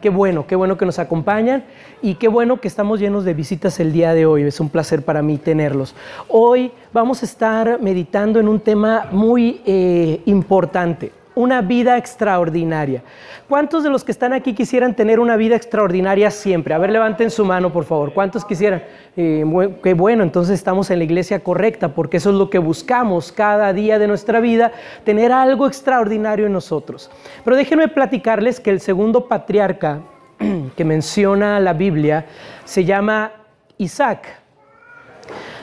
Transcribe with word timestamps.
Qué 0.00 0.10
bueno, 0.10 0.46
qué 0.46 0.54
bueno 0.54 0.78
que 0.78 0.86
nos 0.86 1.00
acompañan 1.00 1.64
y 2.02 2.14
qué 2.14 2.28
bueno 2.28 2.60
que 2.60 2.68
estamos 2.68 3.00
llenos 3.00 3.24
de 3.24 3.34
visitas 3.34 3.80
el 3.80 3.92
día 3.92 4.14
de 4.14 4.26
hoy. 4.26 4.42
Es 4.42 4.60
un 4.60 4.68
placer 4.68 5.04
para 5.04 5.22
mí 5.22 5.38
tenerlos. 5.38 5.94
Hoy 6.28 6.70
vamos 6.92 7.22
a 7.22 7.26
estar 7.26 7.80
meditando 7.80 8.38
en 8.38 8.46
un 8.46 8.60
tema 8.60 9.08
muy 9.10 9.60
eh, 9.66 10.22
importante 10.26 11.10
una 11.38 11.62
vida 11.62 11.96
extraordinaria. 11.96 13.04
¿Cuántos 13.48 13.84
de 13.84 13.90
los 13.90 14.02
que 14.02 14.10
están 14.10 14.32
aquí 14.32 14.54
quisieran 14.54 14.96
tener 14.96 15.20
una 15.20 15.36
vida 15.36 15.54
extraordinaria 15.54 16.32
siempre? 16.32 16.74
A 16.74 16.78
ver, 16.78 16.90
levanten 16.90 17.30
su 17.30 17.44
mano, 17.44 17.72
por 17.72 17.84
favor. 17.84 18.12
¿Cuántos 18.12 18.44
quisieran? 18.44 18.82
Eh, 19.16 19.44
qué 19.80 19.94
bueno, 19.94 20.24
entonces 20.24 20.54
estamos 20.54 20.90
en 20.90 20.98
la 20.98 21.04
iglesia 21.04 21.38
correcta, 21.38 21.94
porque 21.94 22.16
eso 22.16 22.30
es 22.30 22.36
lo 22.36 22.50
que 22.50 22.58
buscamos 22.58 23.30
cada 23.30 23.72
día 23.72 24.00
de 24.00 24.08
nuestra 24.08 24.40
vida, 24.40 24.72
tener 25.04 25.30
algo 25.30 25.68
extraordinario 25.68 26.46
en 26.46 26.52
nosotros. 26.52 27.08
Pero 27.44 27.56
déjenme 27.56 27.86
platicarles 27.86 28.58
que 28.58 28.70
el 28.70 28.80
segundo 28.80 29.28
patriarca 29.28 30.00
que 30.76 30.84
menciona 30.84 31.60
la 31.60 31.72
Biblia 31.72 32.26
se 32.64 32.84
llama 32.84 33.30
Isaac. 33.76 34.26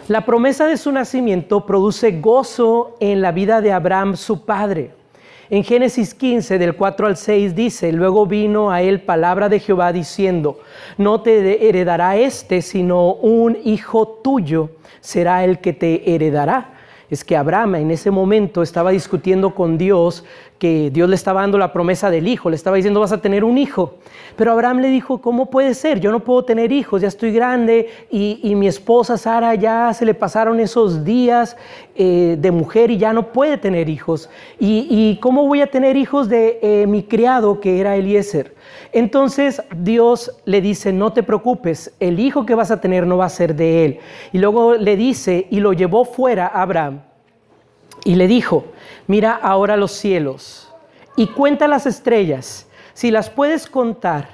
La 0.08 0.24
promesa 0.24 0.68
de 0.68 0.78
su 0.78 0.94
nacimiento 0.94 1.66
produce 1.66 2.22
gozo 2.22 2.96
en 3.02 3.22
la 3.22 3.34
vida 3.34 3.60
de 3.60 3.74
Abraham, 3.74 4.16
su 4.16 4.46
padre. 4.46 5.05
En 5.50 5.64
Génesis 5.64 6.14
15, 6.14 6.58
del 6.58 6.76
4 6.76 7.08
al 7.08 7.18
6 7.18 7.56
dice, 7.56 7.92
luego 7.92 8.26
vino 8.26 8.72
a 8.72 8.82
él 8.82 9.02
palabra 9.02 9.48
de 9.48 9.60
Jehová 9.60 9.94
diciendo, 9.94 10.60
no 10.98 11.22
te 11.22 11.68
heredará 11.70 12.18
este, 12.18 12.62
sino 12.62 13.14
un 13.14 13.58
hijo 13.64 14.20
tuyo 14.24 14.70
será 15.02 15.44
el 15.44 15.60
que 15.60 15.74
te 15.74 16.16
heredará. 16.16 16.75
Es 17.10 17.24
que 17.24 17.38
Abraham 17.38 17.76
en 17.76 17.92
ese 17.92 18.10
momento 18.12 18.64
estaba 18.64 18.92
discutiendo 18.92 19.54
con 19.54 19.78
Dios 19.78 20.24
que 20.58 20.90
Dios 20.90 21.10
le 21.10 21.16
estaba 21.16 21.42
dando 21.42 21.58
la 21.58 21.74
promesa 21.74 22.10
del 22.10 22.28
hijo, 22.28 22.50
le 22.50 22.56
estaba 22.56 22.78
diciendo 22.78 23.00
vas 23.00 23.12
a 23.12 23.22
tener 23.22 23.44
un 23.44 23.58
hijo. 23.58 23.96
Pero 24.36 24.52
Abraham 24.52 24.80
le 24.80 24.90
dijo, 24.90 25.20
¿cómo 25.20 25.50
puede 25.50 25.74
ser? 25.74 26.00
Yo 26.00 26.12
no 26.12 26.22
puedo 26.22 26.44
tener 26.44 26.72
hijos, 26.72 27.02
ya 27.02 27.08
estoy 27.08 27.32
grande 27.32 27.90
y, 28.10 28.56
mi 28.56 28.68
esposa 28.68 29.18
Sara 29.18 29.54
ya 29.56 29.94
se 29.94 30.06
le 30.06 30.14
pasaron 30.14 30.60
esos 30.60 31.04
días 31.04 31.58
eh, 31.96 32.38
de 32.40 32.52
mujer 32.52 32.90
y 32.90 32.98
ya 32.98 33.12
no 33.12 33.34
puede 33.34 33.58
tener 33.58 33.90
hijos. 33.90 34.30
¿Y, 34.60 35.18
cómo 35.22 35.46
voy 35.46 35.62
a 35.62 35.68
tener 35.68 35.98
hijos 35.98 36.30
de 36.30 36.60
eh, 36.62 36.88
mi 36.88 37.04
criado 37.04 37.60
que 37.60 37.80
era 37.80 37.96
Eliezer? 37.96 38.56
Entonces 38.92 39.62
Dios 39.78 40.32
le 40.46 40.62
dice, 40.62 40.94
no 40.94 41.12
te 41.12 41.24
preocupes, 41.24 41.94
el 42.00 42.20
hijo 42.20 42.46
que 42.46 42.56
vas 42.56 42.72
a 42.72 42.80
tener 42.80 43.06
no 43.06 43.18
va 43.18 43.26
a 43.26 43.30
ser 43.30 43.56
de 43.56 43.86
él. 43.86 44.00
Y 44.32 44.38
luego 44.38 44.76
le 44.76 44.96
dice, 44.96 45.48
y 45.50 45.60
lo 45.60 45.74
llevó 45.74 46.06
fuera 46.06 46.48
Abraham 46.48 47.02
y 48.06 48.16
le 48.16 48.28
dijo, 48.28 48.64
mira 49.08 49.34
ahora 49.34 49.76
los 49.76 49.92
cielos 49.92 50.72
y 51.18 51.28
cuenta 51.28 51.68
las 51.68 51.86
estrellas, 51.86 52.68
si 52.94 53.12
las 53.12 53.30
puedes 53.30 53.68
contar. 53.68 54.30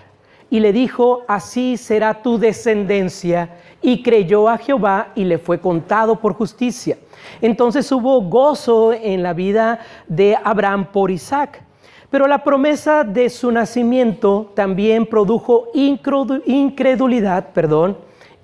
Y 0.52 0.60
le 0.60 0.74
dijo, 0.74 1.24
así 1.30 1.78
será 1.78 2.22
tu 2.22 2.38
descendencia. 2.38 3.58
Y 3.82 4.04
creyó 4.04 4.50
a 4.50 4.58
Jehová 4.58 5.14
y 5.16 5.24
le 5.24 5.38
fue 5.38 5.62
contado 5.62 6.20
por 6.20 6.34
justicia. 6.34 6.98
Entonces 7.42 7.90
hubo 7.92 8.22
gozo 8.22 8.92
en 8.92 9.24
la 9.24 9.34
vida 9.34 9.80
de 10.08 10.38
Abraham 10.44 10.88
por 10.92 11.10
Isaac. 11.10 11.64
Pero 12.10 12.28
la 12.28 12.44
promesa 12.44 13.06
de 13.06 13.30
su 13.30 13.50
nacimiento 13.50 14.52
también 14.54 15.06
produjo 15.06 15.70
incredulidad, 15.74 17.54
perdón, 17.54 17.98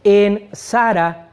en 0.06 0.48
Sara, 0.54 1.32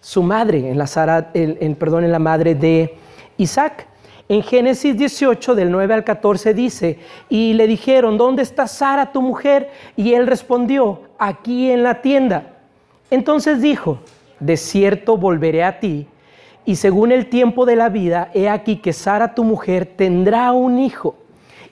su 0.00 0.22
madre, 0.22 0.70
en 0.70 0.78
la 0.78 0.86
Sara, 0.86 1.32
en, 1.34 1.74
perdón, 1.74 2.04
en 2.04 2.12
la 2.12 2.20
madre 2.20 2.54
de 2.54 2.96
Isaac. 3.42 3.86
En 4.28 4.42
Génesis 4.42 4.96
18, 4.96 5.54
del 5.54 5.70
9 5.70 5.94
al 5.94 6.04
14 6.04 6.54
dice, 6.54 6.98
y 7.28 7.52
le 7.54 7.66
dijeron, 7.66 8.16
¿dónde 8.16 8.42
está 8.42 8.66
Sara, 8.66 9.12
tu 9.12 9.20
mujer? 9.20 9.70
Y 9.96 10.14
él 10.14 10.26
respondió, 10.26 11.02
aquí 11.18 11.70
en 11.70 11.82
la 11.82 12.00
tienda. 12.00 12.54
Entonces 13.10 13.60
dijo, 13.60 13.98
de 14.40 14.56
cierto 14.56 15.18
volveré 15.18 15.64
a 15.64 15.80
ti, 15.80 16.06
y 16.64 16.76
según 16.76 17.12
el 17.12 17.28
tiempo 17.28 17.66
de 17.66 17.76
la 17.76 17.88
vida, 17.88 18.30
he 18.32 18.48
aquí 18.48 18.76
que 18.76 18.92
Sara, 18.92 19.34
tu 19.34 19.44
mujer, 19.44 19.84
tendrá 19.84 20.52
un 20.52 20.78
hijo. 20.78 21.16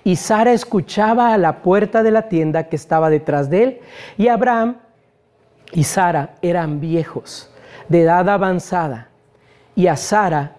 Y 0.03 0.16
Sara 0.16 0.53
escuchaba 0.53 1.32
a 1.32 1.38
la 1.38 1.62
puerta 1.62 2.03
de 2.03 2.10
la 2.10 2.28
tienda 2.28 2.64
que 2.64 2.76
estaba 2.76 3.09
detrás 3.09 3.48
de 3.48 3.62
él, 3.62 3.80
y 4.19 4.28
Abraham 4.28 4.76
y 5.72 5.84
Sara 5.84 6.34
eran 6.42 6.80
viejos, 6.80 7.50
de 7.88 8.03
edad 8.03 8.28
avanzada, 8.28 9.09
y 9.75 9.86
a 9.86 9.97
Sara 9.97 10.56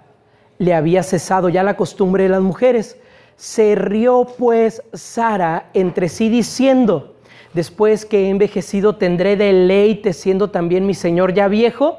le 0.61 0.75
había 0.75 1.01
cesado 1.01 1.49
ya 1.49 1.63
la 1.63 1.75
costumbre 1.75 2.25
de 2.25 2.29
las 2.29 2.41
mujeres. 2.41 2.95
Se 3.35 3.73
rió 3.73 4.27
pues 4.37 4.83
Sara 4.93 5.71
entre 5.73 6.07
sí 6.07 6.29
diciendo, 6.29 7.15
después 7.55 8.05
que 8.05 8.25
he 8.25 8.29
envejecido 8.29 8.95
tendré 8.95 9.35
deleite 9.35 10.13
siendo 10.13 10.51
también 10.51 10.85
mi 10.85 10.93
Señor 10.93 11.33
ya 11.33 11.47
viejo. 11.47 11.97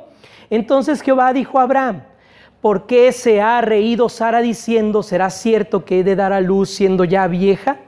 Entonces 0.49 1.01
Jehová 1.01 1.33
dijo 1.33 1.59
a 1.59 1.63
Abraham, 1.65 2.05
¿por 2.61 2.87
qué 2.87 3.11
se 3.11 3.43
ha 3.43 3.61
reído 3.63 4.09
Sara 4.09 4.41
diciendo, 4.41 5.03
será 5.03 5.31
cierto 5.31 5.85
que 5.85 5.99
he 5.99 6.05
de 6.05 6.15
dar 6.15 6.33
a 6.33 6.41
luz 6.41 6.71
siendo 6.71 7.03
ya 7.03 7.27
vieja? 7.27 7.79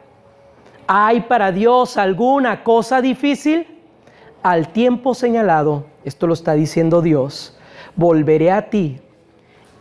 ¿Hay 0.88 1.20
para 1.20 1.52
Dios 1.52 1.96
alguna 1.96 2.64
cosa 2.64 3.00
difícil? 3.00 3.64
Al 4.42 4.72
tiempo 4.72 5.14
señalado, 5.14 5.84
esto 6.04 6.26
lo 6.26 6.34
está 6.34 6.54
diciendo 6.54 7.00
Dios, 7.00 7.56
volveré 7.94 8.50
a 8.50 8.70
ti 8.70 8.98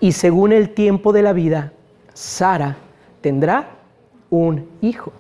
y 0.03 0.11
según 0.11 0.51
el 0.51 0.71
tiempo 0.71 1.13
de 1.13 1.21
la 1.21 1.31
vida, 1.31 1.71
Sara 2.13 2.75
tendrá 3.21 3.69
un 4.29 4.67
hijo. 4.81 5.13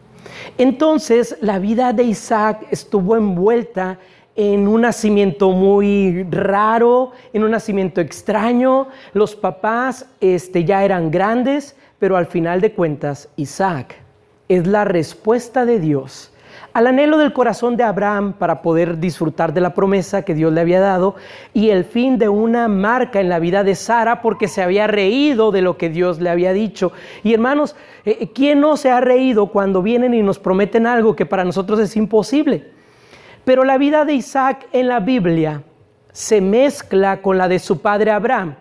Entonces 0.57 1.37
la 1.39 1.57
vida 1.57 1.93
de 1.93 2.03
Isaac 2.03 2.67
estuvo 2.69 3.15
envuelta 3.15 3.97
en 4.35 4.67
un 4.67 4.81
nacimiento 4.81 5.51
muy 5.51 6.27
raro, 6.29 7.13
en 7.31 7.45
un 7.45 7.51
nacimiento 7.51 8.01
extraño. 8.01 8.89
Los 9.13 9.37
papás 9.37 10.05
este, 10.19 10.65
ya 10.65 10.83
eran 10.83 11.11
grandes, 11.11 11.77
pero 11.97 12.17
al 12.17 12.25
final 12.25 12.59
de 12.59 12.73
cuentas 12.73 13.29
Isaac 13.37 13.95
es 14.49 14.67
la 14.67 14.83
respuesta 14.83 15.65
de 15.65 15.79
Dios 15.79 16.32
al 16.73 16.87
anhelo 16.87 17.17
del 17.17 17.33
corazón 17.33 17.77
de 17.77 17.83
Abraham 17.83 18.33
para 18.33 18.61
poder 18.61 18.99
disfrutar 18.99 19.53
de 19.53 19.61
la 19.61 19.73
promesa 19.73 20.23
que 20.23 20.33
Dios 20.33 20.51
le 20.51 20.61
había 20.61 20.79
dado 20.79 21.15
y 21.53 21.69
el 21.69 21.85
fin 21.85 22.17
de 22.17 22.29
una 22.29 22.67
marca 22.67 23.19
en 23.19 23.29
la 23.29 23.39
vida 23.39 23.63
de 23.63 23.75
Sara 23.75 24.21
porque 24.21 24.47
se 24.47 24.63
había 24.63 24.87
reído 24.87 25.51
de 25.51 25.61
lo 25.61 25.77
que 25.77 25.89
Dios 25.89 26.19
le 26.19 26.29
había 26.29 26.53
dicho. 26.53 26.91
Y 27.23 27.33
hermanos, 27.33 27.75
eh, 28.05 28.17
eh, 28.19 28.31
¿quién 28.33 28.59
no 28.59 28.77
se 28.77 28.91
ha 28.91 29.01
reído 29.01 29.47
cuando 29.47 29.81
vienen 29.81 30.13
y 30.13 30.23
nos 30.23 30.39
prometen 30.39 30.87
algo 30.87 31.15
que 31.15 31.25
para 31.25 31.43
nosotros 31.43 31.79
es 31.79 31.95
imposible? 31.95 32.71
Pero 33.45 33.63
la 33.63 33.77
vida 33.77 34.05
de 34.05 34.13
Isaac 34.13 34.67
en 34.71 34.87
la 34.87 34.99
Biblia 34.99 35.63
se 36.11 36.41
mezcla 36.41 37.21
con 37.21 37.37
la 37.37 37.47
de 37.47 37.59
su 37.59 37.81
padre 37.81 38.11
Abraham. 38.11 38.55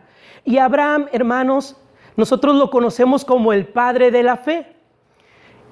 Y 0.45 0.59
Abraham, 0.59 1.07
hermanos, 1.13 1.77
nosotros 2.17 2.57
lo 2.57 2.71
conocemos 2.71 3.25
como 3.25 3.53
el 3.53 3.67
padre 3.67 4.11
de 4.11 4.23
la 4.23 4.37
fe. 4.37 4.67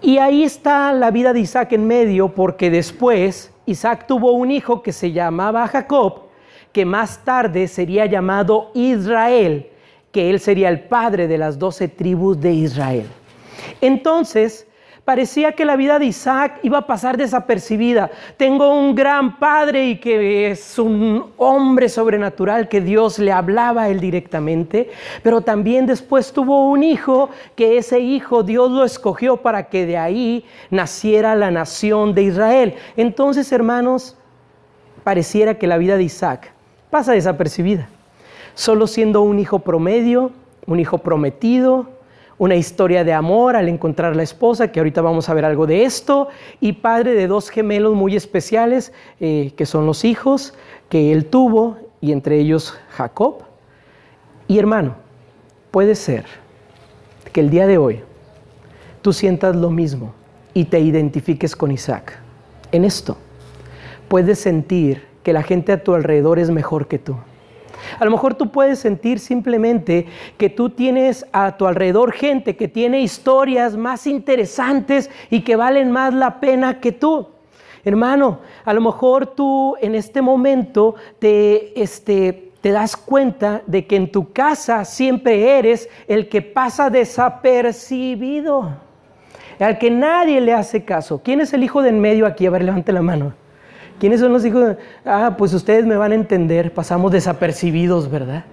Y 0.02 0.16
ahí 0.18 0.44
está 0.44 0.92
la 0.92 1.10
vida 1.10 1.32
de 1.32 1.40
Isaac 1.40 1.72
en 1.72 1.86
medio, 1.86 2.28
porque 2.34 2.70
después 2.70 3.52
Isaac 3.66 4.06
tuvo 4.06 4.32
un 4.32 4.50
hijo 4.50 4.82
que 4.82 4.92
se 4.92 5.12
llamaba 5.12 5.68
Jacob, 5.68 6.22
que 6.72 6.86
más 6.86 7.22
tarde 7.24 7.68
sería 7.68 8.06
llamado 8.06 8.70
Israel, 8.74 9.68
que 10.10 10.30
él 10.30 10.40
sería 10.40 10.70
el 10.70 10.84
padre 10.84 11.28
de 11.28 11.36
las 11.36 11.58
doce 11.58 11.88
tribus 11.88 12.40
de 12.40 12.52
Israel. 12.52 13.06
Entonces, 13.82 14.66
parecía 15.10 15.50
que 15.56 15.65
la 15.65 15.75
vida 15.75 15.98
de 15.98 16.04
Isaac 16.04 16.60
iba 16.62 16.78
a 16.78 16.87
pasar 16.87 17.16
desapercibida. 17.16 18.12
Tengo 18.37 18.78
un 18.78 18.94
gran 18.94 19.41
padre 19.41 19.88
y 19.88 19.97
que 19.97 20.53
es 20.53 20.78
un 20.78 21.32
hombre 21.37 21.88
sobrenatural 21.88 22.69
que 22.69 22.81
Dios 22.81 23.19
le 23.19 23.32
hablaba 23.32 23.82
a 23.82 23.88
él 23.88 23.98
directamente, 23.98 24.88
pero 25.25 25.41
también 25.41 25.84
después 25.84 26.32
tuvo 26.32 26.71
un 26.71 26.84
hijo 26.84 27.28
que 27.57 27.77
ese 27.77 27.98
hijo 27.98 28.45
Dios 28.45 28.71
lo 28.71 28.84
escogió 28.84 29.39
para 29.39 29.65
que 29.65 29.84
de 29.84 29.98
ahí 29.98 30.45
naciera 30.71 31.34
la 31.34 31.51
nación 31.51 32.15
de 32.15 32.22
Israel. 32.22 32.74
Entonces, 32.97 33.51
hermanos, 33.51 34.16
pareciera 35.03 35.59
que 35.59 35.66
la 35.66 35.78
vida 35.78 35.97
de 35.97 36.04
Isaac 36.04 36.53
pasa 36.89 37.15
desapercibida, 37.15 37.89
solo 38.54 38.86
siendo 38.86 39.22
un 39.22 39.41
hijo 39.41 39.59
promedio, 39.59 40.30
un 40.68 40.78
hijo 40.78 40.98
prometido, 40.98 41.89
una 42.41 42.57
historia 42.57 43.04
de 43.04 43.13
amor 43.13 43.54
al 43.54 43.69
encontrar 43.69 44.16
la 44.16 44.22
esposa, 44.22 44.72
que 44.72 44.81
ahorita 44.81 45.03
vamos 45.03 45.28
a 45.28 45.34
ver 45.34 45.45
algo 45.45 45.66
de 45.66 45.84
esto, 45.84 46.28
y 46.59 46.72
padre 46.72 47.13
de 47.13 47.27
dos 47.27 47.51
gemelos 47.51 47.95
muy 47.95 48.16
especiales, 48.16 48.95
eh, 49.21 49.53
que 49.59 49.66
son 49.66 49.84
los 49.84 50.07
hijos 50.07 50.54
que 50.89 51.13
él 51.13 51.27
tuvo, 51.27 51.77
y 52.01 52.13
entre 52.13 52.39
ellos 52.39 52.78
Jacob. 52.92 53.42
Y 54.48 54.59
hermano, 54.59 54.95
puede 55.71 55.95
ser 55.95 56.25
que 57.31 57.41
el 57.41 57.51
día 57.51 57.66
de 57.66 57.77
hoy 57.77 58.01
tú 59.03 59.13
sientas 59.13 59.54
lo 59.54 59.69
mismo 59.69 60.15
y 60.54 60.65
te 60.65 60.81
identifiques 60.81 61.54
con 61.54 61.71
Isaac. 61.71 62.19
En 62.72 62.87
esto, 62.87 63.19
puedes 64.09 64.39
sentir 64.39 65.04
que 65.22 65.34
la 65.34 65.42
gente 65.42 65.72
a 65.72 65.84
tu 65.84 65.92
alrededor 65.92 66.39
es 66.39 66.48
mejor 66.48 66.89
que 66.89 66.98
tú 66.98 67.16
a 67.98 68.04
lo 68.04 68.10
mejor 68.10 68.34
tú 68.34 68.50
puedes 68.50 68.78
sentir 68.78 69.18
simplemente 69.18 70.06
que 70.36 70.50
tú 70.50 70.71
tienes 70.71 71.27
a 71.32 71.56
tu 71.56 71.66
alrededor 71.66 72.12
gente 72.12 72.56
que 72.56 72.68
tiene 72.68 73.00
historias 73.00 73.77
más 73.77 74.06
interesantes 74.06 75.10
y 75.30 75.42
que 75.42 75.56
valen 75.56 75.91
más 75.91 76.15
la 76.15 76.41
pena 76.41 76.80
que 76.80 76.92
tú. 76.92 77.28
Hermano, 77.84 78.41
a 78.65 78.74
lo 78.74 78.80
mejor 78.80 79.27
tú 79.27 79.74
en 79.80 79.94
este 79.94 80.21
momento 80.21 80.97
te, 81.18 81.80
este, 81.80 82.53
te 82.60 82.72
das 82.72 82.97
cuenta 82.97 83.62
de 83.66 83.86
que 83.86 83.97
en 83.97 84.12
tu 84.12 84.32
casa 84.32 84.84
siempre 84.84 85.59
eres 85.59 85.88
el 86.06 86.28
que 86.28 86.42
pasa 86.42 86.91
desapercibido, 86.91 88.71
al 89.59 89.78
que 89.78 89.91
nadie 89.91 90.41
le 90.41 90.53
hace 90.53 90.84
caso. 90.84 91.22
¿Quién 91.22 91.41
es 91.41 91.53
el 91.53 91.65
hijo 91.65 91.82
de 91.82 91.88
en 91.88 92.00
medio 92.00 92.27
aquí? 92.27 92.47
A 92.47 92.50
ver, 92.50 92.62
levante 92.62 92.92
la 92.92 93.03
mano. 93.03 93.32
¿Quiénes 94.00 94.20
son 94.20 94.32
los 94.32 94.47
hijos? 94.47 94.76
Ah, 95.04 95.34
pues 95.36 95.52
ustedes 95.52 95.84
me 95.84 95.94
van 95.94 96.12
a 96.12 96.14
entender, 96.14 96.72
pasamos 96.72 97.12
desapercibidos, 97.12 98.10
¿verdad? 98.10 98.44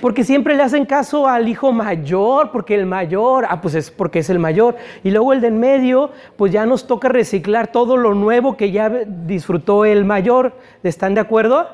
Porque 0.00 0.24
siempre 0.24 0.56
le 0.56 0.62
hacen 0.62 0.86
caso 0.86 1.28
al 1.28 1.46
hijo 1.46 1.72
mayor, 1.72 2.50
porque 2.52 2.74
el 2.74 2.86
mayor, 2.86 3.44
ah, 3.50 3.60
pues 3.60 3.74
es 3.74 3.90
porque 3.90 4.20
es 4.20 4.30
el 4.30 4.38
mayor. 4.38 4.76
Y 5.04 5.10
luego 5.10 5.34
el 5.34 5.42
de 5.42 5.48
en 5.48 5.60
medio, 5.60 6.10
pues 6.36 6.52
ya 6.52 6.64
nos 6.64 6.86
toca 6.86 7.10
reciclar 7.10 7.66
todo 7.66 7.98
lo 7.98 8.14
nuevo 8.14 8.56
que 8.56 8.72
ya 8.72 8.88
disfrutó 8.88 9.84
el 9.84 10.06
mayor. 10.06 10.54
¿Están 10.82 11.14
de 11.14 11.20
acuerdo? 11.20 11.68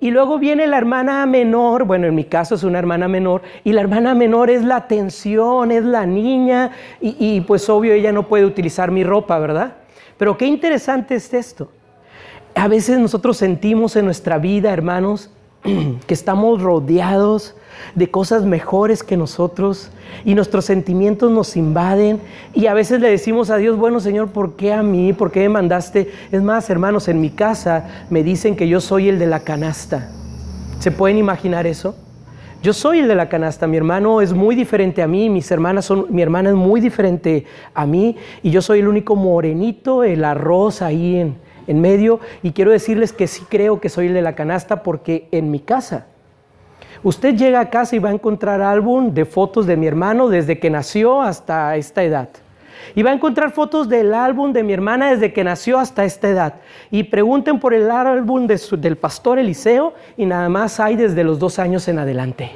Y 0.00 0.10
luego 0.10 0.40
viene 0.40 0.66
la 0.66 0.76
hermana 0.76 1.24
menor, 1.26 1.84
bueno, 1.84 2.08
en 2.08 2.16
mi 2.16 2.24
caso 2.24 2.56
es 2.56 2.64
una 2.64 2.80
hermana 2.80 3.06
menor, 3.06 3.42
y 3.62 3.72
la 3.72 3.82
hermana 3.82 4.12
menor 4.14 4.50
es 4.50 4.64
la 4.64 4.76
atención, 4.76 5.70
es 5.70 5.84
la 5.84 6.04
niña, 6.04 6.72
y, 7.00 7.14
y 7.18 7.42
pues 7.42 7.68
obvio 7.68 7.92
ella 7.92 8.10
no 8.10 8.26
puede 8.26 8.44
utilizar 8.44 8.90
mi 8.90 9.04
ropa, 9.04 9.38
¿verdad? 9.38 9.74
Pero 10.18 10.36
qué 10.36 10.46
interesante 10.46 11.14
es 11.14 11.32
esto. 11.32 11.70
A 12.54 12.68
veces 12.68 12.98
nosotros 12.98 13.36
sentimos 13.36 13.96
en 13.96 14.04
nuestra 14.04 14.38
vida, 14.38 14.72
hermanos, 14.72 15.30
que 16.06 16.14
estamos 16.14 16.62
rodeados 16.62 17.54
de 17.94 18.10
cosas 18.10 18.44
mejores 18.44 19.02
que 19.02 19.16
nosotros 19.16 19.90
y 20.24 20.34
nuestros 20.34 20.64
sentimientos 20.64 21.30
nos 21.30 21.56
invaden 21.56 22.20
y 22.52 22.66
a 22.66 22.74
veces 22.74 23.00
le 23.00 23.10
decimos 23.10 23.50
a 23.50 23.56
Dios, 23.56 23.76
bueno 23.76 24.00
Señor, 24.00 24.30
¿por 24.30 24.56
qué 24.56 24.72
a 24.72 24.82
mí? 24.82 25.12
¿Por 25.12 25.30
qué 25.30 25.40
me 25.40 25.50
mandaste? 25.50 26.10
Es 26.32 26.42
más, 26.42 26.68
hermanos, 26.70 27.08
en 27.08 27.20
mi 27.20 27.30
casa 27.30 28.06
me 28.10 28.22
dicen 28.22 28.56
que 28.56 28.68
yo 28.68 28.80
soy 28.80 29.08
el 29.08 29.18
de 29.18 29.26
la 29.26 29.40
canasta. 29.40 30.10
¿Se 30.78 30.90
pueden 30.90 31.18
imaginar 31.18 31.66
eso? 31.66 31.94
Yo 32.62 32.74
soy 32.74 32.98
el 32.98 33.08
de 33.08 33.14
la 33.14 33.28
canasta, 33.28 33.66
mi 33.66 33.78
hermano 33.78 34.20
es 34.20 34.34
muy 34.34 34.54
diferente 34.54 35.02
a 35.02 35.06
mí, 35.06 35.30
mis 35.30 35.50
hermanas 35.50 35.86
son, 35.86 36.06
mi 36.10 36.20
hermana 36.20 36.50
es 36.50 36.56
muy 36.56 36.80
diferente 36.82 37.46
a 37.72 37.86
mí 37.86 38.16
y 38.42 38.50
yo 38.50 38.60
soy 38.60 38.80
el 38.80 38.88
único 38.88 39.16
morenito, 39.16 40.04
el 40.04 40.24
arroz 40.24 40.82
ahí 40.82 41.16
en, 41.16 41.36
en 41.70 41.80
medio 41.80 42.18
y 42.42 42.50
quiero 42.50 42.72
decirles 42.72 43.12
que 43.12 43.28
sí 43.28 43.44
creo 43.48 43.80
que 43.80 43.88
soy 43.88 44.08
el 44.08 44.14
de 44.14 44.22
la 44.22 44.34
canasta 44.34 44.82
porque 44.82 45.28
en 45.30 45.52
mi 45.52 45.60
casa, 45.60 46.06
usted 47.04 47.36
llega 47.36 47.60
a 47.60 47.70
casa 47.70 47.94
y 47.94 48.00
va 48.00 48.08
a 48.08 48.12
encontrar 48.12 48.60
álbum 48.60 49.14
de 49.14 49.24
fotos 49.24 49.66
de 49.66 49.76
mi 49.76 49.86
hermano 49.86 50.28
desde 50.28 50.58
que 50.58 50.68
nació 50.68 51.22
hasta 51.22 51.76
esta 51.76 52.02
edad. 52.02 52.28
Y 52.96 53.04
va 53.04 53.10
a 53.10 53.14
encontrar 53.14 53.52
fotos 53.52 53.88
del 53.88 54.14
álbum 54.14 54.52
de 54.52 54.64
mi 54.64 54.72
hermana 54.72 55.10
desde 55.10 55.32
que 55.32 55.44
nació 55.44 55.78
hasta 55.78 56.04
esta 56.04 56.28
edad. 56.28 56.54
Y 56.90 57.04
pregunten 57.04 57.60
por 57.60 57.72
el 57.72 57.88
álbum 57.88 58.48
del 58.48 58.96
pastor 58.96 59.38
Eliseo 59.38 59.94
y 60.16 60.26
nada 60.26 60.48
más 60.48 60.80
hay 60.80 60.96
desde 60.96 61.22
los 61.22 61.38
dos 61.38 61.60
años 61.60 61.86
en 61.86 62.00
adelante. 62.00 62.50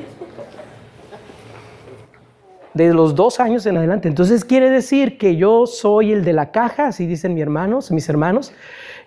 De 2.73 2.93
los 2.93 3.15
dos 3.15 3.39
años 3.39 3.65
en 3.67 3.77
adelante. 3.77 4.09
Entonces 4.09 4.45
quiere 4.45 4.71
decir 4.71 5.19
que 5.19 5.37
yo 5.37 5.67
soy 5.69 6.11
el 6.11 6.25
de 6.25 6.33
la 6.33 6.51
caja, 6.51 6.89
así 6.89 7.07
dicen 7.07 7.35
mis 7.35 7.43
hermanos, 7.43 7.93
mis 7.93 8.09
hermanos. 8.09 8.53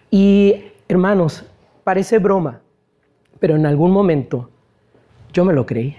Y 0.10 0.72
hermanos, 0.88 1.46
parece 1.84 2.20
broma, 2.20 2.62
pero 3.40 3.56
en 3.56 3.66
algún 3.66 3.92
momento 3.92 4.50
yo 5.34 5.44
me 5.46 5.54
lo 5.54 5.66
creí. 5.66 5.96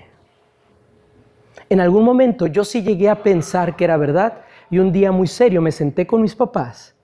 En 1.69 1.81
algún 1.81 2.05
momento 2.05 2.47
yo 2.47 2.65
sí 2.65 2.83
llegué 2.83 3.09
a 3.11 3.23
pensar 3.23 3.77
que 3.77 3.85
era 3.85 3.97
verdad 3.97 4.43
y 4.71 4.79
un 4.79 4.93
día 4.93 5.13
muy 5.13 5.27
serio 5.27 5.61
me 5.61 5.73
senté 5.73 6.07
con 6.07 6.23
mis 6.23 6.35
papás 6.35 6.95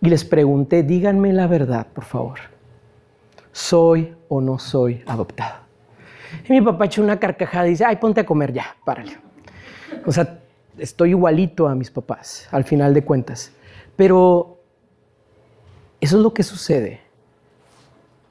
y 0.00 0.08
les 0.08 0.24
pregunté, 0.24 0.82
díganme 0.82 1.32
la 1.32 1.46
verdad, 1.46 1.86
por 1.94 2.04
favor. 2.04 2.38
¿Soy 3.52 4.14
o 4.28 4.40
no 4.40 4.58
soy 4.58 5.02
adoptado? 5.06 5.60
Y 6.48 6.52
mi 6.52 6.60
papá 6.60 6.86
echó 6.86 7.02
una 7.02 7.18
carcajada 7.18 7.66
y 7.66 7.70
dice, 7.70 7.84
ay, 7.84 7.96
ponte 7.96 8.20
a 8.20 8.26
comer 8.26 8.52
ya, 8.52 8.76
párale. 8.84 9.16
O 10.06 10.12
sea, 10.12 10.40
estoy 10.78 11.10
igualito 11.10 11.68
a 11.68 11.74
mis 11.74 11.90
papás, 11.90 12.48
al 12.50 12.64
final 12.64 12.94
de 12.94 13.04
cuentas. 13.04 13.52
Pero 13.96 14.51
eso 16.02 16.16
es 16.16 16.22
lo 16.24 16.34
que 16.34 16.42
sucede 16.42 17.00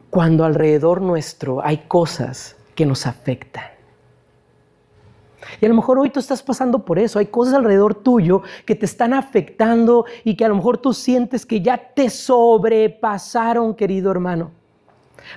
cuando 0.09 0.44
alrededor 0.44 1.01
nuestro 1.01 1.65
hay 1.65 1.77
cosas 1.88 2.57
que 2.75 2.85
nos 2.85 3.07
afectan. 3.07 3.63
Y 5.62 5.65
a 5.65 5.69
lo 5.69 5.75
mejor 5.75 5.97
hoy 5.97 6.09
tú 6.09 6.19
estás 6.19 6.44
pasando 6.44 6.83
por 6.83 7.00
eso, 7.00 7.18
hay 7.18 7.27
cosas 7.27 7.53
alrededor 7.53 7.95
tuyo 7.95 8.41
que 8.65 8.75
te 8.75 8.85
están 8.85 9.13
afectando 9.13 10.03
y 10.25 10.35
que 10.35 10.44
a 10.44 10.50
lo 10.50 10.56
mejor 10.56 10.79
tú 10.79 10.94
sientes 10.94 11.45
que 11.45 11.62
ya 11.62 11.77
te 11.77 12.09
sobrepasaron, 12.09 13.73
querido 13.73 14.12
hermano. 14.12 14.51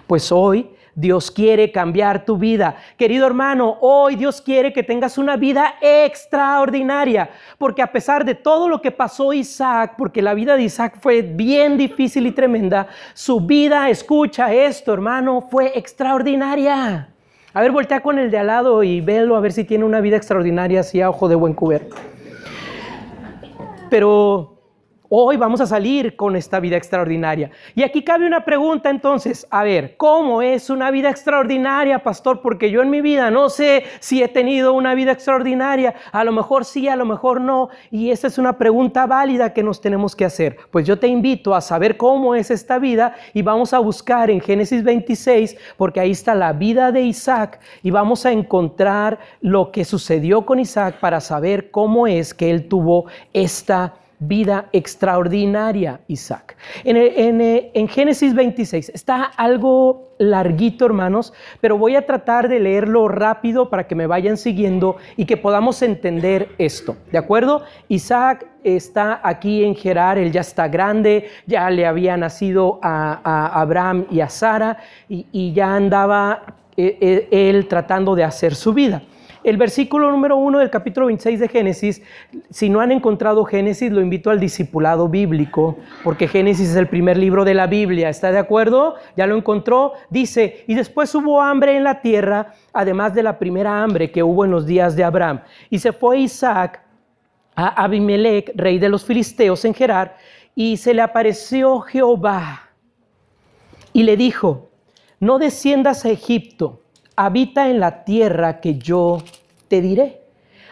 Pues 0.08 0.32
hoy 0.32 0.74
Dios 0.94 1.30
quiere 1.30 1.72
cambiar 1.72 2.24
tu 2.24 2.36
vida. 2.36 2.76
Querido 2.96 3.26
hermano, 3.26 3.78
hoy 3.80 4.16
Dios 4.16 4.40
quiere 4.40 4.72
que 4.72 4.82
tengas 4.82 5.18
una 5.18 5.36
vida 5.36 5.74
extraordinaria, 5.80 7.30
porque 7.58 7.82
a 7.82 7.90
pesar 7.90 8.24
de 8.24 8.34
todo 8.34 8.68
lo 8.68 8.80
que 8.80 8.90
pasó 8.90 9.32
Isaac, 9.32 9.94
porque 9.98 10.22
la 10.22 10.34
vida 10.34 10.56
de 10.56 10.64
Isaac 10.64 10.98
fue 11.00 11.22
bien 11.22 11.76
difícil 11.76 12.26
y 12.26 12.32
tremenda, 12.32 12.86
su 13.12 13.40
vida, 13.40 13.90
escucha 13.90 14.52
esto 14.52 14.92
hermano, 14.92 15.42
fue 15.42 15.76
extraordinaria. 15.76 17.08
A 17.52 17.60
ver, 17.60 17.70
voltea 17.70 18.00
con 18.00 18.18
el 18.18 18.30
de 18.30 18.38
al 18.38 18.48
lado 18.48 18.82
y 18.82 19.00
velo 19.00 19.36
a 19.36 19.40
ver 19.40 19.52
si 19.52 19.64
tiene 19.64 19.84
una 19.84 20.00
vida 20.00 20.16
extraordinaria 20.16 20.80
así 20.80 21.00
a 21.00 21.10
ojo 21.10 21.28
de 21.28 21.36
buen 21.36 21.54
cubierto. 21.54 21.94
Pero 23.90 24.53
Hoy 25.10 25.36
vamos 25.36 25.60
a 25.60 25.66
salir 25.66 26.16
con 26.16 26.34
esta 26.34 26.60
vida 26.60 26.78
extraordinaria. 26.78 27.50
Y 27.74 27.82
aquí 27.82 28.02
cabe 28.02 28.26
una 28.26 28.42
pregunta 28.46 28.88
entonces, 28.88 29.46
a 29.50 29.62
ver, 29.62 29.98
¿cómo 29.98 30.40
es 30.40 30.70
una 30.70 30.90
vida 30.90 31.10
extraordinaria, 31.10 32.02
pastor? 32.02 32.40
Porque 32.40 32.70
yo 32.70 32.80
en 32.80 32.88
mi 32.88 33.02
vida 33.02 33.30
no 33.30 33.50
sé 33.50 33.84
si 34.00 34.22
he 34.22 34.28
tenido 34.28 34.72
una 34.72 34.94
vida 34.94 35.12
extraordinaria, 35.12 35.94
a 36.10 36.24
lo 36.24 36.32
mejor 36.32 36.64
sí, 36.64 36.88
a 36.88 36.96
lo 36.96 37.04
mejor 37.04 37.42
no, 37.42 37.68
y 37.90 38.12
esa 38.12 38.28
es 38.28 38.38
una 38.38 38.56
pregunta 38.56 39.04
válida 39.04 39.52
que 39.52 39.62
nos 39.62 39.82
tenemos 39.82 40.16
que 40.16 40.24
hacer. 40.24 40.56
Pues 40.70 40.86
yo 40.86 40.98
te 40.98 41.06
invito 41.06 41.54
a 41.54 41.60
saber 41.60 41.98
cómo 41.98 42.34
es 42.34 42.50
esta 42.50 42.78
vida 42.78 43.14
y 43.34 43.42
vamos 43.42 43.74
a 43.74 43.80
buscar 43.80 44.30
en 44.30 44.40
Génesis 44.40 44.82
26, 44.82 45.54
porque 45.76 46.00
ahí 46.00 46.12
está 46.12 46.34
la 46.34 46.54
vida 46.54 46.92
de 46.92 47.02
Isaac 47.02 47.60
y 47.82 47.90
vamos 47.90 48.24
a 48.24 48.32
encontrar 48.32 49.18
lo 49.42 49.70
que 49.70 49.84
sucedió 49.84 50.46
con 50.46 50.60
Isaac 50.60 50.98
para 50.98 51.20
saber 51.20 51.70
cómo 51.70 52.06
es 52.06 52.32
que 52.32 52.50
él 52.50 52.68
tuvo 52.68 53.04
esta 53.34 53.88
vida 53.88 54.03
extraordinaria, 54.72 56.00
Isaac. 56.08 56.56
En, 56.84 57.88
Génesis 57.88 58.34
26 58.34 58.90
está 58.90 59.24
algo 59.24 60.14
larguito, 60.18 60.86
hermanos, 60.86 61.32
pero 61.60 61.76
voy 61.78 61.96
a 61.96 62.06
tratar 62.06 62.48
de 62.48 62.60
leerlo 62.60 63.08
rápido 63.08 63.68
para 63.70 63.86
que 63.86 63.94
me 63.94 64.06
vayan 64.06 64.36
siguiendo 64.36 64.96
y 65.16 65.26
que 65.26 65.36
podamos 65.36 65.82
entender 65.82 66.50
esto. 66.58 66.96
¿De 67.10 67.18
acuerdo? 67.18 67.62
Isaac 67.88 68.46
está 68.62 69.20
aquí 69.22 69.64
en 69.64 69.74
Gerar, 69.74 70.18
él 70.18 70.32
ya 70.32 70.40
está 70.40 70.68
grande, 70.68 71.28
ya 71.46 71.68
le 71.70 71.86
había 71.86 72.16
nacido 72.16 72.78
a, 72.82 73.60
Abraham 73.60 74.06
y 74.10 74.20
a 74.20 74.28
Sara 74.28 74.78
y, 75.08 75.52
ya 75.52 75.74
andaba 75.74 76.42
eh, 76.76 76.98
eh, 77.00 77.28
él 77.30 77.68
tratando 77.68 78.14
de 78.14 78.24
hacer 78.24 78.54
su 78.54 78.72
vida. 78.72 79.02
El 79.44 79.58
versículo 79.58 80.10
número 80.10 80.38
uno 80.38 80.60
del 80.60 80.70
capítulo 80.70 81.04
26 81.08 81.38
de 81.38 81.48
Génesis, 81.48 82.02
si 82.48 82.70
no 82.70 82.80
han 82.80 82.90
encontrado 82.92 83.44
Génesis, 83.44 83.92
lo 83.92 84.00
invito 84.00 84.30
al 84.30 84.40
discipulado 84.40 85.06
bíblico, 85.06 85.76
porque 86.02 86.28
Génesis 86.28 86.70
es 86.70 86.76
el 86.76 86.88
primer 86.88 87.18
libro 87.18 87.44
de 87.44 87.52
la 87.52 87.66
Biblia. 87.66 88.08
¿Está 88.08 88.32
de 88.32 88.38
acuerdo? 88.38 88.94
¿Ya 89.18 89.26
lo 89.26 89.36
encontró? 89.36 89.92
Dice, 90.08 90.64
y 90.66 90.74
después 90.74 91.14
hubo 91.14 91.42
hambre 91.42 91.76
en 91.76 91.84
la 91.84 92.00
tierra, 92.00 92.54
además 92.72 93.12
de 93.12 93.22
la 93.22 93.38
primera 93.38 93.82
hambre 93.82 94.10
que 94.10 94.22
hubo 94.22 94.46
en 94.46 94.50
los 94.50 94.64
días 94.64 94.96
de 94.96 95.04
Abraham. 95.04 95.42
Y 95.68 95.78
se 95.78 95.92
fue 95.92 96.20
Isaac 96.20 96.80
a 97.54 97.84
Abimelech, 97.84 98.50
rey 98.56 98.78
de 98.78 98.88
los 98.88 99.04
filisteos 99.04 99.62
en 99.66 99.74
Gerar, 99.74 100.16
y 100.54 100.78
se 100.78 100.94
le 100.94 101.02
apareció 101.02 101.80
Jehová 101.80 102.70
y 103.92 104.04
le 104.04 104.16
dijo, 104.16 104.70
no 105.20 105.38
desciendas 105.38 106.06
a 106.06 106.08
Egipto 106.08 106.80
habita 107.16 107.70
en 107.70 107.80
la 107.80 108.04
tierra 108.04 108.60
que 108.60 108.76
yo 108.76 109.22
te 109.68 109.80
diré. 109.80 110.20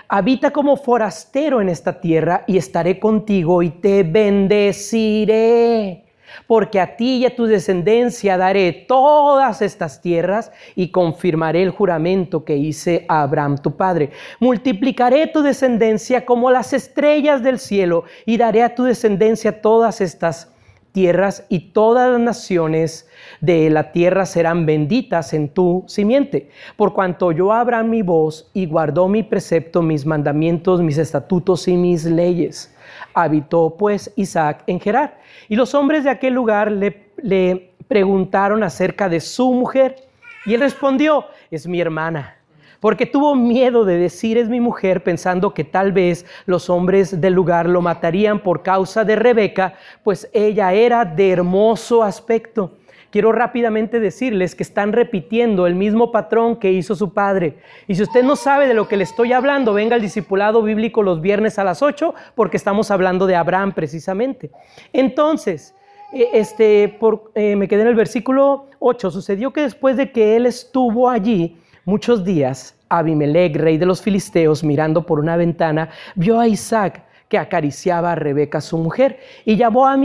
Habita 0.09 0.51
como 0.51 0.77
forastero 0.77 1.61
en 1.61 1.69
esta 1.69 2.01
tierra 2.01 2.45
y 2.47 2.59
estaré 2.59 3.01
contigo 3.01 3.63
y 3.63 3.71
te 3.71 4.03
bendeciré. 4.03 6.05
Porque 6.47 6.81
a 6.81 6.97
ti 6.97 7.19
y 7.19 7.27
a 7.27 7.37
tu 7.37 7.47
descendencia 7.47 8.37
daré 8.37 8.73
todas 8.73 9.63
estas 9.63 10.01
tierras 10.01 10.51
y 10.75 10.91
confirmaré 10.91 11.63
el 11.63 11.71
juramento 11.71 12.45
que 12.45 12.57
hice 12.57 13.05
a 13.09 13.23
Abraham 13.23 13.59
tu 13.59 13.77
padre. 13.77 14.11
Multiplicaré 14.41 15.29
tu 15.29 15.43
descendencia 15.43 16.25
como 16.25 16.51
las 16.51 16.73
estrellas 16.73 17.43
del 17.43 17.59
cielo 17.59 18.05
y 18.27 18.39
daré 18.39 18.63
a 18.63 18.75
tu 18.75 18.85
descendencia 18.85 19.61
todas 19.61 20.01
estas 20.01 20.52
tierras 20.93 21.45
y 21.49 21.73
todas 21.73 22.13
las 22.13 22.21
naciones 22.21 23.09
de 23.41 23.71
la 23.71 23.93
tierra 23.93 24.27
serán 24.27 24.67
benditas 24.67 25.33
en 25.33 25.49
tu 25.49 25.85
simiente. 25.87 26.51
Por 26.77 26.93
cuanto 26.93 27.33
yo 27.33 27.53
abra 27.53 27.83
mi 27.83 28.03
voz 28.03 28.51
y 28.53 28.67
guardó 28.67 29.09
mi 29.09 29.23
precepto, 29.23 29.83
mis 29.83 30.07
mandamientos, 30.07 30.83
mis 30.83 30.99
estatutos 30.99 31.67
y 31.67 31.77
mis 31.77 32.05
leyes. 32.05 32.75
Habitó 33.15 33.77
pues 33.79 34.13
Isaac 34.17 34.65
en 34.67 34.81
Gerar. 34.81 35.19
Y 35.49 35.57
los 35.57 35.75
hombres 35.75 36.05
de 36.05 36.11
aquel 36.11 36.35
lugar 36.35 36.71
le, 36.71 37.11
le 37.17 37.71
preguntaron 37.89 38.63
acerca 38.63 39.09
de 39.09 39.21
su 39.21 39.53
mujer. 39.53 39.97
Y 40.45 40.55
él 40.55 40.61
respondió, 40.61 41.25
es 41.51 41.67
mi 41.67 41.81
hermana 41.81 42.37
porque 42.83 43.07
tuvo 43.07 43.37
miedo 43.37 43.85
de 43.85 43.97
decir 43.97 44.37
es 44.37 44.49
mi 44.49 44.59
mujer 44.59 45.05
pensando 45.05 45.55
que 45.55 45.63
tal 45.63 45.93
vez 45.93 46.27
los 46.47 46.69
hombres 46.69 47.21
del 47.21 47.33
lugar 47.33 47.69
lo 47.69 47.81
matarían 47.81 48.41
por 48.41 48.65
causa 48.65 49.05
de 49.05 49.15
Rebeca, 49.15 49.75
pues 50.03 50.29
ella 50.33 50.73
era 50.73 51.05
de 51.05 51.31
hermoso 51.31 52.03
aspecto. 52.03 52.73
Quiero 53.11 53.31
rápidamente 53.31 54.01
decirles 54.01 54.57
que 54.57 54.65
están 54.65 54.93
repitiendo 54.93 55.69
el 55.69 55.77
mismo 55.77 56.11
patrón 56.11 56.57
que 56.57 56.73
hizo 56.73 56.97
su 56.97 57.15
padre. 57.15 57.59
Y 57.87 57.95
si 57.95 58.03
usted 58.03 58.25
no 58.25 58.35
sabe 58.35 58.67
de 58.67 58.75
lo 58.75 58.89
que 58.89 58.97
le 58.97 59.05
estoy 59.05 59.33
hablando, 59.33 59.75
venga 59.75 59.95
al 59.95 60.03
discipulado 60.03 60.61
bíblico 60.61 61.05
los 61.05 61.21
viernes 61.21 61.61
a 61.61 61.65
las 61.65 61.83
8, 61.83 62.15
porque 62.35 62.57
estamos 62.57 62.91
hablando 62.91 63.29
de 63.29 63.37
Abraham 63.37 63.75
precisamente. 63.75 64.51
Entonces, 64.93 65.77
eh, 66.13 66.31
este, 66.33 66.89
por, 66.89 67.31
eh, 67.37 67.55
me 67.55 67.69
quedé 67.69 67.83
en 67.83 67.89
el 67.89 67.95
versículo 67.95 68.67
8. 68.81 69.13
Sucedió 69.13 69.53
que 69.53 69.61
después 69.61 69.97
de 69.97 70.11
que 70.11 70.35
él 70.35 70.47
estuvo 70.47 71.09
allí, 71.09 71.62
Muchos 71.85 72.25
días, 72.25 72.77
Abimelech, 72.91 73.57
rey 73.57 73.77
de 73.77 73.87
los 73.87 74.01
filisteos, 74.01 74.63
mirando 74.63 75.05
por 75.05 75.19
una 75.19 75.37
ventana, 75.37 75.91
vio 76.15 76.39
a 76.39 76.47
Isaac 76.47 77.03
que 77.29 77.37
acariciaba 77.37 78.13
a 78.13 78.15
Rebeca, 78.15 78.61
su 78.61 78.79
mujer, 78.79 79.19
y 79.45 79.57
llamó 79.57 79.89
a 79.89 79.97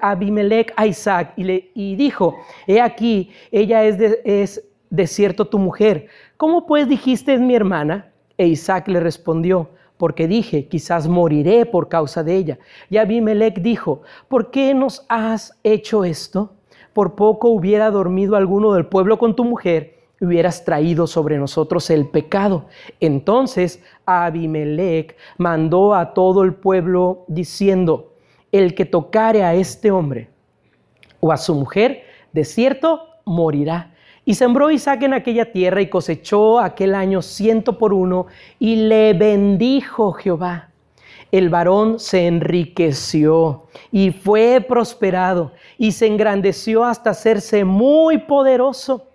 Abimelech 0.00 0.74
a 0.76 0.86
Isaac 0.86 1.32
y, 1.36 1.44
le, 1.44 1.70
y 1.74 1.96
dijo, 1.96 2.36
he 2.66 2.78
aquí, 2.78 3.30
ella 3.50 3.84
es 3.84 3.96
de, 3.96 4.20
es 4.22 4.64
de 4.90 5.06
cierto 5.06 5.46
tu 5.46 5.58
mujer. 5.58 6.08
¿Cómo 6.36 6.66
pues 6.66 6.86
dijiste 6.86 7.32
es 7.32 7.40
mi 7.40 7.54
hermana? 7.54 8.12
E 8.36 8.46
Isaac 8.46 8.88
le 8.88 9.00
respondió, 9.00 9.70
porque 9.96 10.28
dije, 10.28 10.68
quizás 10.68 11.08
moriré 11.08 11.64
por 11.64 11.88
causa 11.88 12.22
de 12.22 12.36
ella. 12.36 12.58
Y 12.90 12.98
Abimelech 12.98 13.62
dijo, 13.62 14.02
¿por 14.28 14.50
qué 14.50 14.74
nos 14.74 15.06
has 15.08 15.58
hecho 15.62 16.04
esto? 16.04 16.52
Por 16.92 17.14
poco 17.14 17.48
hubiera 17.48 17.90
dormido 17.90 18.36
alguno 18.36 18.74
del 18.74 18.84
pueblo 18.84 19.16
con 19.16 19.34
tu 19.34 19.44
mujer 19.44 19.93
hubieras 20.20 20.64
traído 20.64 21.06
sobre 21.06 21.38
nosotros 21.38 21.90
el 21.90 22.06
pecado. 22.06 22.66
Entonces 23.00 23.82
Abimelech 24.06 25.16
mandó 25.38 25.94
a 25.94 26.14
todo 26.14 26.42
el 26.42 26.54
pueblo 26.54 27.24
diciendo, 27.28 28.14
el 28.52 28.74
que 28.74 28.84
tocare 28.84 29.42
a 29.42 29.54
este 29.54 29.90
hombre 29.90 30.28
o 31.20 31.32
a 31.32 31.36
su 31.36 31.54
mujer, 31.54 32.04
de 32.32 32.44
cierto 32.44 33.08
morirá. 33.24 33.92
Y 34.24 34.34
sembró 34.34 34.70
Isaac 34.70 35.02
en 35.02 35.12
aquella 35.12 35.52
tierra 35.52 35.80
y 35.82 35.88
cosechó 35.88 36.58
aquel 36.58 36.94
año 36.94 37.20
ciento 37.20 37.76
por 37.78 37.92
uno 37.92 38.26
y 38.58 38.76
le 38.76 39.12
bendijo 39.12 40.12
Jehová. 40.12 40.70
El 41.30 41.48
varón 41.48 41.98
se 41.98 42.26
enriqueció 42.26 43.64
y 43.90 44.12
fue 44.12 44.64
prosperado 44.66 45.52
y 45.76 45.92
se 45.92 46.06
engrandeció 46.06 46.84
hasta 46.84 47.10
hacerse 47.10 47.64
muy 47.64 48.18
poderoso 48.18 49.08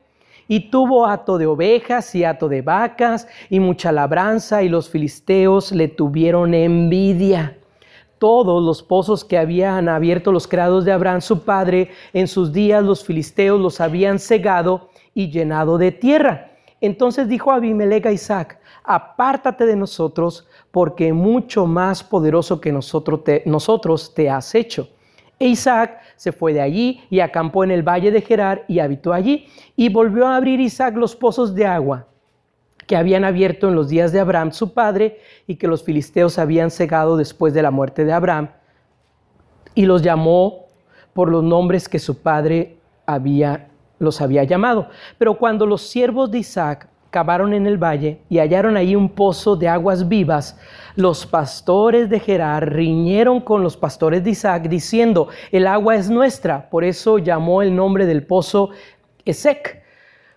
y 0.50 0.72
tuvo 0.72 1.06
hato 1.06 1.38
de 1.38 1.46
ovejas 1.46 2.14
y 2.16 2.26
hato 2.26 2.50
de 2.50 2.64
vacas 2.64 3.28
y 3.50 3.60
mucha 3.60 3.92
labranza, 3.92 4.64
y 4.64 4.68
los 4.68 4.90
filisteos 4.90 5.72
le 5.72 5.88
tuvieron 5.88 6.56
envidia. 6.56 7.56
Todos 8.18 8.62
los 8.62 8.82
pozos 8.82 9.24
que 9.24 9.38
habían 9.38 9.88
abierto 9.88 10.32
los 10.32 10.48
creados 10.48 10.84
de 10.86 10.92
Abraham, 10.92 11.22
su 11.22 11.44
padre, 11.44 11.92
en 12.14 12.28
sus 12.28 12.52
días 12.52 12.84
los 12.84 13.06
filisteos 13.06 13.62
los 13.62 13.80
habían 13.80 14.18
cegado 14.18 14.90
y 15.14 15.30
llenado 15.30 15.78
de 15.78 15.92
tierra. 15.92 16.52
Entonces 16.82 17.28
dijo 17.28 17.52
Abimelech 17.52 18.08
a 18.08 18.12
Isaac, 18.12 18.60
apártate 18.84 19.68
de 19.68 19.76
nosotros, 19.76 20.48
porque 20.72 21.14
mucho 21.14 21.68
más 21.68 22.04
poderoso 22.04 22.60
que 22.60 22.72
nosotros 22.72 23.22
nosotros 23.46 24.14
te 24.16 24.32
has 24.32 24.56
hecho. 24.56 24.90
E 25.40 25.48
Isaac 25.48 26.02
se 26.18 26.34
fue 26.34 26.54
de 26.54 26.60
allí 26.60 27.02
y 27.10 27.22
acampó 27.22 27.64
en 27.64 27.72
el 27.72 27.82
valle 27.82 28.12
de 28.12 28.22
Gerar 28.22 28.66
y 28.68 28.80
habitó 28.80 29.14
allí. 29.14 29.48
Y 29.78 29.88
volvió 29.88 30.28
a 30.28 30.36
abrir 30.36 30.60
Isaac 30.60 30.96
los 30.98 31.16
pozos 31.16 31.56
de 31.56 31.66
agua 31.66 32.08
que 32.86 32.98
habían 32.98 33.24
abierto 33.24 33.70
en 33.70 33.76
los 33.76 33.88
días 33.88 34.12
de 34.12 34.20
Abraham 34.20 34.52
su 34.52 34.74
padre 34.74 35.20
y 35.48 35.56
que 35.56 35.68
los 35.68 35.84
filisteos 35.84 36.38
habían 36.40 36.72
cegado 36.72 37.16
después 37.16 37.54
de 37.54 37.62
la 37.62 37.72
muerte 37.72 38.04
de 38.04 38.12
Abraham. 38.12 38.50
Y 39.76 39.86
los 39.86 40.02
llamó 40.02 40.66
por 41.14 41.30
los 41.30 41.44
nombres 41.44 41.88
que 41.88 42.00
su 42.00 42.22
padre 42.22 42.78
había, 43.06 43.70
los 43.98 44.20
había 44.20 44.44
llamado. 44.44 44.90
Pero 45.18 45.38
cuando 45.38 45.66
los 45.66 45.84
siervos 45.84 46.32
de 46.32 46.40
Isaac 46.40 46.89
cavaron 47.10 47.54
en 47.54 47.66
el 47.66 47.78
valle 47.78 48.22
y 48.30 48.40
hallaron 48.40 48.78
ahí 48.78 48.96
un 48.96 49.10
pozo 49.10 49.56
de 49.56 49.68
aguas 49.68 50.08
vivas, 50.08 50.60
los 50.96 51.26
pastores 51.26 52.10
de 52.10 52.20
Gerar 52.20 52.74
riñeron 52.74 53.42
con 53.42 53.64
los 53.64 53.78
pastores 53.78 54.24
de 54.24 54.32
Isaac 54.32 54.68
diciendo, 54.68 55.30
el 55.52 55.68
agua 55.68 55.96
es 55.96 56.10
nuestra. 56.10 56.70
Por 56.70 56.84
eso 56.84 57.18
llamó 57.18 57.62
el 57.62 57.76
nombre 57.76 58.06
del 58.06 58.26
pozo 58.26 58.72
Esec, 59.26 59.82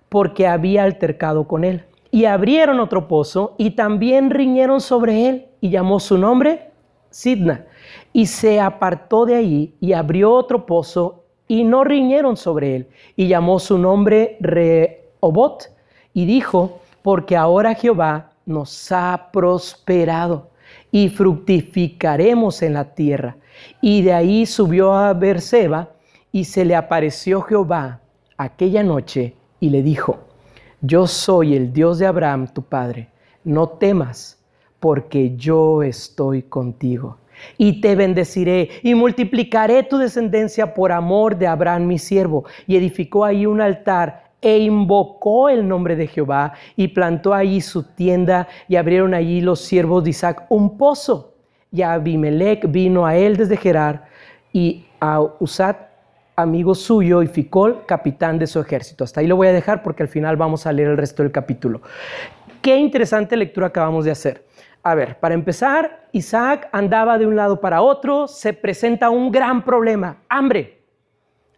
porque 0.09 0.47
había 0.47 0.85
altercado 0.85 1.49
con 1.49 1.65
él. 1.65 1.85
Y 2.11 2.27
abrieron 2.27 2.79
otro 2.79 3.09
pozo 3.09 3.55
y 3.59 3.71
también 3.71 4.31
riñeron 4.31 4.81
sobre 4.81 5.29
él 5.29 5.47
y 5.61 5.71
llamó 5.71 5.99
su 5.99 6.19
nombre 6.19 6.71
Sidna. 7.11 7.67
Y 8.13 8.27
se 8.27 8.61
apartó 8.61 9.25
de 9.25 9.37
ahí 9.37 9.75
y 9.81 9.95
abrió 9.95 10.33
otro 10.33 10.67
pozo 10.67 11.25
y 11.49 11.65
no 11.65 11.85
riñeron 11.85 12.37
sobre 12.37 12.77
él 12.77 12.89
y 13.17 13.29
llamó 13.29 13.59
su 13.59 13.79
nombre 13.79 14.37
Rehobot 14.41 15.73
y 16.15 16.25
dijo, 16.27 16.81
porque 17.03 17.37
ahora 17.37 17.75
Jehová 17.75 18.33
nos 18.47 18.93
ha 18.93 19.31
prosperado 19.33 20.51
y 20.91 21.09
fructificaremos 21.09 22.63
en 22.63 22.75
la 22.75 22.95
tierra. 22.95 23.37
Y 23.81 24.03
de 24.03 24.13
ahí 24.13 24.47
subió 24.47 24.93
a 24.93 25.13
Berseba 25.13 25.91
y 26.31 26.45
se 26.45 26.65
le 26.65 26.77
apareció 26.77 27.43
Jehová 27.43 28.01
aquella 28.37 28.83
noche 28.83 29.35
y 29.61 29.71
le 29.71 29.83
dijo, 29.83 30.19
yo 30.81 31.07
soy 31.07 31.55
el 31.55 31.73
Dios 31.73 31.99
de 31.99 32.07
Abraham, 32.07 32.49
tu 32.53 32.63
padre, 32.63 33.09
no 33.45 33.69
temas, 33.69 34.39
porque 34.81 35.37
yo 35.37 35.83
estoy 35.83 36.43
contigo. 36.43 37.19
Y 37.57 37.81
te 37.81 37.95
bendeciré 37.95 38.69
y 38.83 38.95
multiplicaré 38.95 39.83
tu 39.85 39.99
descendencia 39.99 40.75
por 40.75 40.93
amor 40.93 41.37
de 41.37 41.47
Abraham, 41.47 41.87
mi 41.87 41.99
siervo. 41.99 42.45
Y 42.67 42.77
edificó 42.77 43.25
ahí 43.25 43.47
un 43.47 43.61
altar 43.61 44.22
e 44.43 44.59
invocó 44.59 45.49
el 45.49 45.67
nombre 45.67 45.95
de 45.95 46.09
Jehová 46.09 46.53
y 46.77 46.89
plantó 46.89 47.33
allí 47.33 47.61
su 47.61 47.85
tienda 47.85 48.49
y 48.69 48.77
abrieron 48.77 49.15
allí 49.15 49.41
los 49.41 49.61
siervos 49.61 50.05
de 50.05 50.11
Isaac 50.11 50.45
un 50.49 50.77
pozo. 50.77 51.35
Y 51.71 51.83
Abimelech 51.83 52.71
vino 52.71 53.07
a 53.07 53.17
él 53.17 53.37
desde 53.37 53.57
Gerar 53.57 54.05
y 54.53 54.85
a 55.01 55.21
Usat, 55.21 55.79
amigo 56.37 56.75
suyo, 56.75 57.23
y 57.23 57.29
Ficol, 57.29 57.87
capitán 57.87 58.39
de 58.39 58.47
su 58.47 58.61
ejército. 58.61 59.05
Hasta 59.05 59.21
ahí 59.21 59.27
lo 59.27 59.37
voy 59.37 59.47
a 59.47 59.53
dejar 59.53 59.83
porque 59.83 60.03
al 60.03 60.09
final 60.09 60.37
vamos 60.37 60.67
a 60.67 60.73
leer 60.73 60.89
el 60.89 60.99
resto 60.99 61.23
del 61.23 61.33
capítulo. 61.33 61.81
Qué 62.61 62.77
interesante 62.77 63.37
lectura 63.37 63.69
acabamos 63.69 64.05
de 64.05 64.11
hacer. 64.11 64.45
A 64.83 64.97
ver, 64.97 65.19
para 65.21 65.35
empezar, 65.35 66.09
Isaac 66.11 66.69
andaba 66.73 67.17
de 67.17 67.27
un 67.27 67.37
lado 67.37 67.61
para 67.61 67.81
otro, 67.81 68.27
se 68.27 68.53
presenta 68.53 69.11
un 69.11 69.31
gran 69.31 69.65
problema, 69.65 70.19
hambre 70.29 70.82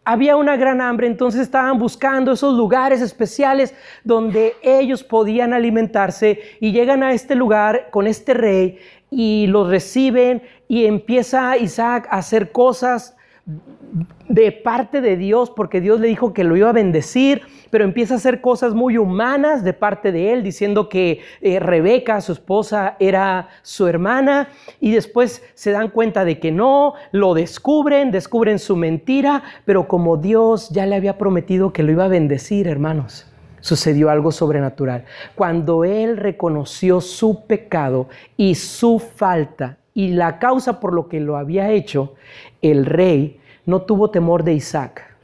había 0.05 0.37
una 0.37 0.55
gran 0.55 0.81
hambre, 0.81 1.07
entonces 1.07 1.41
estaban 1.41 1.79
buscando 1.79 2.31
esos 2.31 2.53
lugares 2.55 3.01
especiales 3.01 3.73
donde 4.03 4.53
ellos 4.61 5.03
podían 5.03 5.51
alimentarse 5.51 6.39
y 6.61 6.71
llegan 6.71 7.01
a 7.01 7.11
este 7.11 7.33
lugar 7.35 7.89
con 7.91 8.05
este 8.05 8.35
rey 8.35 8.77
y 9.09 9.47
los 9.47 9.67
reciben 9.67 10.43
y 10.67 10.85
empieza 10.85 11.57
Isaac 11.57 12.07
a 12.11 12.17
hacer 12.17 12.51
cosas 12.51 13.17
de 14.27 14.51
parte 14.51 14.99
de 14.99 15.15
Dios, 15.15 15.49
porque 15.49 15.79
Dios 15.79 15.99
le 15.99 16.07
dijo 16.07 16.33
que 16.33 16.43
lo 16.43 16.57
iba 16.57 16.69
a 16.69 16.73
bendecir, 16.73 17.43
pero 17.69 17.85
empieza 17.85 18.15
a 18.15 18.17
hacer 18.17 18.41
cosas 18.41 18.73
muy 18.73 18.97
humanas 18.97 19.63
de 19.63 19.71
parte 19.71 20.11
de 20.11 20.33
él, 20.33 20.43
diciendo 20.43 20.89
que 20.89 21.21
eh, 21.41 21.59
Rebeca, 21.59 22.19
su 22.19 22.33
esposa, 22.33 22.97
era 22.99 23.47
su 23.61 23.87
hermana, 23.87 24.49
y 24.81 24.91
después 24.91 25.43
se 25.53 25.71
dan 25.71 25.89
cuenta 25.89 26.25
de 26.25 26.39
que 26.39 26.51
no, 26.51 26.95
lo 27.11 27.33
descubren, 27.33 28.11
descubren 28.11 28.59
su 28.59 28.75
mentira, 28.75 29.43
pero 29.63 29.87
como 29.87 30.17
Dios 30.17 30.69
ya 30.71 30.85
le 30.85 30.95
había 30.95 31.17
prometido 31.17 31.71
que 31.71 31.83
lo 31.83 31.91
iba 31.91 32.05
a 32.05 32.09
bendecir, 32.09 32.67
hermanos. 32.67 33.27
Sucedió 33.61 34.09
algo 34.09 34.31
sobrenatural. 34.31 35.05
Cuando 35.33 35.85
él 35.85 36.17
reconoció 36.17 37.01
su 37.01 37.45
pecado 37.45 38.09
y 38.37 38.55
su 38.55 38.99
falta 38.99 39.77
y 39.93 40.09
la 40.09 40.37
causa 40.37 40.79
por 40.79 40.93
lo 40.93 41.07
que 41.07 41.19
lo 41.19 41.37
había 41.37 41.71
hecho, 41.71 42.13
el 42.61 42.85
rey 42.85 43.39
no 43.65 43.81
tuvo 43.81 44.09
temor 44.09 44.43
de 44.43 44.53
Isaac. 44.53 45.15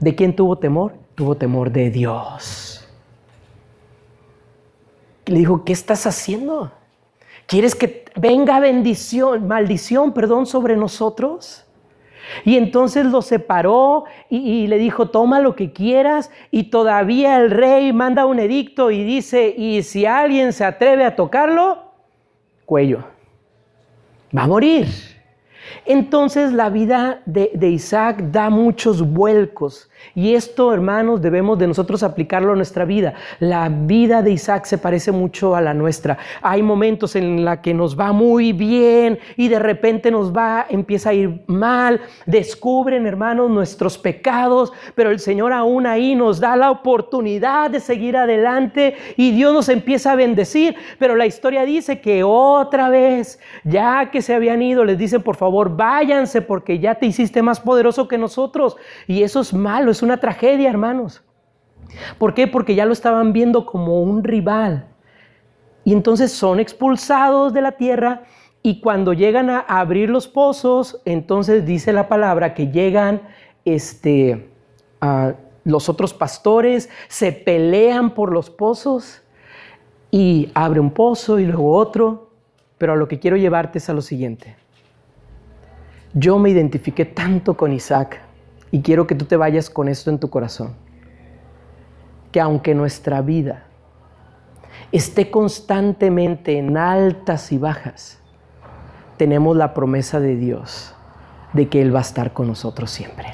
¿De 0.00 0.14
quién 0.14 0.34
tuvo 0.34 0.56
temor? 0.56 0.94
Tuvo 1.14 1.36
temor 1.36 1.70
de 1.70 1.90
Dios. 1.90 2.88
Le 5.26 5.38
dijo, 5.38 5.64
¿qué 5.64 5.72
estás 5.72 6.06
haciendo? 6.06 6.72
¿Quieres 7.46 7.74
que 7.74 8.04
venga 8.16 8.60
bendición, 8.60 9.46
maldición, 9.48 10.12
perdón, 10.12 10.46
sobre 10.46 10.76
nosotros? 10.76 11.64
Y 12.44 12.56
entonces 12.56 13.06
lo 13.06 13.22
separó 13.22 14.04
y, 14.28 14.66
le 14.66 14.78
dijo, 14.78 15.08
toma 15.08 15.40
lo 15.40 15.56
que 15.56 15.72
quieras. 15.72 16.30
Y 16.50 16.64
todavía 16.64 17.38
el 17.38 17.50
rey 17.50 17.92
manda 17.92 18.26
un 18.26 18.38
edicto 18.38 18.90
y 18.90 19.02
dice, 19.02 19.54
y 19.56 19.82
si 19.82 20.06
alguien 20.06 20.52
se 20.52 20.64
atreve 20.64 21.04
a 21.04 21.16
tocarlo, 21.16 21.92
cuello. 22.66 23.04
Va 24.36 24.42
a 24.42 24.46
morir. 24.46 24.86
Entonces 25.86 26.52
la 26.52 26.70
vida 26.70 27.20
de, 27.26 27.50
Isaac 27.68 28.22
da 28.30 28.50
muchos 28.50 29.02
vuelcos 29.02 29.88
y 30.14 30.34
esto, 30.34 30.72
hermanos, 30.72 31.20
debemos 31.20 31.58
de 31.58 31.66
nosotros 31.66 32.02
aplicarlo 32.02 32.52
a 32.52 32.56
nuestra 32.56 32.84
vida. 32.84 33.14
La 33.40 33.68
vida 33.68 34.22
de 34.22 34.32
Isaac 34.32 34.64
se 34.64 34.78
parece 34.78 35.12
mucho 35.12 35.54
a 35.54 35.60
la 35.60 35.74
nuestra. 35.74 36.18
Hay 36.42 36.62
momentos 36.62 37.16
en 37.16 37.44
la 37.44 37.60
que 37.60 37.74
nos 37.74 37.98
va 37.98 38.12
muy 38.12 38.52
bien 38.52 39.18
y 39.36 39.48
de 39.48 39.58
repente 39.58 40.10
nos 40.10 40.32
va, 40.32 40.66
empieza 40.68 41.10
a 41.10 41.14
ir 41.14 41.42
mal. 41.46 42.00
Descubren, 42.26 43.06
hermanos, 43.06 43.50
nuestros 43.50 43.98
pecados, 43.98 44.72
pero 44.94 45.10
el 45.10 45.20
Señor 45.20 45.52
aún 45.52 45.86
ahí 45.86 46.14
nos 46.14 46.40
da 46.40 46.56
la 46.56 46.70
oportunidad 46.70 47.70
de 47.70 47.80
seguir 47.80 48.16
adelante 48.16 48.96
y 49.16 49.32
Dios 49.32 49.52
nos 49.52 49.68
empieza 49.68 50.12
a 50.12 50.16
bendecir. 50.16 50.76
Pero 50.98 51.16
la 51.16 51.26
historia 51.26 51.64
dice 51.64 52.00
que 52.00 52.22
otra 52.24 52.88
vez, 52.88 53.38
ya 53.64 54.10
que 54.10 54.22
se 54.22 54.34
habían 54.34 54.62
ido, 54.62 54.84
les 54.84 54.98
dicen, 54.98 55.22
por 55.22 55.36
favor, 55.36 55.57
váyanse 55.64 56.42
porque 56.42 56.78
ya 56.78 56.94
te 56.96 57.06
hiciste 57.06 57.42
más 57.42 57.60
poderoso 57.60 58.08
que 58.08 58.18
nosotros. 58.18 58.76
Y 59.06 59.22
eso 59.22 59.40
es 59.40 59.52
malo, 59.52 59.90
es 59.90 60.02
una 60.02 60.18
tragedia, 60.18 60.70
hermanos. 60.70 61.22
¿Por 62.18 62.34
qué? 62.34 62.46
Porque 62.46 62.74
ya 62.74 62.86
lo 62.86 62.92
estaban 62.92 63.32
viendo 63.32 63.66
como 63.66 64.02
un 64.02 64.24
rival. 64.24 64.86
Y 65.84 65.92
entonces 65.92 66.32
son 66.32 66.60
expulsados 66.60 67.52
de 67.52 67.62
la 67.62 67.72
tierra 67.72 68.24
y 68.62 68.80
cuando 68.80 69.12
llegan 69.12 69.50
a 69.50 69.60
abrir 69.60 70.10
los 70.10 70.28
pozos, 70.28 71.00
entonces 71.04 71.64
dice 71.64 71.92
la 71.92 72.08
palabra 72.08 72.54
que 72.54 72.68
llegan 72.68 73.22
este, 73.64 74.50
a 75.00 75.34
los 75.64 75.88
otros 75.88 76.12
pastores, 76.12 76.90
se 77.08 77.32
pelean 77.32 78.14
por 78.14 78.32
los 78.32 78.50
pozos 78.50 79.22
y 80.10 80.50
abre 80.54 80.80
un 80.80 80.90
pozo 80.90 81.38
y 81.38 81.46
luego 81.46 81.74
otro. 81.76 82.30
Pero 82.78 82.92
a 82.92 82.96
lo 82.96 83.08
que 83.08 83.18
quiero 83.18 83.36
llevarte 83.36 83.78
es 83.78 83.88
a 83.88 83.94
lo 83.94 84.02
siguiente. 84.02 84.56
Yo 86.14 86.38
me 86.38 86.50
identifiqué 86.50 87.04
tanto 87.04 87.56
con 87.56 87.72
Isaac 87.72 88.20
y 88.70 88.82
quiero 88.82 89.06
que 89.06 89.14
tú 89.14 89.24
te 89.24 89.36
vayas 89.36 89.70
con 89.70 89.88
esto 89.88 90.10
en 90.10 90.18
tu 90.18 90.30
corazón. 90.30 90.74
Que 92.32 92.40
aunque 92.40 92.74
nuestra 92.74 93.20
vida 93.22 93.64
esté 94.92 95.30
constantemente 95.30 96.58
en 96.58 96.76
altas 96.76 97.52
y 97.52 97.58
bajas, 97.58 98.18
tenemos 99.16 99.56
la 99.56 99.74
promesa 99.74 100.20
de 100.20 100.36
Dios 100.36 100.94
de 101.52 101.68
que 101.68 101.82
Él 101.82 101.94
va 101.94 102.00
a 102.00 102.02
estar 102.02 102.32
con 102.32 102.46
nosotros 102.46 102.90
siempre. 102.90 103.26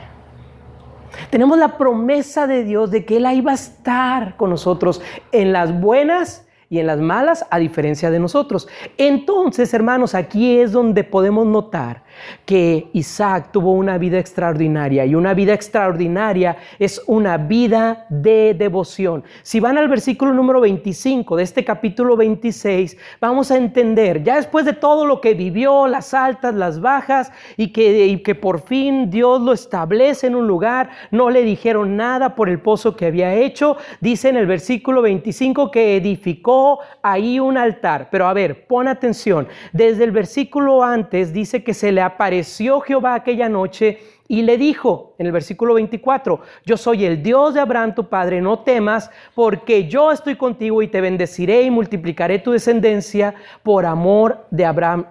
Tenemos 1.31 1.59
la 1.59 1.77
promesa 1.79 2.47
de 2.47 2.65
Dios 2.65 2.91
de 2.91 3.05
que 3.05 3.19
Él 3.19 3.27
ahí 3.27 3.41
va 3.41 3.53
a 3.53 3.57
estar 3.57 4.37
con 4.37 4.51
nosotros 4.51 5.01
en 5.33 5.53
las 5.53 5.79
buenas 5.81 6.47
y 6.71 6.79
en 6.79 6.87
las 6.87 6.99
malas, 6.99 7.47
a 7.51 7.59
diferencia 7.59 8.11
de 8.11 8.19
nosotros. 8.19 8.69
Entonces, 8.97 9.75
hermanos, 9.75 10.15
aquí 10.15 10.59
es 10.59 10.73
donde 10.73 11.05
podemos 11.05 11.47
notar 11.47 12.04
que 12.45 12.89
Isaac 12.93 13.51
tuvo 13.53 13.73
una 13.73 13.99
vida 13.99 14.19
extraordinaria 14.19 15.07
y 15.07 15.15
una 15.15 15.35
vida 15.35 15.55
extraordinaria 15.55 16.57
es 16.79 17.03
una 17.07 17.37
vida 17.37 18.07
de 18.09 18.55
devoción. 18.55 19.25
Si 19.43 19.61
van 19.61 19.79
al 19.79 19.89
versículo 19.89 20.33
número 20.33 20.61
25 20.61 21.37
de 21.37 21.43
este 21.43 21.65
capítulo 21.65 22.17
26, 22.17 22.97
vamos 23.21 23.51
a 23.51 23.57
entender, 23.57 24.23
ya 24.23 24.37
después 24.37 24.65
de 24.65 24.73
todo 24.73 25.07
lo 25.07 25.21
que 25.21 25.35
vivió, 25.35 25.87
las 25.87 26.15
altas, 26.15 26.55
las 26.55 26.81
bajas, 26.81 27.33
y 27.57 27.73
que, 27.73 28.07
y 28.07 28.23
que 28.23 28.35
por 28.35 28.61
fin 28.63 29.11
Dios 29.11 29.41
lo 29.41 29.53
establece 29.53 30.27
en 30.27 30.35
un 30.35 30.47
lugar, 30.47 30.91
no 31.11 31.31
le 31.31 31.43
dijeron 31.43 31.97
nada 31.97 32.35
por 32.35 32.49
el 32.49 32.61
pozo 32.61 32.97
que 32.97 33.07
había 33.07 33.35
hecho, 33.35 33.77
dice 34.01 34.29
en 34.29 34.37
el 34.37 34.47
versículo 34.47 35.03
25 35.03 35.71
que 35.71 35.97
edificó 35.97 36.81
ahí 37.03 37.41
un 37.41 37.57
altar. 37.57 38.09
Pero 38.11 38.27
a 38.27 38.33
ver, 38.33 38.67
pon 38.67 38.89
atención, 38.89 39.49
desde 39.73 40.05
el 40.05 40.11
versículo 40.11 40.83
antes 40.83 41.33
dice 41.33 41.63
que 41.63 41.75
se 41.75 41.93
le 41.93 42.03
apareció 42.05 42.81
Jehová 42.81 43.15
aquella 43.15 43.49
noche 43.49 43.99
y 44.27 44.43
le 44.43 44.57
dijo 44.57 45.15
en 45.19 45.27
el 45.27 45.33
versículo 45.33 45.75
24, 45.75 46.41
yo 46.65 46.77
soy 46.77 47.05
el 47.05 47.23
Dios 47.23 47.55
de 47.55 47.61
Abraham 47.61 47.95
tu 47.95 48.09
padre, 48.09 48.41
no 48.41 48.61
temas, 48.61 49.11
porque 49.35 49.87
yo 49.87 50.11
estoy 50.11 50.37
contigo 50.37 50.83
y 50.83 50.89
te 50.89 51.01
bendeciré 51.01 51.63
y 51.63 51.71
multiplicaré 51.71 52.39
tu 52.39 52.53
descendencia 52.53 53.35
por 53.63 53.85
amor 53.85 54.47
de 54.51 54.65
Abraham. 54.65 55.07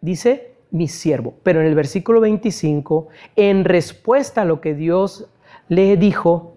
Dice 0.00 0.56
mi 0.70 0.88
siervo. 0.88 1.34
Pero 1.42 1.60
en 1.60 1.66
el 1.66 1.74
versículo 1.74 2.20
25, 2.20 3.08
en 3.36 3.64
respuesta 3.64 4.42
a 4.42 4.44
lo 4.44 4.60
que 4.60 4.74
Dios 4.74 5.28
le 5.68 5.96
dijo, 5.96 6.56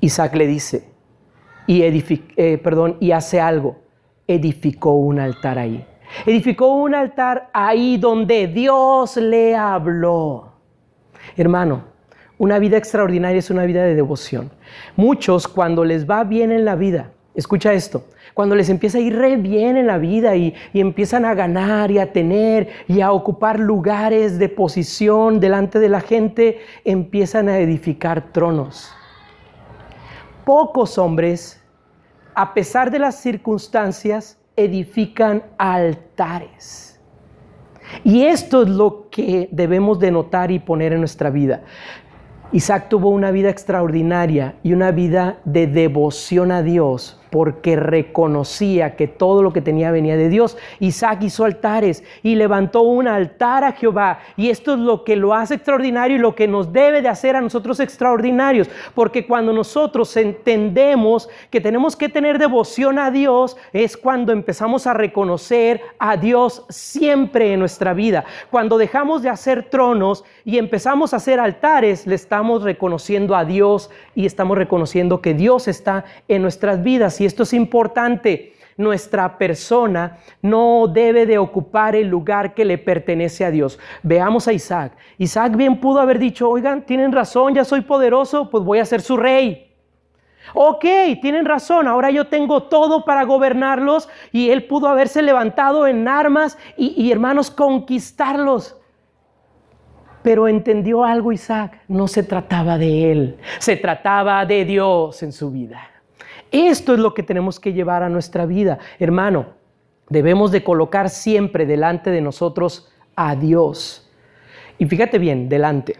Isaac 0.00 0.34
le 0.34 0.46
dice, 0.46 0.88
y, 1.66 1.82
eh, 1.82 2.58
perdón, 2.62 2.96
y 3.00 3.12
hace 3.12 3.40
algo, 3.40 3.76
edificó 4.26 4.92
un 4.92 5.18
altar 5.18 5.58
ahí. 5.58 5.86
Edificó 6.26 6.74
un 6.74 6.94
altar 6.94 7.50
ahí 7.52 7.96
donde 7.96 8.46
Dios 8.46 9.16
le 9.16 9.56
habló. 9.56 10.52
Hermano, 11.36 11.84
una 12.38 12.58
vida 12.58 12.76
extraordinaria 12.76 13.38
es 13.38 13.50
una 13.50 13.64
vida 13.64 13.82
de 13.84 13.94
devoción. 13.94 14.50
Muchos 14.96 15.48
cuando 15.48 15.84
les 15.84 16.08
va 16.08 16.24
bien 16.24 16.50
en 16.50 16.64
la 16.64 16.76
vida, 16.76 17.12
escucha 17.34 17.72
esto, 17.72 18.06
cuando 18.32 18.54
les 18.54 18.68
empieza 18.68 18.98
a 18.98 19.00
ir 19.00 19.16
re 19.16 19.36
bien 19.36 19.76
en 19.76 19.86
la 19.86 19.98
vida 19.98 20.34
y, 20.34 20.54
y, 20.72 20.80
empiezan 20.80 21.24
a 21.24 21.34
ganar 21.34 21.90
y 21.90 21.98
a 21.98 22.12
tener 22.12 22.68
y 22.88 23.00
a 23.00 23.12
ocupar 23.12 23.60
lugares 23.60 24.38
de 24.38 24.48
posición 24.48 25.38
delante 25.40 25.78
de 25.78 25.88
la 25.88 26.00
gente, 26.00 26.60
empiezan 26.84 27.48
a 27.48 27.58
edificar 27.58 28.32
tronos. 28.32 28.92
Pocos 30.44 30.98
hombres, 30.98 31.62
a 32.34 32.52
pesar 32.52 32.90
de 32.90 32.98
las 32.98 33.20
circunstancias, 33.20 34.38
edifican 34.56 35.42
altares. 35.58 37.00
Y 38.02 38.24
esto 38.24 38.62
es 38.62 38.68
lo 38.68 39.08
que 39.10 39.48
debemos 39.52 39.98
de 39.98 40.10
notar 40.10 40.50
y 40.50 40.58
poner 40.58 40.92
en 40.92 41.00
nuestra 41.00 41.30
vida. 41.30 41.62
Isaac 42.52 42.88
tuvo 42.88 43.10
una 43.10 43.30
vida 43.30 43.50
extraordinaria 43.50 44.54
y 44.62 44.72
una 44.72 44.90
vida 44.90 45.38
de 45.44 45.66
devoción 45.66 46.52
a 46.52 46.62
Dios 46.62 47.20
porque 47.34 47.74
reconocía 47.74 48.94
que 48.94 49.08
todo 49.08 49.42
lo 49.42 49.52
que 49.52 49.60
tenía 49.60 49.90
venía 49.90 50.16
de 50.16 50.28
Dios. 50.28 50.56
Isaac 50.78 51.24
hizo 51.24 51.44
altares 51.44 52.04
y 52.22 52.36
levantó 52.36 52.82
un 52.82 53.08
altar 53.08 53.64
a 53.64 53.72
Jehová. 53.72 54.20
Y 54.36 54.50
esto 54.50 54.74
es 54.74 54.78
lo 54.78 55.02
que 55.02 55.16
lo 55.16 55.34
hace 55.34 55.54
extraordinario 55.54 56.16
y 56.16 56.20
lo 56.20 56.36
que 56.36 56.46
nos 56.46 56.72
debe 56.72 57.02
de 57.02 57.08
hacer 57.08 57.34
a 57.34 57.40
nosotros 57.40 57.80
extraordinarios. 57.80 58.70
Porque 58.94 59.26
cuando 59.26 59.52
nosotros 59.52 60.16
entendemos 60.16 61.28
que 61.50 61.60
tenemos 61.60 61.96
que 61.96 62.08
tener 62.08 62.38
devoción 62.38 63.00
a 63.00 63.10
Dios, 63.10 63.56
es 63.72 63.96
cuando 63.96 64.32
empezamos 64.32 64.86
a 64.86 64.94
reconocer 64.94 65.80
a 65.98 66.16
Dios 66.16 66.64
siempre 66.68 67.52
en 67.52 67.58
nuestra 67.58 67.94
vida. 67.94 68.24
Cuando 68.48 68.78
dejamos 68.78 69.22
de 69.22 69.30
hacer 69.30 69.64
tronos 69.70 70.22
y 70.44 70.58
empezamos 70.58 71.12
a 71.12 71.16
hacer 71.16 71.40
altares, 71.40 72.06
le 72.06 72.14
estamos 72.14 72.62
reconociendo 72.62 73.34
a 73.34 73.44
Dios 73.44 73.90
y 74.14 74.24
estamos 74.24 74.56
reconociendo 74.56 75.20
que 75.20 75.34
Dios 75.34 75.66
está 75.66 76.04
en 76.28 76.40
nuestras 76.40 76.84
vidas 76.84 77.23
y 77.24 77.26
esto 77.26 77.44
es 77.44 77.54
importante, 77.54 78.52
nuestra 78.76 79.38
persona 79.38 80.18
no 80.42 80.86
debe 80.86 81.24
de 81.24 81.38
ocupar 81.38 81.96
el 81.96 82.06
lugar 82.06 82.52
que 82.52 82.66
le 82.66 82.76
pertenece 82.76 83.46
a 83.46 83.50
Dios. 83.50 83.78
Veamos 84.02 84.46
a 84.46 84.52
Isaac. 84.52 84.92
Isaac 85.16 85.56
bien 85.56 85.80
pudo 85.80 86.00
haber 86.00 86.18
dicho, 86.18 86.50
oigan, 86.50 86.84
tienen 86.84 87.12
razón, 87.12 87.54
ya 87.54 87.64
soy 87.64 87.80
poderoso, 87.80 88.50
pues 88.50 88.62
voy 88.62 88.78
a 88.78 88.84
ser 88.84 89.00
su 89.00 89.16
rey. 89.16 89.72
Ok, 90.52 90.84
tienen 91.22 91.46
razón, 91.46 91.88
ahora 91.88 92.10
yo 92.10 92.26
tengo 92.26 92.64
todo 92.64 93.06
para 93.06 93.24
gobernarlos 93.24 94.10
y 94.30 94.50
él 94.50 94.66
pudo 94.66 94.88
haberse 94.88 95.22
levantado 95.22 95.86
en 95.86 96.06
armas 96.06 96.58
y, 96.76 96.88
y 97.02 97.10
hermanos 97.10 97.50
conquistarlos. 97.50 98.78
Pero 100.22 100.46
entendió 100.46 101.04
algo 101.04 101.32
Isaac, 101.32 101.80
no 101.88 102.06
se 102.06 102.22
trataba 102.22 102.76
de 102.76 103.12
él, 103.12 103.38
se 103.60 103.76
trataba 103.76 104.44
de 104.44 104.66
Dios 104.66 105.22
en 105.22 105.32
su 105.32 105.50
vida. 105.50 105.93
Esto 106.54 106.94
es 106.94 107.00
lo 107.00 107.14
que 107.14 107.24
tenemos 107.24 107.58
que 107.58 107.72
llevar 107.72 108.04
a 108.04 108.08
nuestra 108.08 108.46
vida. 108.46 108.78
Hermano, 109.00 109.46
debemos 110.08 110.52
de 110.52 110.62
colocar 110.62 111.10
siempre 111.10 111.66
delante 111.66 112.10
de 112.10 112.20
nosotros 112.20 112.92
a 113.16 113.34
Dios. 113.34 114.08
Y 114.78 114.86
fíjate 114.86 115.18
bien, 115.18 115.48
delante. 115.48 115.96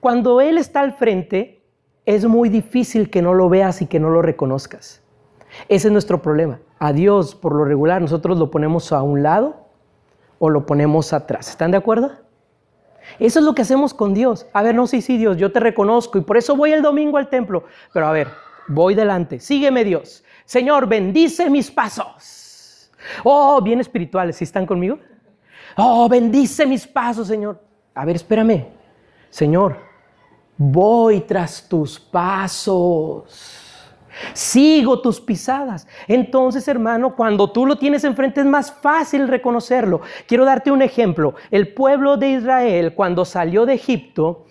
Cuando 0.00 0.40
Él 0.40 0.56
está 0.56 0.80
al 0.80 0.94
frente, 0.94 1.60
es 2.06 2.24
muy 2.24 2.48
difícil 2.48 3.10
que 3.10 3.20
no 3.20 3.34
lo 3.34 3.50
veas 3.50 3.82
y 3.82 3.86
que 3.86 4.00
no 4.00 4.08
lo 4.08 4.22
reconozcas. 4.22 5.02
Ese 5.68 5.88
es 5.88 5.92
nuestro 5.92 6.22
problema. 6.22 6.60
A 6.78 6.94
Dios, 6.94 7.34
por 7.34 7.54
lo 7.54 7.66
regular, 7.66 8.00
nosotros 8.00 8.38
lo 8.38 8.50
ponemos 8.50 8.90
a 8.90 9.02
un 9.02 9.22
lado 9.22 9.66
o 10.38 10.48
lo 10.48 10.64
ponemos 10.64 11.12
atrás. 11.12 11.50
¿Están 11.50 11.72
de 11.72 11.76
acuerdo? 11.76 12.10
Eso 13.18 13.38
es 13.38 13.44
lo 13.44 13.54
que 13.54 13.60
hacemos 13.60 13.92
con 13.92 14.14
Dios. 14.14 14.46
A 14.54 14.62
ver, 14.62 14.74
no, 14.74 14.86
sí, 14.86 15.02
sí, 15.02 15.18
Dios, 15.18 15.36
yo 15.36 15.52
te 15.52 15.60
reconozco 15.60 16.16
y 16.16 16.22
por 16.22 16.38
eso 16.38 16.56
voy 16.56 16.72
el 16.72 16.80
domingo 16.80 17.18
al 17.18 17.28
templo. 17.28 17.64
Pero 17.92 18.06
a 18.06 18.12
ver, 18.12 18.28
voy 18.68 18.94
delante, 18.94 19.40
sígueme 19.40 19.84
Dios. 19.84 20.24
Señor, 20.44 20.86
bendice 20.86 21.48
mis 21.48 21.70
pasos. 21.70 22.90
Oh, 23.22 23.60
bien 23.62 23.80
espirituales, 23.80 24.36
¿si 24.36 24.44
están 24.44 24.66
conmigo? 24.66 24.98
Oh, 25.76 26.08
bendice 26.08 26.66
mis 26.66 26.86
pasos, 26.86 27.28
Señor. 27.28 27.60
A 27.94 28.04
ver, 28.04 28.16
espérame. 28.16 28.66
Señor, 29.30 29.78
voy 30.56 31.20
tras 31.22 31.68
tus 31.68 31.98
pasos. 31.98 33.70
Sigo 34.32 35.00
tus 35.00 35.20
pisadas. 35.20 35.88
Entonces, 36.06 36.68
hermano, 36.68 37.16
cuando 37.16 37.50
tú 37.50 37.66
lo 37.66 37.76
tienes 37.76 38.04
enfrente 38.04 38.40
es 38.40 38.46
más 38.46 38.72
fácil 38.72 39.26
reconocerlo. 39.26 40.02
Quiero 40.26 40.44
darte 40.44 40.70
un 40.70 40.82
ejemplo. 40.82 41.34
El 41.50 41.74
pueblo 41.74 42.16
de 42.16 42.30
Israel, 42.30 42.94
cuando 42.94 43.24
salió 43.24 43.66
de 43.66 43.74
Egipto, 43.74 44.46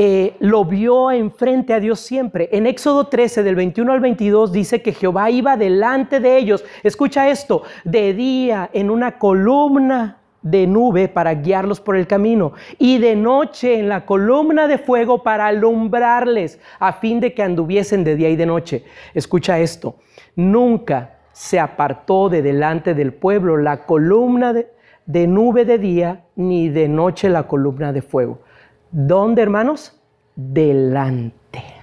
eh, 0.00 0.36
lo 0.38 0.64
vio 0.64 1.10
enfrente 1.10 1.74
a 1.74 1.80
Dios 1.80 1.98
siempre. 1.98 2.48
En 2.52 2.68
Éxodo 2.68 3.08
13, 3.08 3.42
del 3.42 3.56
21 3.56 3.94
al 3.94 3.98
22, 3.98 4.52
dice 4.52 4.80
que 4.80 4.92
Jehová 4.92 5.28
iba 5.28 5.56
delante 5.56 6.20
de 6.20 6.38
ellos. 6.38 6.64
Escucha 6.84 7.28
esto, 7.28 7.64
de 7.82 8.14
día 8.14 8.70
en 8.72 8.90
una 8.90 9.18
columna 9.18 10.18
de 10.40 10.68
nube 10.68 11.08
para 11.08 11.34
guiarlos 11.34 11.80
por 11.80 11.96
el 11.96 12.06
camino 12.06 12.52
y 12.78 12.98
de 12.98 13.16
noche 13.16 13.80
en 13.80 13.88
la 13.88 14.06
columna 14.06 14.68
de 14.68 14.78
fuego 14.78 15.24
para 15.24 15.48
alumbrarles 15.48 16.60
a 16.78 16.92
fin 16.92 17.18
de 17.18 17.34
que 17.34 17.42
anduviesen 17.42 18.04
de 18.04 18.14
día 18.14 18.28
y 18.28 18.36
de 18.36 18.46
noche. 18.46 18.84
Escucha 19.14 19.58
esto, 19.58 19.96
nunca 20.36 21.18
se 21.32 21.58
apartó 21.58 22.28
de 22.28 22.42
delante 22.42 22.94
del 22.94 23.12
pueblo 23.12 23.56
la 23.56 23.84
columna 23.84 24.52
de, 24.52 24.68
de 25.06 25.26
nube 25.26 25.64
de 25.64 25.78
día 25.78 26.24
ni 26.36 26.68
de 26.68 26.86
noche 26.86 27.28
la 27.28 27.48
columna 27.48 27.92
de 27.92 28.02
fuego. 28.02 28.42
¿Dónde, 28.90 29.42
hermanos? 29.42 29.98
Delante. 30.34 31.78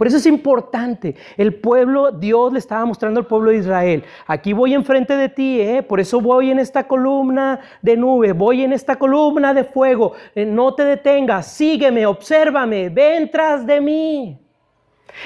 Por 0.00 0.06
eso 0.06 0.16
es 0.16 0.24
importante. 0.24 1.14
El 1.36 1.56
pueblo, 1.56 2.10
Dios 2.10 2.54
le 2.54 2.58
estaba 2.58 2.86
mostrando 2.86 3.20
al 3.20 3.26
pueblo 3.26 3.50
de 3.50 3.58
Israel, 3.58 4.04
aquí 4.26 4.54
voy 4.54 4.72
enfrente 4.72 5.14
de 5.14 5.28
ti, 5.28 5.60
¿eh? 5.60 5.82
por 5.82 6.00
eso 6.00 6.22
voy 6.22 6.50
en 6.50 6.58
esta 6.58 6.88
columna 6.88 7.60
de 7.82 7.98
nube, 7.98 8.32
voy 8.32 8.62
en 8.62 8.72
esta 8.72 8.96
columna 8.96 9.52
de 9.52 9.64
fuego, 9.64 10.12
eh, 10.34 10.46
no 10.46 10.74
te 10.74 10.84
detengas, 10.84 11.52
sígueme, 11.52 12.06
obsérvame, 12.06 12.88
ven 12.88 13.30
tras 13.30 13.66
de 13.66 13.80
mí. 13.80 14.40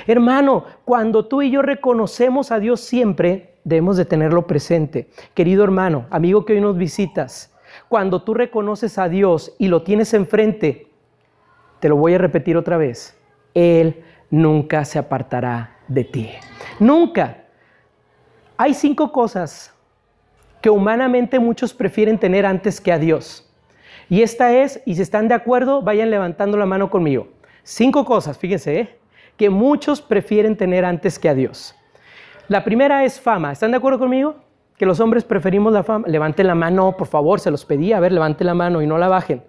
Hermano, 0.09 0.65
cuando 0.85 1.27
tú 1.27 1.43
y 1.43 1.51
yo 1.51 1.63
reconocemos 1.63 2.51
a 2.51 2.59
Dios 2.59 2.81
siempre, 2.81 3.55
debemos 3.63 3.97
de 3.97 4.07
tenerlo 4.07 4.47
presente. 4.47 5.09
Querido 5.35 5.63
hermano, 5.63 6.07
amigo 6.11 6.45
que 6.45 6.55
hoy 6.55 6.61
nos 6.61 6.77
visitas, 6.77 7.54
cuando 7.95 8.23
tú 8.23 8.35
reconoces 8.35 8.99
a 8.99 9.09
Dios 9.09 9.55
y 9.57 9.69
lo 9.69 9.85
tienes 9.85 10.15
enfrente, 10.15 10.89
te 11.79 11.89
lo 11.89 11.95
voy 11.95 12.15
a 12.15 12.19
repetir 12.19 12.57
otra 12.57 12.77
vez, 12.77 13.17
Él 13.55 14.03
nunca 14.31 14.85
se 14.85 14.99
apartará 14.99 15.77
de 15.87 16.03
ti. 16.03 16.31
Nunca. 16.81 17.45
Hay 18.57 18.75
cinco 18.75 19.13
cosas 19.13 19.73
que 20.61 20.71
humanamente 20.71 21.39
muchos 21.39 21.73
prefieren 21.73 22.19
tener 22.19 22.47
antes 22.47 22.81
que 22.81 22.91
a 22.91 22.99
Dios. 22.99 23.49
Y 24.11 24.23
esta 24.23 24.53
es, 24.53 24.83
y 24.85 24.97
si 24.97 25.03
están 25.03 25.29
de 25.29 25.35
acuerdo, 25.35 25.81
vayan 25.81 26.11
levantando 26.11 26.59
la 26.59 26.67
mano 26.67 26.91
conmigo. 26.91 27.29
Cinco 27.63 28.05
cosas, 28.05 28.37
fíjense, 28.37 28.81
¿eh? 28.81 28.99
que 29.37 29.51
muchos 29.51 30.03
prefieren 30.03 30.57
tener 30.57 30.85
antes 30.85 31.17
que 31.17 31.29
a 31.29 31.35
Dios. 31.35 31.77
La 32.49 32.65
primera 32.65 33.05
es 33.05 33.21
fama. 33.21 33.53
¿Están 33.53 33.71
de 33.71 33.77
acuerdo 33.77 34.01
conmigo? 34.01 34.35
Que 34.77 34.87
los 34.87 35.01
hombres 35.01 35.25
preferimos 35.25 35.73
la 35.73 35.83
fama. 35.83 36.07
Levanten 36.09 36.47
la 36.47 36.55
mano, 36.55 36.97
por 36.97 37.07
favor, 37.07 37.41
se 37.41 37.51
los 37.51 37.65
pedí. 37.65 37.93
A 37.93 38.01
ver, 38.01 38.13
levanten 38.13 38.47
la 38.47 38.55
mano 38.55 38.83
y 38.83 38.87
no 38.87 38.99
la 38.99 39.09
bajen. 39.09 39.43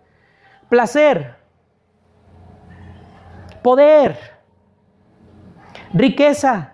Placer. 0.70 1.36
Poder 3.62 4.36
riqueza, 5.96 6.74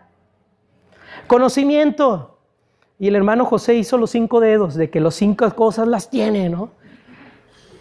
conocimiento. 1.27 2.39
Y 2.99 3.07
el 3.07 3.15
hermano 3.15 3.45
José 3.45 3.75
hizo 3.75 3.97
los 3.97 4.11
cinco 4.11 4.39
dedos 4.39 4.75
de 4.75 4.89
que 4.89 4.99
los 4.99 5.15
cinco 5.15 5.49
cosas 5.55 5.87
las 5.87 6.09
tiene, 6.09 6.49
¿no? 6.49 6.71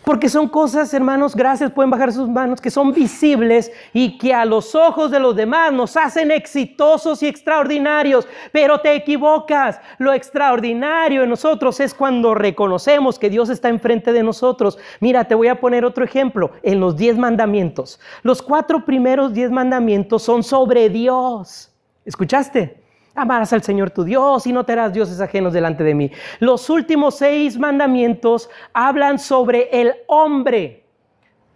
Porque 0.05 0.31
son 0.31 0.49
cosas, 0.49 0.93
hermanos, 0.95 1.37
gracias, 1.37 1.71
pueden 1.73 1.91
bajar 1.91 2.13
sus 2.13 2.29
manos, 2.29 2.61
que 2.61 2.71
son 2.71 2.93
visibles 2.93 3.71
y 3.93 4.17
que 4.17 4.33
a 4.33 4.45
los 4.45 4.75
ojos 4.75 5.11
de 5.11 5.21
los 5.21 5.37
demás 5.37 5.73
nos 5.73 5.97
hacen 5.97 6.31
exitosos 6.31 7.23
y 7.23 7.27
extraordinarios. 7.27 8.27
Pero 8.51 8.81
te 8.81 8.95
equivocas. 8.95 9.79
Lo 9.99 10.13
extraordinario 10.13 11.23
en 11.23 11.31
nosotros 11.31 11.81
es 11.81 11.93
cuando 11.93 12.35
reconocemos 12.35 13.19
que 13.19 13.29
Dios 13.31 13.51
está 13.51 13.69
enfrente 13.69 14.13
de 14.13 14.23
nosotros. 14.23 14.79
Mira, 15.01 15.25
te 15.25 15.35
voy 15.35 15.49
a 15.49 15.61
poner 15.61 15.85
otro 15.85 16.05
ejemplo. 16.05 16.51
En 16.63 16.81
los 16.81 16.97
diez 16.97 17.19
mandamientos. 17.19 18.01
Los 18.23 18.41
cuatro 18.41 18.85
primeros 18.85 19.35
diez 19.35 19.51
mandamientos 19.51 20.23
son 20.23 20.43
sobre 20.43 20.89
Dios. 20.89 21.71
¿Escuchaste? 22.07 22.80
Amarás 23.15 23.53
al 23.53 23.63
Señor 23.63 23.91
tu 23.91 24.05
Dios 24.05 24.47
y 24.47 24.53
no 24.53 24.65
te 24.65 24.73
harás 24.73 24.93
dioses 24.93 25.21
ajenos 25.21 25.53
delante 25.53 25.83
de 25.83 25.95
mí. 25.95 26.11
Los 26.39 26.71
últimos 26.71 27.19
seis 27.19 27.59
mandamientos 27.59 28.49
hablan 28.73 29.19
sobre 29.19 29.69
el 29.73 29.95
hombre, 30.07 30.85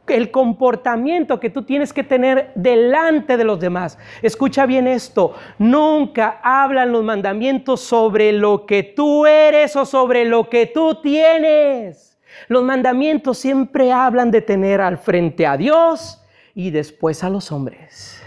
el 0.09 0.31
comportamiento 0.31 1.39
que 1.39 1.51
tú 1.51 1.63
tienes 1.63 1.93
que 1.93 2.03
tener 2.03 2.51
delante 2.57 3.37
de 3.37 3.45
los 3.45 3.61
demás. 3.61 3.99
Escucha 4.21 4.67
bien 4.67 4.89
esto, 4.89 5.35
nunca 5.59 6.41
hablan 6.43 6.91
los 6.91 7.05
mandamientos 7.05 7.81
sobre 7.81 8.33
lo 8.33 8.67
que 8.67 8.83
tú 8.83 9.25
eres 9.25 9.77
o 9.77 9.87
sobre 9.87 10.25
lo 10.25 10.51
que 10.51 10.67
tú 10.67 11.01
tienes. 11.01 12.19
Los 12.49 12.65
mandamientos 12.65 13.39
siempre 13.39 13.93
hablan 13.93 14.33
de 14.33 14.41
tener 14.41 14.81
al 14.81 14.99
frente 14.99 15.47
a 15.47 15.57
Dios 15.57 16.21
y 16.53 16.71
después 16.71 17.23
a 17.23 17.31
los 17.31 17.53
hombres. 17.53 18.24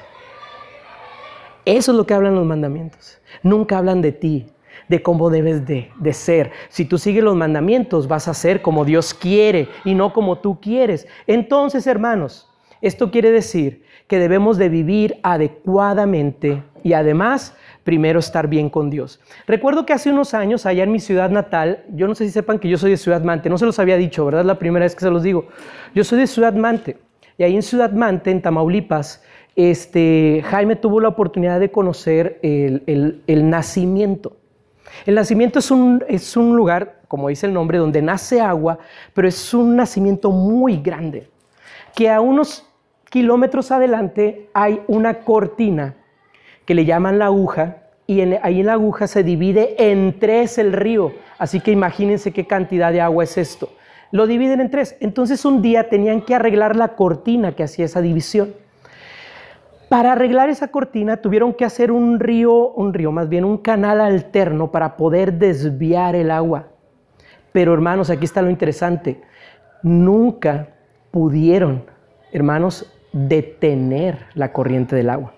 Eso 1.67 1.91
es 1.91 1.97
lo 1.97 2.07
que 2.07 2.13
hablan 2.13 2.35
los 2.35 2.45
mandamientos. 2.45 3.19
Nunca 3.43 3.77
hablan 3.77 4.01
de 4.01 4.13
ti, 4.13 4.47
de 4.87 5.03
cómo 5.03 5.29
debes 5.29 5.65
de, 5.67 6.13
ser. 6.13 6.51
Si 6.69 6.85
tú 6.85 6.97
sigues 6.97 7.25
los 7.25 7.35
mandamientos, 7.35 8.07
vas 8.07 8.29
a 8.29 8.33
ser 8.33 8.61
como 8.61 8.85
Dios 8.85 9.13
quiere 9.13 9.67
y 9.83 9.93
no 9.93 10.13
como 10.13 10.37
tú 10.37 10.61
quieres. 10.61 11.09
Entonces, 11.27 11.85
hermanos, 11.85 12.49
esto 12.81 13.11
quiere 13.11 13.31
decir 13.31 13.83
que 14.07 14.17
debemos 14.17 14.57
de 14.57 14.69
vivir 14.69 15.19
adecuadamente 15.23 16.63
y 16.85 16.93
además 16.93 17.53
primero 17.83 18.19
estar 18.19 18.47
bien 18.47 18.69
con 18.69 18.89
Dios. 18.89 19.19
Recuerdo 19.45 19.85
que 19.85 19.91
hace 19.91 20.09
unos 20.09 20.33
años, 20.33 20.65
allá 20.65 20.83
en 20.83 20.93
mi 20.93 21.01
ciudad 21.01 21.29
natal, 21.31 21.83
yo 21.89 22.07
no 22.07 22.15
sé 22.15 22.27
si 22.27 22.31
sepan 22.31 22.59
que 22.59 22.69
yo 22.69 22.77
soy 22.77 22.91
de 22.91 22.97
Ciudad 22.97 23.23
Mante, 23.23 23.49
no 23.49 23.57
se 23.57 23.65
los 23.65 23.77
había 23.77 23.97
dicho, 23.97 24.23
¿verdad? 24.23 24.45
La 24.45 24.57
primera 24.57 24.85
vez 24.85 24.95
que 24.95 25.01
se 25.01 25.11
los 25.11 25.21
digo. 25.21 25.49
Yo 25.93 26.05
soy 26.05 26.19
de 26.19 26.27
Ciudad 26.27 26.53
Mante. 26.53 26.97
Y 27.37 27.43
ahí 27.43 27.55
en 27.55 27.61
Ciudad 27.61 27.91
Mante, 27.91 28.31
en 28.31 28.41
Tamaulipas, 28.41 29.21
este, 29.57 30.43
Jaime 30.45 30.75
tuvo 30.75 31.01
la 31.01 31.09
oportunidad 31.09 31.59
de 31.59 31.71
conocer 31.71 32.39
el, 32.43 33.49
nacimiento. 33.49 34.37
El 35.07 35.15
nacimiento 35.15 35.57
es 35.57 35.71
un, 35.71 36.03
es 36.07 36.37
un, 36.37 36.55
lugar, 36.55 37.01
como 37.07 37.27
dice 37.29 37.47
el 37.47 37.53
nombre, 37.53 37.79
donde 37.79 38.03
nace 38.03 38.39
agua, 38.39 38.77
pero 39.15 39.27
es 39.27 39.53
un 39.55 39.75
nacimiento 39.75 40.29
muy 40.29 40.77
grande, 40.77 41.27
que 41.95 42.07
a 42.07 42.21
unos 42.21 42.67
kilómetros 43.09 43.71
adelante 43.71 44.47
hay 44.53 44.81
una 44.87 45.21
cortina 45.21 45.95
que 46.65 46.75
le 46.75 46.85
llaman 46.85 47.17
la 47.17 47.25
aguja, 47.25 47.77
y 48.05 48.21
ahí 48.21 48.59
en 48.59 48.65
la 48.67 48.73
aguja 48.73 49.07
se 49.07 49.23
divide 49.23 49.91
en 49.91 50.19
tres 50.19 50.59
el 50.59 50.71
río, 50.71 51.13
así 51.39 51.61
que 51.61 51.71
imagínense 51.71 52.31
qué 52.31 52.45
cantidad 52.45 52.91
de 52.91 53.01
agua 53.01 53.23
es 53.23 53.37
esto. 53.39 53.69
Lo 54.11 54.27
dividen 54.27 54.61
en 54.61 54.69
tres. 54.69 54.95
Entonces 55.01 55.43
un 55.43 55.61
día 55.61 55.89
tenían 55.89 56.21
que 56.21 56.35
arreglar 56.35 56.75
la 56.75 56.89
cortina 56.95 57.53
que 57.53 57.63
hacía 57.63 57.85
esa 57.85 58.01
división. 58.01 58.53
Para 59.89 60.11
arreglar 60.11 60.49
esa 60.49 60.67
cortina 60.67 61.17
tuvieron 61.17 61.53
que 61.53 61.63
hacer 61.63 61.91
un 61.91 62.19
río, 62.19 62.71
un 62.71 62.93
río 62.93 63.11
más 63.11 63.29
bien, 63.29 63.45
un 63.45 63.57
canal 63.57 64.01
alterno 64.01 64.69
para 64.69 64.97
poder 64.97 65.33
desviar 65.33 66.15
el 66.15 66.29
agua. 66.29 66.67
Pero 67.53 67.73
hermanos, 67.73 68.09
aquí 68.09 68.25
está 68.25 68.41
lo 68.41 68.49
interesante. 68.49 69.21
Nunca 69.83 70.69
pudieron, 71.11 71.85
hermanos, 72.33 72.93
detener 73.13 74.25
la 74.33 74.51
corriente 74.51 74.95
del 74.95 75.09
agua. 75.09 75.33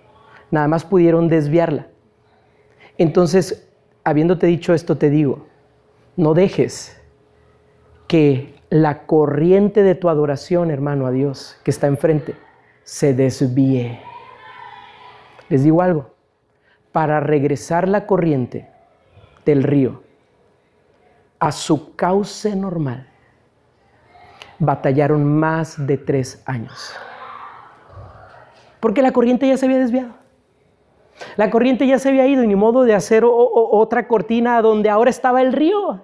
Nada 0.49 0.67
más 0.67 0.83
pudieron 0.83 1.27
desviarla. 1.27 1.87
Entonces, 2.97 3.69
habiéndote 4.03 4.47
dicho 4.47 4.73
esto, 4.73 4.97
te 4.97 5.11
digo, 5.11 5.45
no 6.17 6.33
dejes 6.33 6.99
que 8.07 8.55
la 8.71 9.05
corriente 9.05 9.83
de 9.83 9.93
tu 9.93 10.09
adoración, 10.09 10.71
hermano, 10.71 11.05
a 11.05 11.11
Dios, 11.11 11.57
que 11.63 11.69
está 11.69 11.85
enfrente, 11.85 12.33
se 12.83 13.13
desvíe. 13.13 14.08
Les 15.49 15.63
digo 15.63 15.81
algo, 15.81 16.13
para 16.91 17.19
regresar 17.19 17.87
la 17.87 18.05
corriente 18.05 18.69
del 19.45 19.63
río 19.63 20.03
a 21.39 21.51
su 21.51 21.95
cauce 21.95 22.55
normal, 22.55 23.07
batallaron 24.59 25.25
más 25.25 25.85
de 25.85 25.97
tres 25.97 26.43
años. 26.45 26.93
Porque 28.79 29.01
la 29.01 29.11
corriente 29.11 29.47
ya 29.47 29.57
se 29.57 29.65
había 29.65 29.79
desviado. 29.79 30.13
La 31.35 31.49
corriente 31.49 31.85
ya 31.85 31.99
se 31.99 32.09
había 32.09 32.27
ido 32.27 32.43
y 32.43 32.47
ni 32.47 32.55
modo 32.55 32.83
de 32.83 32.93
hacer 32.93 33.23
otra 33.25 34.07
cortina 34.07 34.61
donde 34.61 34.89
ahora 34.89 35.09
estaba 35.09 35.41
el 35.41 35.53
río. 35.53 36.01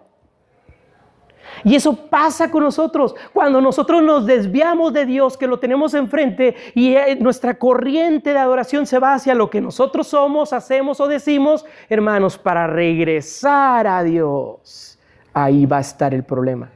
Y 1.66 1.76
eso 1.76 1.96
pasa 1.96 2.52
con 2.52 2.64
nosotros. 2.64 3.16
Cuando 3.34 3.60
nosotros 3.60 4.04
nos 4.04 4.26
desviamos 4.28 4.94
de 4.94 5.08
Dios, 5.08 5.36
que 5.36 5.48
lo 5.48 5.60
tenemos 5.60 5.96
enfrente, 5.96 6.56
y 6.76 6.94
eh, 6.94 7.18
nuestra 7.20 7.58
corriente 7.58 8.34
de 8.34 8.40
adoración 8.40 8.86
se 8.86 9.00
va 9.00 9.16
hacia 9.16 9.34
lo 9.34 9.50
que 9.50 9.60
nosotros 9.60 10.08
somos, 10.08 10.54
hacemos 10.54 11.02
o 11.02 11.08
decimos, 11.08 11.66
hermanos, 11.90 12.38
para 12.38 12.68
regresar 12.68 13.88
a 13.88 14.04
Dios, 14.04 15.00
ahí 15.34 15.66
va 15.66 15.78
a 15.78 15.82
estar 15.82 16.14
el 16.14 16.24
problema. 16.24 16.70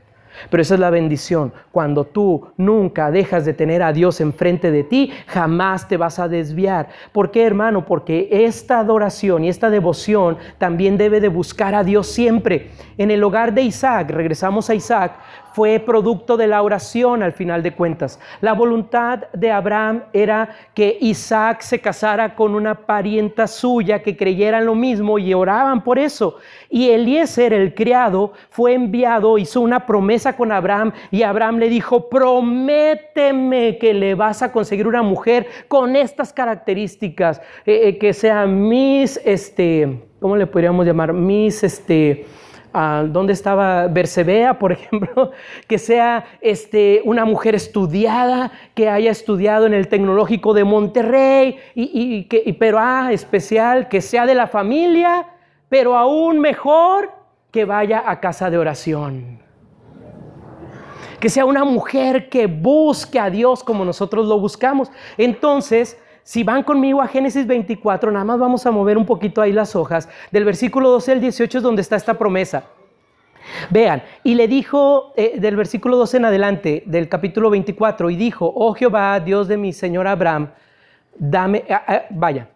Pero 0.49 0.61
esa 0.61 0.75
es 0.75 0.79
la 0.79 0.89
bendición. 0.89 1.53
Cuando 1.71 2.05
tú 2.05 2.47
nunca 2.57 3.11
dejas 3.11 3.45
de 3.45 3.53
tener 3.53 3.83
a 3.83 3.93
Dios 3.93 4.21
enfrente 4.21 4.71
de 4.71 4.83
ti, 4.83 5.11
jamás 5.27 5.87
te 5.87 5.97
vas 5.97 6.19
a 6.19 6.27
desviar. 6.27 6.89
¿Por 7.11 7.31
qué, 7.31 7.45
hermano? 7.45 7.85
Porque 7.85 8.27
esta 8.31 8.79
adoración 8.79 9.43
y 9.43 9.49
esta 9.49 9.69
devoción 9.69 10.37
también 10.57 10.97
debe 10.97 11.19
de 11.19 11.29
buscar 11.29 11.75
a 11.75 11.83
Dios 11.83 12.07
siempre. 12.07 12.71
En 12.97 13.11
el 13.11 13.23
hogar 13.23 13.53
de 13.53 13.63
Isaac, 13.63 14.11
regresamos 14.11 14.69
a 14.69 14.75
Isaac, 14.75 15.13
fue 15.53 15.79
producto 15.79 16.37
de 16.37 16.47
la 16.47 16.61
oración 16.61 17.23
al 17.23 17.33
final 17.33 17.63
de 17.63 17.73
cuentas. 17.73 18.19
La 18.41 18.53
voluntad 18.53 19.29
de 19.33 19.51
Abraham 19.51 20.03
era 20.13 20.49
que 20.73 20.97
Isaac 21.01 21.61
se 21.61 21.79
casara 21.79 22.35
con 22.35 22.55
una 22.55 22.85
parienta 22.85 23.47
suya 23.47 24.01
que 24.01 24.15
creyera 24.15 24.59
en 24.59 24.65
lo 24.65 24.75
mismo 24.75 25.19
y 25.19 25.33
oraban 25.33 25.83
por 25.83 25.99
eso. 25.99 26.37
Y 26.69 26.89
Eliezer, 26.89 27.53
el 27.53 27.73
criado, 27.73 28.33
fue 28.49 28.73
enviado, 28.73 29.37
hizo 29.37 29.61
una 29.61 29.85
promesa 29.85 30.35
con 30.35 30.51
Abraham 30.51 30.93
y 31.11 31.23
Abraham 31.23 31.57
le 31.57 31.69
dijo, 31.69 32.09
prométeme 32.09 33.77
que 33.77 33.93
le 33.93 34.15
vas 34.15 34.41
a 34.41 34.51
conseguir 34.51 34.87
una 34.87 35.01
mujer 35.01 35.47
con 35.67 35.95
estas 35.95 36.33
características, 36.33 37.41
eh, 37.65 37.81
eh, 37.83 37.97
que 37.97 38.13
sea 38.13 38.45
mis, 38.45 39.19
este, 39.25 40.01
¿cómo 40.19 40.35
le 40.35 40.47
podríamos 40.47 40.85
llamar? 40.85 41.13
Mis, 41.13 41.63
este, 41.63 42.25
¿dónde 42.73 43.33
estaba 43.33 43.87
Bersebea, 43.87 44.59
por 44.59 44.71
ejemplo? 44.73 45.31
Que 45.67 45.77
sea 45.77 46.25
este, 46.41 47.01
una 47.05 47.25
mujer 47.25 47.55
estudiada, 47.55 48.51
que 48.73 48.89
haya 48.89 49.11
estudiado 49.11 49.65
en 49.65 49.73
el 49.73 49.87
Tecnológico 49.87 50.53
de 50.53 50.63
Monterrey, 50.63 51.57
y, 51.75 52.23
que, 52.25 52.55
pero 52.59 52.77
ah, 52.79 53.11
especial, 53.11 53.87
que 53.87 54.01
sea 54.01 54.25
de 54.25 54.35
la 54.35 54.47
familia, 54.47 55.27
pero 55.69 55.95
aún 55.95 56.39
mejor 56.39 57.11
que 57.51 57.65
vaya 57.65 58.03
a 58.05 58.19
casa 58.19 58.49
de 58.49 58.57
oración. 58.57 59.39
Que 61.19 61.29
sea 61.29 61.45
una 61.45 61.65
mujer 61.65 62.29
que 62.29 62.47
busque 62.47 63.19
a 63.19 63.29
Dios 63.29 63.63
como 63.63 63.83
nosotros 63.83 64.27
lo 64.27 64.39
buscamos. 64.39 64.89
Entonces, 65.17 65.97
si 66.29 66.43
van 66.43 66.61
conmigo 66.61 67.01
a 67.01 67.07
Génesis 67.07 67.47
24, 67.47 68.11
nada 68.11 68.23
más 68.23 68.37
vamos 68.37 68.63
a 68.67 68.69
mover 68.69 68.99
un 68.99 69.05
poquito 69.07 69.41
ahí 69.41 69.51
las 69.51 69.75
hojas. 69.75 70.07
Del 70.31 70.45
versículo 70.45 70.91
12 70.91 71.13
al 71.13 71.21
18 71.21 71.57
es 71.57 71.63
donde 71.63 71.81
está 71.81 71.95
esta 71.95 72.19
promesa. 72.19 72.65
Vean, 73.71 74.03
y 74.23 74.35
le 74.35 74.47
dijo 74.47 75.11
eh, 75.15 75.39
del 75.39 75.55
versículo 75.55 75.97
12 75.97 76.17
en 76.17 76.25
adelante, 76.25 76.83
del 76.85 77.09
capítulo 77.09 77.49
24, 77.49 78.11
y 78.11 78.15
dijo, 78.15 78.53
oh 78.55 78.75
Jehová, 78.75 79.19
Dios 79.19 79.47
de 79.47 79.57
mi 79.57 79.73
Señor 79.73 80.05
Abraham, 80.05 80.51
dame, 81.17 81.65
vaya, 82.11 82.47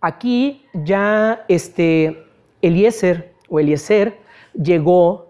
aquí 0.00 0.64
ya 0.72 1.44
este 1.46 2.24
Eliezer 2.62 3.34
o 3.50 3.60
Eliezer 3.60 4.18
llegó 4.54 5.28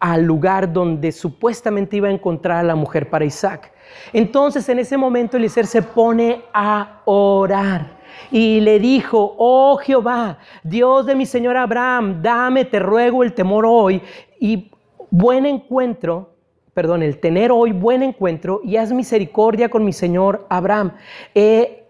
al 0.00 0.22
lugar 0.22 0.70
donde 0.70 1.12
supuestamente 1.12 1.96
iba 1.96 2.08
a 2.08 2.12
encontrar 2.12 2.58
a 2.58 2.62
la 2.62 2.74
mujer 2.74 3.08
para 3.08 3.24
Isaac. 3.24 3.72
Entonces 4.12 4.68
en 4.68 4.78
ese 4.78 4.96
momento 4.96 5.36
Eliezer 5.36 5.66
se 5.66 5.82
pone 5.82 6.42
a 6.52 7.02
orar 7.04 7.96
y 8.30 8.60
le 8.60 8.78
dijo, 8.78 9.34
oh 9.38 9.76
Jehová, 9.76 10.38
Dios 10.62 11.06
de 11.06 11.14
mi 11.14 11.26
Señor 11.26 11.56
Abraham, 11.56 12.22
dame, 12.22 12.64
te 12.64 12.78
ruego 12.78 13.22
el 13.22 13.34
temor 13.34 13.64
hoy 13.66 14.02
y 14.40 14.70
buen 15.10 15.46
encuentro, 15.46 16.34
perdón, 16.74 17.02
el 17.02 17.18
tener 17.18 17.52
hoy 17.52 17.72
buen 17.72 18.02
encuentro 18.02 18.60
y 18.64 18.76
haz 18.76 18.92
misericordia 18.92 19.68
con 19.68 19.84
mi 19.84 19.92
Señor 19.92 20.46
Abraham. 20.48 20.92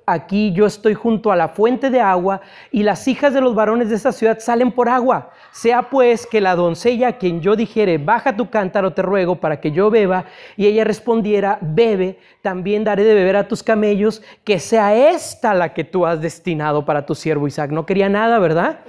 Aquí 0.06 0.52
yo 0.52 0.66
estoy 0.66 0.94
junto 0.94 1.32
a 1.32 1.36
la 1.36 1.48
fuente 1.48 1.90
de 1.90 2.00
agua 2.00 2.40
y 2.70 2.84
las 2.84 3.08
hijas 3.08 3.34
de 3.34 3.40
los 3.40 3.56
varones 3.56 3.88
de 3.88 3.96
esta 3.96 4.12
ciudad 4.12 4.38
salen 4.38 4.70
por 4.70 4.88
agua. 4.88 5.30
Sea 5.50 5.90
pues 5.90 6.26
que 6.26 6.40
la 6.40 6.54
doncella 6.54 7.08
a 7.08 7.18
quien 7.18 7.40
yo 7.40 7.56
dijere, 7.56 7.98
baja 7.98 8.36
tu 8.36 8.48
cántaro, 8.48 8.92
te 8.92 9.02
ruego, 9.02 9.36
para 9.36 9.60
que 9.60 9.72
yo 9.72 9.90
beba, 9.90 10.26
y 10.56 10.66
ella 10.66 10.84
respondiera, 10.84 11.58
bebe, 11.60 12.20
también 12.40 12.84
daré 12.84 13.02
de 13.04 13.14
beber 13.14 13.36
a 13.36 13.48
tus 13.48 13.62
camellos, 13.62 14.22
que 14.44 14.60
sea 14.60 14.94
esta 14.94 15.52
la 15.54 15.74
que 15.74 15.82
tú 15.82 16.06
has 16.06 16.20
destinado 16.20 16.84
para 16.84 17.04
tu 17.04 17.14
siervo 17.14 17.48
Isaac. 17.48 17.70
No 17.72 17.84
quería 17.84 18.08
nada, 18.08 18.38
¿verdad? 18.38 18.80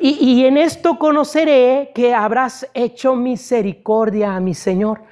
Y, 0.00 0.10
y 0.20 0.46
en 0.46 0.56
esto 0.56 0.98
conoceré 0.98 1.90
que 1.94 2.14
habrás 2.14 2.68
hecho 2.72 3.14
misericordia 3.14 4.34
a 4.34 4.40
mi 4.40 4.54
Señor. 4.54 5.02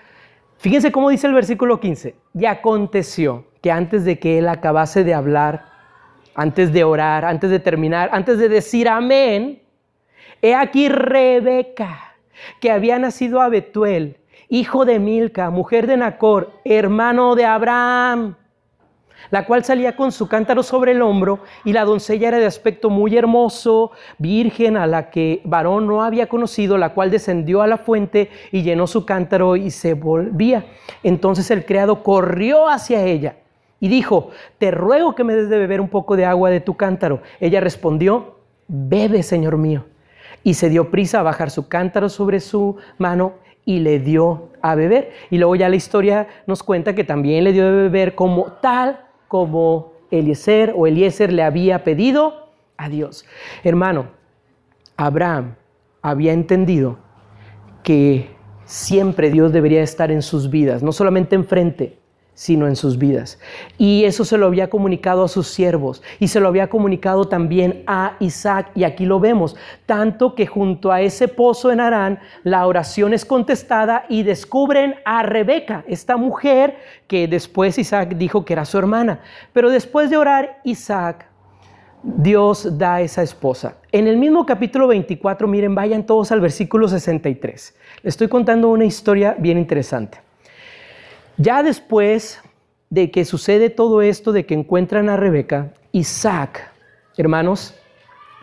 Fíjense 0.58 0.90
cómo 0.92 1.10
dice 1.10 1.26
el 1.26 1.34
versículo 1.34 1.80
15. 1.80 2.14
Y 2.34 2.46
aconteció 2.46 3.44
que 3.64 3.72
antes 3.72 4.04
de 4.04 4.18
que 4.18 4.36
él 4.36 4.50
acabase 4.50 5.04
de 5.04 5.14
hablar, 5.14 5.64
antes 6.34 6.70
de 6.70 6.84
orar, 6.84 7.24
antes 7.24 7.48
de 7.48 7.58
terminar, 7.58 8.10
antes 8.12 8.36
de 8.36 8.50
decir 8.50 8.90
amén, 8.90 9.62
he 10.42 10.54
aquí 10.54 10.90
Rebeca, 10.90 12.14
que 12.60 12.70
había 12.70 12.98
nacido 12.98 13.40
a 13.40 13.48
Betuel, 13.48 14.18
hijo 14.50 14.84
de 14.84 14.98
Milca, 14.98 15.48
mujer 15.48 15.86
de 15.86 15.96
Nacor, 15.96 16.52
hermano 16.66 17.36
de 17.36 17.46
Abraham 17.46 18.36
la 19.30 19.46
cual 19.46 19.64
salía 19.64 19.96
con 19.96 20.12
su 20.12 20.28
cántaro 20.28 20.62
sobre 20.62 20.92
el 20.92 21.00
hombro, 21.00 21.40
y 21.64 21.72
la 21.72 21.86
doncella 21.86 22.28
era 22.28 22.38
de 22.38 22.44
aspecto 22.44 22.90
muy 22.90 23.16
hermoso, 23.16 23.90
virgen 24.18 24.76
a 24.76 24.86
la 24.86 25.08
que 25.08 25.40
varón 25.44 25.86
no 25.86 26.02
había 26.02 26.28
conocido, 26.28 26.76
la 26.76 26.92
cual 26.92 27.10
descendió 27.10 27.62
a 27.62 27.66
la 27.66 27.78
fuente 27.78 28.28
y 28.52 28.62
llenó 28.62 28.86
su 28.86 29.06
cántaro 29.06 29.56
y 29.56 29.70
se 29.70 29.94
volvía. 29.94 30.66
Entonces 31.02 31.50
el 31.50 31.64
criado 31.64 32.02
corrió 32.02 32.68
hacia 32.68 33.02
ella 33.02 33.36
y 33.84 33.88
dijo, 33.88 34.30
te 34.56 34.70
ruego 34.70 35.14
que 35.14 35.24
me 35.24 35.34
des 35.34 35.50
de 35.50 35.58
beber 35.58 35.78
un 35.82 35.90
poco 35.90 36.16
de 36.16 36.24
agua 36.24 36.48
de 36.48 36.60
tu 36.60 36.74
cántaro. 36.74 37.20
Ella 37.38 37.60
respondió, 37.60 38.38
bebe, 38.66 39.22
señor 39.22 39.58
mío. 39.58 39.84
Y 40.42 40.54
se 40.54 40.70
dio 40.70 40.90
prisa 40.90 41.20
a 41.20 41.22
bajar 41.22 41.50
su 41.50 41.68
cántaro 41.68 42.08
sobre 42.08 42.40
su 42.40 42.78
mano 42.96 43.34
y 43.66 43.80
le 43.80 43.98
dio 43.98 44.48
a 44.62 44.74
beber. 44.74 45.12
Y 45.30 45.36
luego 45.36 45.54
ya 45.54 45.68
la 45.68 45.76
historia 45.76 46.28
nos 46.46 46.62
cuenta 46.62 46.94
que 46.94 47.04
también 47.04 47.44
le 47.44 47.52
dio 47.52 47.66
de 47.66 47.72
beber 47.72 48.14
como 48.14 48.52
tal 48.52 49.00
como 49.28 49.92
Eliezer 50.10 50.72
o 50.74 50.86
Eliezer 50.86 51.30
le 51.30 51.42
había 51.42 51.84
pedido 51.84 52.48
a 52.78 52.88
Dios. 52.88 53.26
Hermano, 53.64 54.06
Abraham 54.96 55.56
había 56.00 56.32
entendido 56.32 56.96
que 57.82 58.30
siempre 58.64 59.28
Dios 59.28 59.52
debería 59.52 59.82
estar 59.82 60.10
en 60.10 60.22
sus 60.22 60.48
vidas, 60.48 60.82
no 60.82 60.90
solamente 60.90 61.34
enfrente, 61.34 61.98
sino 62.34 62.66
en 62.66 62.76
sus 62.76 62.98
vidas. 62.98 63.38
Y 63.78 64.04
eso 64.04 64.24
se 64.24 64.36
lo 64.36 64.46
había 64.46 64.68
comunicado 64.68 65.24
a 65.24 65.28
sus 65.28 65.48
siervos 65.48 66.02
y 66.18 66.28
se 66.28 66.40
lo 66.40 66.48
había 66.48 66.68
comunicado 66.68 67.26
también 67.26 67.82
a 67.86 68.16
Isaac. 68.20 68.70
Y 68.74 68.84
aquí 68.84 69.06
lo 69.06 69.20
vemos, 69.20 69.56
tanto 69.86 70.34
que 70.34 70.46
junto 70.46 70.92
a 70.92 71.00
ese 71.00 71.28
pozo 71.28 71.70
en 71.70 71.80
Arán, 71.80 72.18
la 72.42 72.66
oración 72.66 73.14
es 73.14 73.24
contestada 73.24 74.04
y 74.08 74.22
descubren 74.22 74.96
a 75.04 75.22
Rebeca, 75.22 75.84
esta 75.86 76.16
mujer 76.16 76.76
que 77.06 77.28
después 77.28 77.78
Isaac 77.78 78.16
dijo 78.16 78.44
que 78.44 78.52
era 78.52 78.64
su 78.64 78.78
hermana. 78.78 79.20
Pero 79.52 79.70
después 79.70 80.10
de 80.10 80.16
orar, 80.16 80.60
Isaac, 80.64 81.26
Dios 82.02 82.76
da 82.76 83.00
esa 83.00 83.22
esposa. 83.22 83.76
En 83.90 84.06
el 84.06 84.18
mismo 84.18 84.44
capítulo 84.44 84.88
24, 84.88 85.48
miren, 85.48 85.74
vayan 85.74 86.04
todos 86.04 86.32
al 86.32 86.40
versículo 86.40 86.86
63. 86.86 87.74
Le 88.02 88.08
estoy 88.10 88.28
contando 88.28 88.68
una 88.68 88.84
historia 88.84 89.34
bien 89.38 89.56
interesante. 89.56 90.23
Ya 91.36 91.64
después 91.64 92.40
de 92.90 93.10
que 93.10 93.24
sucede 93.24 93.68
todo 93.68 94.02
esto, 94.02 94.32
de 94.32 94.46
que 94.46 94.54
encuentran 94.54 95.08
a 95.08 95.16
Rebeca, 95.16 95.72
Isaac, 95.90 96.70
hermanos, 97.16 97.74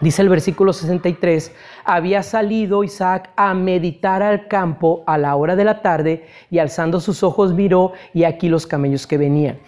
dice 0.01 0.21
el 0.21 0.27
versículo 0.27 0.73
63, 0.73 1.55
había 1.85 2.21
salido 2.21 2.83
Isaac 2.83 3.29
a 3.37 3.53
meditar 3.53 4.21
al 4.21 4.49
campo 4.49 5.03
a 5.07 5.17
la 5.17 5.37
hora 5.37 5.55
de 5.55 5.63
la 5.63 5.81
tarde 5.81 6.25
y 6.49 6.59
alzando 6.59 6.99
sus 6.99 7.23
ojos 7.23 7.53
miró 7.53 7.93
y 8.13 8.25
aquí 8.25 8.49
los 8.49 8.67
camellos 8.67 9.07
que 9.07 9.17
venían. 9.17 9.59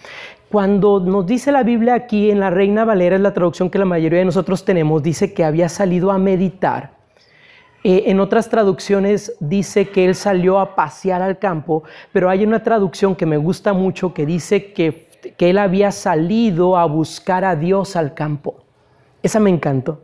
Cuando 0.50 1.00
nos 1.00 1.24
dice 1.24 1.50
la 1.50 1.62
Biblia 1.62 1.94
aquí 1.94 2.30
en 2.30 2.40
la 2.40 2.50
Reina 2.50 2.84
Valera, 2.84 3.16
es 3.16 3.22
la 3.22 3.32
traducción 3.32 3.70
que 3.70 3.78
la 3.78 3.86
mayoría 3.86 4.18
de 4.18 4.26
nosotros 4.26 4.66
tenemos, 4.66 5.02
dice 5.02 5.32
que 5.32 5.44
había 5.44 5.70
salido 5.70 6.10
a 6.10 6.18
meditar. 6.18 6.93
Eh, 7.86 8.04
en 8.06 8.18
otras 8.18 8.48
traducciones 8.48 9.36
dice 9.40 9.90
que 9.90 10.06
él 10.06 10.14
salió 10.14 10.58
a 10.58 10.74
pasear 10.74 11.20
al 11.20 11.38
campo, 11.38 11.84
pero 12.12 12.30
hay 12.30 12.42
una 12.42 12.62
traducción 12.62 13.14
que 13.14 13.26
me 13.26 13.36
gusta 13.36 13.74
mucho 13.74 14.14
que 14.14 14.24
dice 14.24 14.72
que, 14.72 15.06
que 15.36 15.50
él 15.50 15.58
había 15.58 15.92
salido 15.92 16.78
a 16.78 16.86
buscar 16.86 17.44
a 17.44 17.56
Dios 17.56 17.94
al 17.94 18.14
campo. 18.14 18.64
Esa 19.22 19.38
me 19.38 19.50
encantó. 19.50 20.02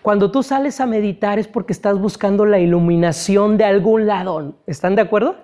Cuando 0.00 0.30
tú 0.30 0.44
sales 0.44 0.80
a 0.80 0.86
meditar 0.86 1.40
es 1.40 1.48
porque 1.48 1.72
estás 1.72 1.98
buscando 1.98 2.46
la 2.46 2.60
iluminación 2.60 3.58
de 3.58 3.64
algún 3.64 4.06
lado. 4.06 4.54
¿Están 4.66 4.94
de 4.94 5.02
acuerdo? 5.02 5.36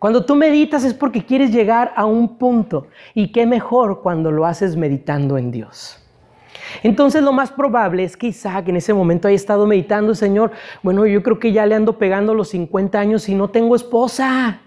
Cuando 0.00 0.24
tú 0.24 0.34
meditas 0.34 0.82
es 0.82 0.92
porque 0.92 1.24
quieres 1.24 1.52
llegar 1.52 1.92
a 1.94 2.04
un 2.04 2.36
punto. 2.36 2.88
Y 3.14 3.30
qué 3.32 3.46
mejor 3.46 4.02
cuando 4.02 4.32
lo 4.32 4.44
haces 4.44 4.76
meditando 4.76 5.38
en 5.38 5.50
Dios. 5.52 6.00
Entonces 6.82 7.22
lo 7.22 7.32
más 7.32 7.50
probable 7.50 8.04
es 8.04 8.16
que 8.16 8.28
Isaac 8.28 8.68
en 8.68 8.76
ese 8.76 8.94
momento 8.94 9.28
haya 9.28 9.36
estado 9.36 9.66
meditando, 9.66 10.14
Señor, 10.14 10.52
bueno, 10.82 11.06
yo 11.06 11.22
creo 11.22 11.38
que 11.38 11.52
ya 11.52 11.66
le 11.66 11.74
ando 11.74 11.98
pegando 11.98 12.34
los 12.34 12.48
50 12.48 12.98
años 12.98 13.28
y 13.28 13.34
no 13.34 13.50
tengo 13.50 13.76
esposa. 13.76 14.60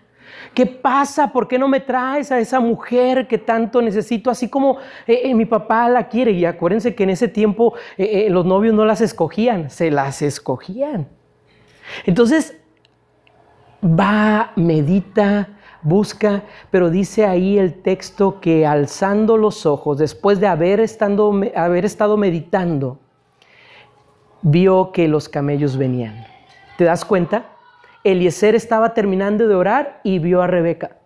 ¿Qué 0.53 0.67
pasa? 0.67 1.33
¿Por 1.33 1.47
qué 1.47 1.57
no 1.57 1.67
me 1.67 1.79
traes 1.79 2.31
a 2.31 2.39
esa 2.39 2.59
mujer 2.59 3.27
que 3.27 3.39
tanto 3.39 3.81
necesito? 3.81 4.29
Así 4.29 4.49
como 4.49 4.77
eh, 5.07 5.21
eh, 5.23 5.33
mi 5.33 5.45
papá 5.45 5.89
la 5.89 6.07
quiere. 6.07 6.31
Y 6.31 6.45
acuérdense 6.45 6.93
que 6.93 7.03
en 7.03 7.09
ese 7.09 7.27
tiempo 7.27 7.73
eh, 7.97 8.27
los 8.29 8.45
novios 8.45 8.75
no 8.75 8.85
las 8.85 9.01
escogían, 9.01 9.71
se 9.71 9.89
las 9.89 10.21
escogían. 10.21 11.07
Entonces, 12.05 12.55
va, 13.83 14.51
medita, 14.55 15.52
busca, 15.83 16.43
pero 16.71 16.89
dice 16.89 17.25
ahí 17.25 17.57
el 17.57 17.73
texto 17.81 18.39
que 18.39 18.65
alzando 18.65 19.37
los 19.37 19.65
ojos, 19.65 19.97
después 19.97 20.39
de 20.39 20.47
haber, 20.47 20.83
haber 21.55 21.85
estado 21.85 22.17
meditando, 22.17 22.99
vio 24.41 24.91
que 24.91 25.07
los 25.07 25.29
camellos 25.29 25.77
venían. 25.77 26.25
¿Te 26.77 26.85
das 26.85 27.05
cuenta? 27.05 27.45
Eliezer 28.03 28.55
estaba 28.55 28.93
terminando 28.93 29.47
de 29.47 29.55
orar 29.55 30.01
y 30.03 30.19
vio 30.19 30.41
a 30.41 30.47
Rebeca. 30.47 30.97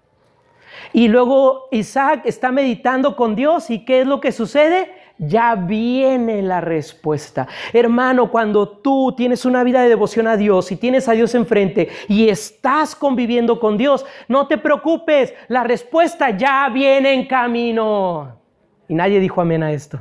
Y 0.94 1.08
luego 1.08 1.68
Isaac 1.72 2.22
está 2.26 2.52
meditando 2.52 3.16
con 3.16 3.36
Dios 3.36 3.70
y 3.70 3.86
¿qué 3.86 4.02
es 4.02 4.08
lo 4.08 4.22
que 4.22 4.32
sucede? 4.32 4.92
Ya 5.18 5.56
viene 5.56 6.42
la 6.42 6.62
respuesta. 6.62 7.48
Hermano, 7.74 8.30
cuando 8.30 8.68
tú 8.68 9.14
tienes 9.16 9.46
una 9.46 9.64
vida 9.64 9.82
de 9.82 9.90
devoción 9.90 10.28
a 10.28 10.38
Dios 10.38 10.72
y 10.72 10.76
tienes 10.76 11.08
a 11.08 11.14
Dios 11.14 11.34
enfrente 11.36 11.90
y 12.08 12.30
estás 12.30 12.96
conviviendo 12.96 13.60
con 13.60 13.78
Dios, 13.78 14.06
no 14.28 14.48
te 14.48 14.58
preocupes, 14.58 15.34
la 15.48 15.64
respuesta 15.64 16.30
ya 16.32 16.70
viene 16.70 17.14
en 17.14 17.28
camino. 17.28 18.40
Y 18.88 18.94
nadie 18.94 19.20
dijo 19.20 19.42
amén 19.42 19.64
a 19.64 19.72
esto. 19.72 20.00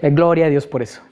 Gloria 0.00 0.46
a 0.46 0.48
Dios 0.48 0.66
por 0.66 0.82
eso. 0.82 1.02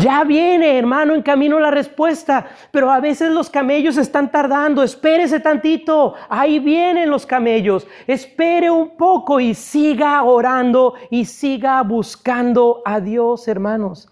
Ya 0.00 0.24
viene, 0.24 0.78
hermano, 0.78 1.14
en 1.14 1.22
camino 1.22 1.60
la 1.60 1.70
respuesta, 1.70 2.46
pero 2.70 2.90
a 2.90 3.00
veces 3.00 3.30
los 3.30 3.50
camellos 3.50 3.98
están 3.98 4.30
tardando. 4.30 4.82
Espérese 4.82 5.40
tantito, 5.40 6.14
ahí 6.28 6.58
vienen 6.58 7.10
los 7.10 7.26
camellos. 7.26 7.86
Espere 8.06 8.70
un 8.70 8.96
poco 8.96 9.40
y 9.40 9.54
siga 9.54 10.22
orando 10.22 10.94
y 11.10 11.26
siga 11.26 11.82
buscando 11.82 12.82
a 12.84 13.00
Dios, 13.00 13.46
hermanos. 13.48 14.08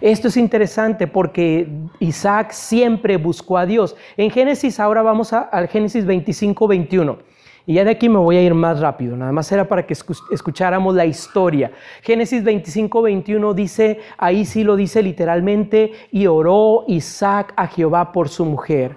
Esto 0.00 0.28
es 0.28 0.36
interesante 0.36 1.06
porque 1.06 1.68
Isaac 2.00 2.50
siempre 2.50 3.16
buscó 3.16 3.56
a 3.56 3.66
Dios. 3.66 3.94
En 4.16 4.30
Génesis, 4.30 4.80
ahora 4.80 5.02
vamos 5.02 5.32
al 5.32 5.68
Génesis 5.68 6.04
25, 6.04 6.66
21. 6.66 7.31
Y 7.64 7.74
ya 7.74 7.84
de 7.84 7.92
aquí 7.92 8.08
me 8.08 8.18
voy 8.18 8.36
a 8.36 8.42
ir 8.42 8.54
más 8.54 8.80
rápido, 8.80 9.16
nada 9.16 9.30
más 9.30 9.50
era 9.52 9.68
para 9.68 9.86
que 9.86 9.94
escucháramos 9.94 10.94
la 10.94 11.06
historia. 11.06 11.70
Génesis 12.02 12.42
25, 12.42 13.02
21 13.02 13.54
dice, 13.54 14.00
ahí 14.18 14.44
sí 14.44 14.64
lo 14.64 14.74
dice 14.74 15.02
literalmente, 15.02 15.92
y 16.10 16.26
oró 16.26 16.84
Isaac 16.88 17.52
a 17.56 17.68
Jehová 17.68 18.10
por 18.10 18.28
su 18.28 18.44
mujer. 18.44 18.96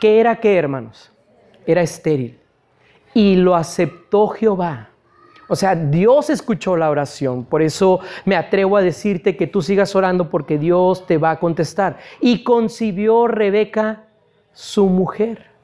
¿Qué 0.00 0.20
era 0.20 0.36
qué, 0.36 0.56
hermanos? 0.56 1.12
Era 1.66 1.82
estéril. 1.82 2.38
Y 3.12 3.36
lo 3.36 3.54
aceptó 3.54 4.28
Jehová. 4.28 4.90
O 5.48 5.56
sea, 5.56 5.74
Dios 5.74 6.28
escuchó 6.30 6.76
la 6.76 6.90
oración. 6.90 7.44
Por 7.44 7.62
eso 7.62 8.00
me 8.24 8.36
atrevo 8.36 8.76
a 8.76 8.82
decirte 8.82 9.36
que 9.36 9.46
tú 9.46 9.62
sigas 9.62 9.94
orando 9.94 10.28
porque 10.28 10.58
Dios 10.58 11.06
te 11.06 11.18
va 11.18 11.32
a 11.32 11.40
contestar. 11.40 11.98
Y 12.20 12.42
concibió 12.42 13.28
Rebeca 13.28 14.04
su 14.52 14.86
mujer. 14.86 15.55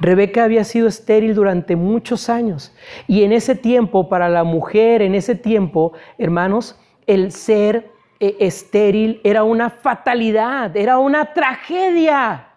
Rebeca 0.00 0.44
había 0.44 0.64
sido 0.64 0.88
estéril 0.88 1.34
durante 1.34 1.76
muchos 1.76 2.28
años 2.28 2.74
y 3.06 3.22
en 3.24 3.32
ese 3.32 3.54
tiempo, 3.54 4.08
para 4.08 4.28
la 4.28 4.44
mujer, 4.44 5.02
en 5.02 5.14
ese 5.14 5.34
tiempo, 5.34 5.92
hermanos, 6.18 6.78
el 7.06 7.32
ser 7.32 7.90
eh, 8.20 8.36
estéril 8.40 9.20
era 9.24 9.44
una 9.44 9.70
fatalidad, 9.70 10.76
era 10.76 10.98
una 10.98 11.32
tragedia. 11.32 12.48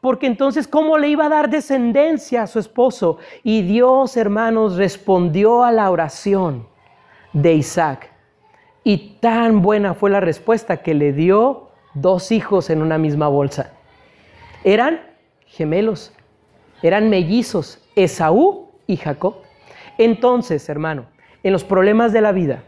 Porque 0.00 0.26
entonces, 0.26 0.68
¿cómo 0.68 0.96
le 0.96 1.08
iba 1.08 1.26
a 1.26 1.28
dar 1.28 1.50
descendencia 1.50 2.42
a 2.42 2.46
su 2.46 2.60
esposo? 2.60 3.18
Y 3.42 3.62
Dios, 3.62 4.16
hermanos, 4.16 4.76
respondió 4.76 5.64
a 5.64 5.72
la 5.72 5.90
oración 5.90 6.68
de 7.32 7.54
Isaac. 7.54 8.12
Y 8.84 9.18
tan 9.20 9.60
buena 9.60 9.94
fue 9.94 10.10
la 10.10 10.20
respuesta 10.20 10.78
que 10.78 10.94
le 10.94 11.12
dio 11.12 11.70
dos 11.94 12.30
hijos 12.30 12.70
en 12.70 12.80
una 12.80 12.96
misma 12.96 13.28
bolsa. 13.28 13.72
Eran 14.62 15.00
gemelos. 15.46 16.12
Eran 16.82 17.10
mellizos, 17.10 17.80
Esaú 17.96 18.68
y 18.86 18.96
Jacob. 18.96 19.36
Entonces, 19.98 20.68
hermano, 20.68 21.06
en 21.42 21.52
los 21.52 21.64
problemas 21.64 22.12
de 22.12 22.20
la 22.20 22.32
vida, 22.32 22.62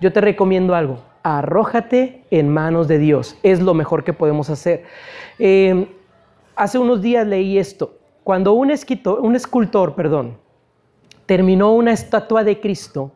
yo 0.00 0.12
te 0.12 0.20
recomiendo 0.20 0.74
algo. 0.74 0.98
Arrójate 1.22 2.24
en 2.30 2.48
manos 2.48 2.88
de 2.88 2.98
Dios. 2.98 3.38
Es 3.42 3.60
lo 3.60 3.74
mejor 3.74 4.04
que 4.04 4.12
podemos 4.12 4.50
hacer. 4.50 4.84
Em, 5.38 5.86
hace 6.56 6.78
unos 6.78 7.00
días 7.00 7.26
leí 7.26 7.58
esto. 7.58 7.98
Cuando 8.24 8.52
un, 8.54 8.72
un 9.20 9.36
escultor, 9.36 9.94
perdón, 9.94 10.36
terminó 11.26 11.74
una 11.74 11.92
estatua 11.92 12.42
de 12.44 12.60
Cristo, 12.60 13.12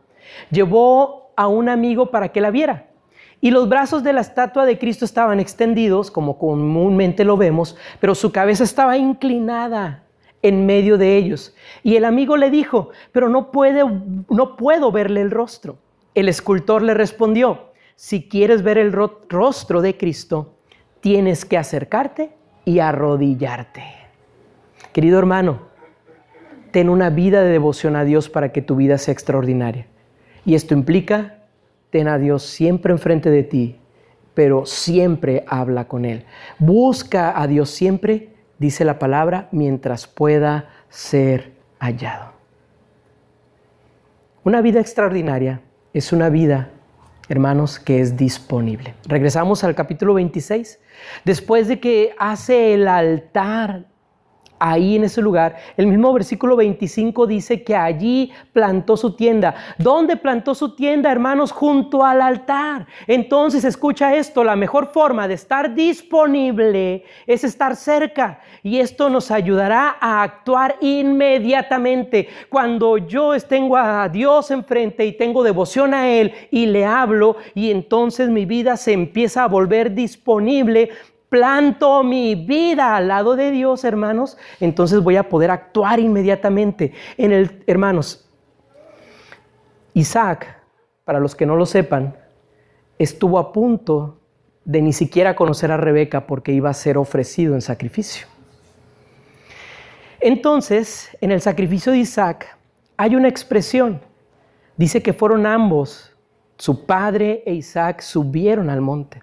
llevó 0.49 1.31
a 1.35 1.47
un 1.47 1.69
amigo 1.69 2.11
para 2.11 2.29
que 2.29 2.41
la 2.41 2.51
viera. 2.51 2.87
Y 3.41 3.51
los 3.51 3.69
brazos 3.69 4.03
de 4.03 4.13
la 4.13 4.21
estatua 4.21 4.65
de 4.65 4.77
Cristo 4.77 5.05
estaban 5.05 5.39
extendidos, 5.39 6.11
como 6.11 6.37
comúnmente 6.37 7.23
lo 7.23 7.37
vemos, 7.37 7.77
pero 7.99 8.15
su 8.15 8.31
cabeza 8.31 8.63
estaba 8.63 8.97
inclinada 8.97 10.03
en 10.41 10.65
medio 10.65 10.97
de 10.97 11.17
ellos. 11.17 11.55
Y 11.83 11.95
el 11.95 12.05
amigo 12.05 12.37
le 12.37 12.49
dijo, 12.49 12.89
pero 13.11 13.29
no, 13.29 13.51
puede, 13.51 13.83
no 14.29 14.55
puedo 14.55 14.91
verle 14.91 15.21
el 15.21 15.31
rostro. 15.31 15.77
El 16.15 16.29
escultor 16.29 16.81
le 16.81 16.93
respondió, 16.93 17.69
si 17.95 18.27
quieres 18.27 18.63
ver 18.63 18.77
el 18.77 18.93
rostro 18.93 19.81
de 19.81 19.97
Cristo, 19.97 20.55
tienes 21.01 21.45
que 21.45 21.57
acercarte 21.57 22.31
y 22.65 22.79
arrodillarte. 22.79 23.83
Querido 24.93 25.19
hermano, 25.19 25.67
ten 26.71 26.89
una 26.89 27.09
vida 27.09 27.41
de 27.41 27.49
devoción 27.49 27.95
a 27.95 28.03
Dios 28.03 28.29
para 28.29 28.51
que 28.51 28.61
tu 28.61 28.75
vida 28.75 28.97
sea 28.97 29.13
extraordinaria. 29.13 29.87
Y 30.45 30.55
esto 30.55 30.73
implica, 30.73 31.43
ten 31.89 32.07
a 32.07 32.17
Dios 32.17 32.43
siempre 32.43 32.93
enfrente 32.93 33.29
de 33.29 33.43
ti, 33.43 33.79
pero 34.33 34.65
siempre 34.65 35.43
habla 35.47 35.87
con 35.87 36.05
Él. 36.05 36.25
Busca 36.57 37.39
a 37.39 37.47
Dios 37.47 37.69
siempre 37.69 38.29
dice 38.59 38.85
la 38.85 38.99
palabra, 38.99 39.47
mientras 39.51 40.05
pueda 40.05 40.69
ser 40.89 41.53
hallado. 41.79 42.33
Una 44.43 44.61
vida 44.61 44.79
extraordinaria 44.79 45.61
es 45.93 46.13
una 46.13 46.29
vida, 46.29 46.69
hermanos, 47.27 47.79
que 47.79 47.99
es 47.99 48.15
disponible. 48.15 48.93
Regresamos 49.05 49.63
al 49.63 49.75
capítulo 49.75 50.13
26. 50.13 50.79
Después 51.25 51.67
de 51.67 51.79
que 51.79 52.13
hace 52.19 52.73
el 52.73 52.87
altar 52.87 53.85
ahí 54.59 54.95
en 54.95 55.05
ese 55.05 55.21
lugar. 55.21 55.55
El 55.77 55.87
mismo 55.87 56.13
versículo 56.13 56.55
25 56.55 57.27
dice 57.27 57.63
que 57.63 57.75
allí 57.75 58.31
plantó 58.53 58.97
su 58.97 59.15
tienda. 59.15 59.55
¿Dónde 59.77 60.17
plantó 60.17 60.53
su 60.53 60.75
tienda, 60.75 61.11
hermanos? 61.11 61.51
Junto 61.51 62.03
al 62.03 62.21
altar. 62.21 62.87
Entonces, 63.07 63.63
escucha 63.63 64.15
esto, 64.15 64.43
la 64.43 64.55
mejor 64.55 64.87
forma 64.87 65.27
de 65.27 65.33
estar 65.33 65.73
disponible 65.73 67.03
es 67.25 67.43
estar 67.43 67.75
cerca 67.75 68.41
y 68.63 68.79
esto 68.79 69.09
nos 69.09 69.31
ayudará 69.31 69.97
a 69.99 70.23
actuar 70.23 70.75
inmediatamente. 70.81 72.27
Cuando 72.49 72.97
yo 72.97 73.33
tengo 73.47 73.77
a 73.77 74.09
Dios 74.09 74.51
enfrente 74.51 75.05
y 75.05 75.13
tengo 75.13 75.43
devoción 75.43 75.93
a 75.93 76.09
Él 76.09 76.33
y 76.51 76.65
le 76.65 76.85
hablo 76.85 77.37
y 77.53 77.71
entonces 77.71 78.29
mi 78.29 78.45
vida 78.45 78.77
se 78.77 78.93
empieza 78.93 79.43
a 79.43 79.47
volver 79.47 79.93
disponible 79.93 80.89
planto 81.29 82.03
mi 82.03 82.35
vida 82.35 82.95
al 82.95 83.07
lado 83.07 83.35
de 83.35 83.51
Dios, 83.51 83.83
hermanos, 83.83 84.37
entonces 84.59 85.01
voy 85.01 85.15
a 85.15 85.29
poder 85.29 85.51
actuar 85.51 85.99
inmediatamente. 85.99 86.93
En 87.17 87.31
el, 87.31 87.63
hermanos, 87.67 88.27
Isaac, 89.93 90.61
para 91.05 91.19
los 91.19 91.35
que 91.35 91.45
no 91.45 91.55
lo 91.55 91.65
sepan, 91.65 92.15
estuvo 92.97 93.39
a 93.39 93.53
punto 93.53 94.19
de 94.65 94.81
ni 94.81 94.93
siquiera 94.93 95.35
conocer 95.35 95.71
a 95.71 95.77
Rebeca 95.77 96.27
porque 96.27 96.51
iba 96.51 96.69
a 96.69 96.73
ser 96.73 96.97
ofrecido 96.97 97.55
en 97.55 97.61
sacrificio. 97.61 98.27
Entonces, 100.19 101.15
en 101.21 101.31
el 101.31 101.41
sacrificio 101.41 101.91
de 101.91 101.99
Isaac 101.99 102.57
hay 102.97 103.15
una 103.15 103.29
expresión. 103.29 104.01
Dice 104.75 105.01
que 105.01 105.13
fueron 105.13 105.45
ambos, 105.45 106.15
su 106.57 106.85
padre 106.85 107.41
e 107.45 107.53
Isaac, 107.53 108.01
subieron 108.01 108.69
al 108.69 108.81
monte. 108.81 109.21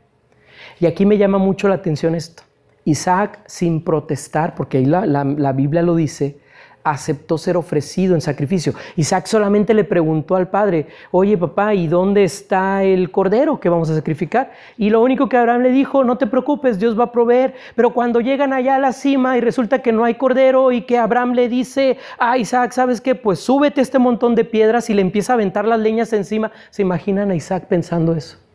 Y 0.81 0.87
aquí 0.87 1.07
me 1.07 1.19
llama 1.19 1.39
mucho 1.39 1.69
la 1.69 1.77
atención 1.77 2.15
esto. 2.15 2.43
Isaac, 2.87 3.41
sin 3.47 3.83
protestar, 3.83 4.55
porque 4.55 4.79
ahí 4.79 4.87
la, 4.87 5.53
Biblia 5.53 5.83
lo 5.83 5.97
dice, 5.97 6.39
aceptó 6.85 7.37
ser 7.37 7.57
ofrecido 7.57 8.15
en 8.15 8.21
sacrificio. 8.21 8.75
Isaac 8.95 9.27
solamente 9.27 9.75
le 9.75 9.83
preguntó 9.83 10.37
al 10.37 10.49
padre, 10.51 10.87
oye 11.11 11.37
papá, 11.37 11.75
¿y 11.75 11.89
dónde 11.89 12.23
está 12.23 12.85
el 12.85 13.11
cordero 13.11 13.59
que 13.59 13.69
vamos 13.69 13.91
a 13.91 13.97
sacrificar? 13.97 14.53
Y 14.79 14.91
lo 14.91 15.03
único 15.03 15.29
que 15.29 15.37
Abraham 15.37 15.63
le 15.63 15.73
dijo, 15.73 16.05
no 16.05 16.17
te 16.17 16.29
preocupes, 16.29 16.79
Dios 16.79 16.97
va 16.97 17.05
a 17.05 17.13
proveer. 17.13 17.55
Pero 17.75 17.93
cuando 17.93 18.21
llegan 18.21 18.53
allá 18.53 18.77
a 18.77 18.79
la 18.79 18.93
cima 18.93 19.37
y 19.37 19.41
resulta 19.41 19.83
que 19.83 19.91
no 19.91 20.05
hay 20.05 20.15
cordero 20.15 20.71
y 20.71 20.83
que 20.83 20.97
Abraham 20.97 21.33
le 21.33 21.49
dice 21.49 21.99
a 22.21 22.39
Isaac, 22.39 22.71
¿sabes 22.71 23.01
qué? 23.01 23.17
Pues 23.17 23.41
súbete 23.41 23.81
este 23.81 23.99
montón 23.99 24.37
de 24.37 24.45
piedras 24.45 24.89
y 24.91 24.95
le 24.95 25.03
empieza 25.03 25.33
a 25.33 25.35
aventar 25.35 25.65
las 25.65 25.81
leñas 25.81 26.13
encima. 26.13 26.53
¿Se 26.71 26.83
imaginan 26.83 27.33
a 27.33 27.35
Isaac 27.35 27.65
pensando 27.67 28.15
eso? 28.15 28.46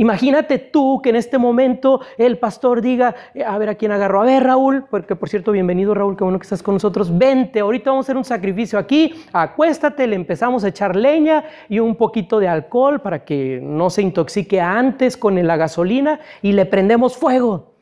Imagínate 0.00 0.56
tú 0.56 1.02
que 1.02 1.10
en 1.10 1.16
este 1.16 1.36
momento 1.36 2.00
el 2.16 2.38
pastor 2.38 2.80
diga, 2.80 3.14
eh, 3.34 3.44
a 3.44 3.58
ver 3.58 3.68
a 3.68 3.74
quién 3.74 3.92
agarro, 3.92 4.22
a 4.22 4.24
ver 4.24 4.44
Raúl, 4.44 4.86
porque 4.90 5.14
por 5.14 5.28
cierto, 5.28 5.52
bienvenido 5.52 5.92
Raúl, 5.92 6.16
qué 6.16 6.24
bueno 6.24 6.38
que 6.38 6.44
estás 6.44 6.62
con 6.62 6.74
nosotros, 6.74 7.18
vente, 7.18 7.60
ahorita 7.60 7.90
vamos 7.90 8.04
a 8.04 8.06
hacer 8.06 8.16
un 8.16 8.24
sacrificio 8.24 8.78
aquí, 8.78 9.12
acuéstate, 9.30 10.06
le 10.06 10.16
empezamos 10.16 10.64
a 10.64 10.68
echar 10.68 10.96
leña 10.96 11.44
y 11.68 11.80
un 11.80 11.96
poquito 11.96 12.40
de 12.40 12.48
alcohol 12.48 13.02
para 13.02 13.26
que 13.26 13.60
no 13.62 13.90
se 13.90 14.00
intoxique 14.00 14.58
antes 14.58 15.18
con 15.18 15.46
la 15.46 15.58
gasolina 15.58 16.18
y 16.40 16.52
le 16.52 16.64
prendemos 16.64 17.18
fuego. 17.18 17.74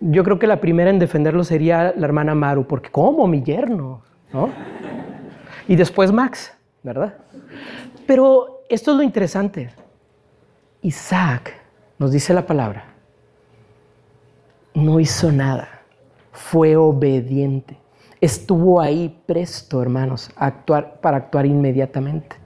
Yo 0.00 0.22
creo 0.22 0.38
que 0.38 0.46
la 0.46 0.60
primera 0.60 0.90
en 0.90 1.00
defenderlo 1.00 1.42
sería 1.42 1.92
la 1.96 2.06
hermana 2.06 2.36
Maru, 2.36 2.68
porque 2.68 2.90
¿cómo 2.90 3.26
mi 3.26 3.42
yerno? 3.42 4.00
¿No? 4.32 4.48
Y 5.66 5.74
después 5.74 6.12
Max, 6.12 6.56
¿verdad? 6.84 7.14
Pero 8.06 8.60
esto 8.68 8.92
es 8.92 8.96
lo 8.96 9.02
interesante. 9.02 9.70
Isaac, 10.84 11.54
nos 11.98 12.12
dice 12.12 12.34
la 12.34 12.46
palabra, 12.46 12.84
no 14.74 15.00
hizo 15.00 15.32
nada, 15.32 15.80
fue 16.30 16.76
obediente, 16.76 17.78
estuvo 18.20 18.82
ahí 18.82 19.18
presto, 19.24 19.80
hermanos, 19.80 20.30
actuar, 20.36 21.00
para 21.00 21.16
actuar 21.16 21.46
inmediatamente. 21.46 22.36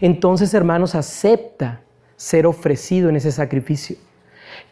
Entonces, 0.00 0.52
hermanos, 0.52 0.96
acepta 0.96 1.82
ser 2.16 2.44
ofrecido 2.44 3.08
en 3.08 3.14
ese 3.14 3.30
sacrificio. 3.30 3.96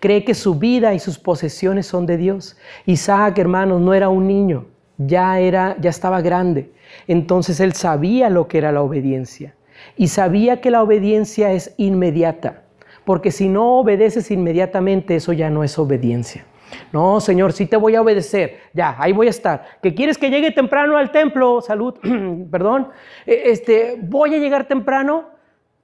Cree 0.01 0.25
que 0.25 0.35
su 0.35 0.57
vida 0.57 0.93
y 0.93 0.99
sus 0.99 1.21
posesiones 1.21 1.87
son 1.87 2.05
de 2.05 2.17
Dios. 2.17 2.57
Isaac, 2.85 3.39
hermanos, 3.39 3.81
no 3.81 3.95
era 3.95 4.09
un 4.09 4.27
niño, 4.27 4.67
ya 4.97 5.39
era 5.39 5.77
ya 5.81 5.91
estaba 5.91 6.21
grande. 6.21 6.73
Entonces 7.07 7.61
él 7.61 7.75
sabía 7.75 8.29
lo 8.29 8.49
que 8.49 8.59
era 8.59 8.73
la 8.73 8.83
obediencia 8.83 9.55
y 9.97 10.09
sabía 10.09 10.61
que 10.61 10.73
la 10.73 10.83
obediencia 10.83 11.53
es 11.53 11.75
inmediata, 11.77 12.65
porque 13.09 13.33
si 13.33 13.49
no 13.49 13.79
obedeces 13.79 14.31
inmediatamente, 14.31 15.17
eso 15.17 15.33
ya 15.33 15.49
no 15.49 15.65
es 15.65 15.79
obediencia. 15.79 16.45
No, 16.93 17.23
Señor, 17.23 17.55
sí 17.55 17.65
te 17.65 17.79
voy 17.79 17.95
a 17.95 18.03
obedecer. 18.03 18.59
Ya, 18.75 18.97
ahí 18.99 19.15
voy 19.15 19.29
a 19.29 19.31
estar. 19.31 19.65
¿Que 19.83 19.95
quieres 19.95 20.19
que 20.19 20.29
llegue 20.29 20.51
temprano 20.51 20.95
al 20.99 21.11
templo? 21.11 21.63
Salud, 21.67 21.95
perdón. 22.51 22.89
E, 23.25 23.45
este, 23.47 23.97
voy 23.99 24.35
a 24.35 24.39
llegar 24.39 24.69
temprano. 24.69 25.31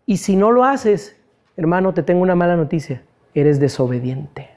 Y 0.04 0.18
si 0.18 0.36
no 0.36 0.52
lo 0.52 0.64
haces, 0.64 1.18
hermano, 1.56 1.94
te 1.94 2.02
tengo 2.02 2.20
una 2.20 2.34
mala 2.34 2.56
noticia. 2.56 3.00
Eres 3.32 3.58
desobediente. 3.58 4.50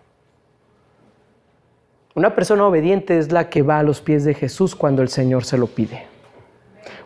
Una 2.16 2.36
persona 2.36 2.68
obediente 2.68 3.18
es 3.18 3.32
la 3.32 3.50
que 3.50 3.62
va 3.62 3.80
a 3.80 3.84
los 3.84 4.02
pies 4.02 4.26
de 4.26 4.34
Jesús 4.34 4.76
cuando 4.76 5.02
el 5.02 5.08
Señor 5.08 5.46
se 5.46 5.58
lo 5.58 5.68
pide. 5.68 6.06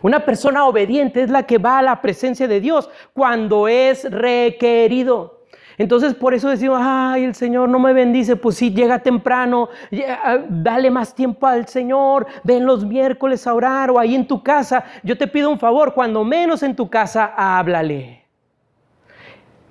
Una 0.02 0.24
persona 0.24 0.66
obediente 0.66 1.22
es 1.22 1.30
la 1.30 1.44
que 1.44 1.58
va 1.58 1.78
a 1.78 1.82
la 1.82 2.02
presencia 2.02 2.48
de 2.48 2.60
Dios 2.60 2.90
cuando 3.14 3.68
es 3.68 4.10
requerido. 4.10 5.41
Entonces 5.78 6.14
por 6.14 6.34
eso 6.34 6.48
decimos, 6.48 6.78
ay, 6.82 7.24
el 7.24 7.34
Señor 7.34 7.68
no 7.68 7.78
me 7.78 7.92
bendice, 7.92 8.36
pues 8.36 8.56
sí, 8.56 8.72
llega 8.72 8.98
temprano, 8.98 9.68
ah, 10.08 10.38
dale 10.48 10.90
más 10.90 11.14
tiempo 11.14 11.46
al 11.46 11.66
Señor, 11.66 12.26
ven 12.44 12.66
los 12.66 12.84
miércoles 12.84 13.46
a 13.46 13.54
orar 13.54 13.90
o 13.90 13.98
ahí 13.98 14.14
en 14.14 14.26
tu 14.26 14.42
casa. 14.42 14.84
Yo 15.02 15.16
te 15.16 15.26
pido 15.26 15.50
un 15.50 15.58
favor, 15.58 15.94
cuando 15.94 16.24
menos 16.24 16.62
en 16.62 16.76
tu 16.76 16.88
casa, 16.88 17.32
háblale. 17.36 18.24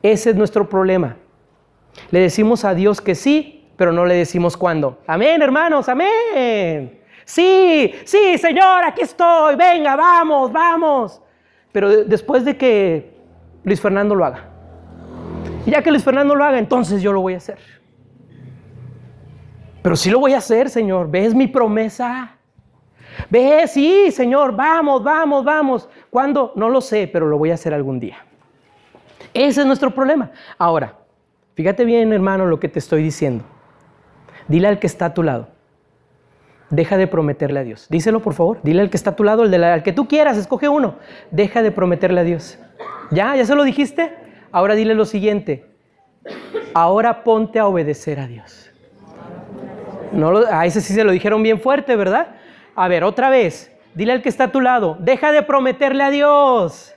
Ese 0.02 0.32
es 0.32 0.36
nuestro 0.36 0.68
problema. 0.68 1.16
Le 2.10 2.20
decimos 2.20 2.66
a 2.66 2.74
Dios 2.74 3.02
que 3.02 3.16
sí, 3.16 3.70
pero 3.78 3.91
no 3.91 4.06
le 4.06 4.16
decimos 4.16 4.58
cuándo. 4.58 4.99
Amén, 5.08 5.41
hermanos, 5.41 5.88
amén. 5.89 6.99
Sí, 7.26 7.93
sí, 8.04 8.38
Señor, 8.38 8.84
aquí 8.86 9.02
estoy, 9.02 9.56
venga, 9.56 9.95
vamos, 9.95 10.52
vamos. 10.52 11.22
Pero 11.72 12.04
después 12.04 12.43
de 12.43 12.58
que 12.58 13.14
Luis 13.64 13.80
Fernando 13.80 14.16
lo 14.16 14.26
haga. 14.26 14.51
Y 15.66 15.72
ya 15.72 15.82
que 15.82 15.91
Luis 15.91 16.03
Fernando 16.03 16.36
lo 16.36 16.43
haga, 16.43 16.59
entonces 16.59 17.01
yo 17.01 17.14
lo 17.14 17.22
voy 17.22 17.36
a 17.36 17.38
hacer. 17.38 17.59
Pero 19.82 19.95
sí 19.95 20.09
lo 20.09 20.20
voy 20.20 20.34
a 20.34 20.38
hacer, 20.38 20.70
Señor. 20.70 21.09
¿Ves 21.09 21.34
mi 21.34 21.47
promesa? 21.47 22.38
¿Ves? 23.30 23.72
Sí, 23.72 24.12
Señor, 24.12 24.55
vamos, 24.55 25.03
vamos, 25.03 25.43
vamos. 25.43 25.89
¿Cuándo? 26.09 26.53
No 26.55 26.70
lo 26.70 26.82
sé, 26.82 27.09
pero 27.12 27.28
lo 27.28 27.38
voy 27.38 27.51
a 27.51 27.55
hacer 27.55 27.74
algún 27.74 27.99
día. 27.99 28.18
Ese 29.34 29.62
es 29.62 29.68
nuestro 29.68 29.91
problema. 29.91 30.32
Ahora, 30.57 30.95
fíjate 31.55 31.86
bien, 31.86 32.12
hermano, 32.14 32.45
lo 32.45 32.59
que 32.59 32.70
te 32.70 32.80
estoy 32.80 33.03
diciendo. 33.03 33.43
Dile 34.47 34.68
al 34.68 34.80
que 34.80 34.88
está 34.88 35.07
a 35.07 35.14
tu 35.14 35.24
lado. 35.24 35.47
Deja 36.70 36.97
de 36.97 37.07
prometerle 37.07 37.59
a 37.59 37.64
Dios. 37.64 37.88
Díselo, 37.89 38.22
por 38.22 38.34
favor. 38.34 38.59
Dile 38.64 38.82
al 38.82 38.89
que 38.89 38.97
está 38.97 39.12
a 39.12 39.16
tu 39.16 39.24
lado, 39.24 39.43
al 39.43 39.84
que 39.84 39.93
tú 39.93 40.07
quieras, 40.07 40.38
escoge 40.38 40.70
uno. 40.70 40.95
Deja 41.30 41.62
de 41.62 41.72
prometerle 41.72 42.22
a 42.22 42.24
Dios. 42.24 42.57
¿Ya? 43.12 43.36
¿Ya 43.36 43.45
se 43.45 43.55
lo 43.55 43.64
dijiste? 43.64 44.20
Ahora 44.52 44.76
dile 44.76 44.95
lo 44.95 45.06
siguiente. 45.06 45.66
Ahora 46.74 47.24
ponte 47.24 47.60
a 47.60 47.68
obedecer 47.68 48.20
a 48.20 48.28
Dios. 48.28 48.70
No 50.12 50.39
a 50.49 50.66
ese 50.66 50.82
sí 50.82 50.93
se 50.93 51.04
lo 51.04 51.12
dijeron 51.12 51.41
bien 51.41 51.62
fuerte, 51.62 51.95
¿verdad? 51.95 52.36
A 52.76 52.88
ver, 52.88 53.04
otra 53.04 53.30
vez. 53.30 53.72
Dile 53.93 54.14
al 54.14 54.22
que 54.22 54.30
está 54.30 54.45
a 54.45 54.52
tu 54.52 54.62
lado. 54.62 54.97
Deja 54.99 55.32
de 55.32 55.41
prometerle 55.41 56.04
a 56.04 56.10
Dios. 56.10 56.93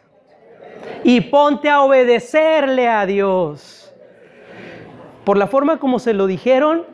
Y 1.03 1.21
ponte 1.23 1.69
a 1.69 1.83
obedecerle 1.83 2.89
a 2.89 3.07
Dios. 3.07 3.93
Por 5.25 5.37
la 5.37 5.47
forma 5.47 5.79
como 5.79 5.99
se 5.99 6.13
lo 6.13 6.27
dijeron, 6.27 6.85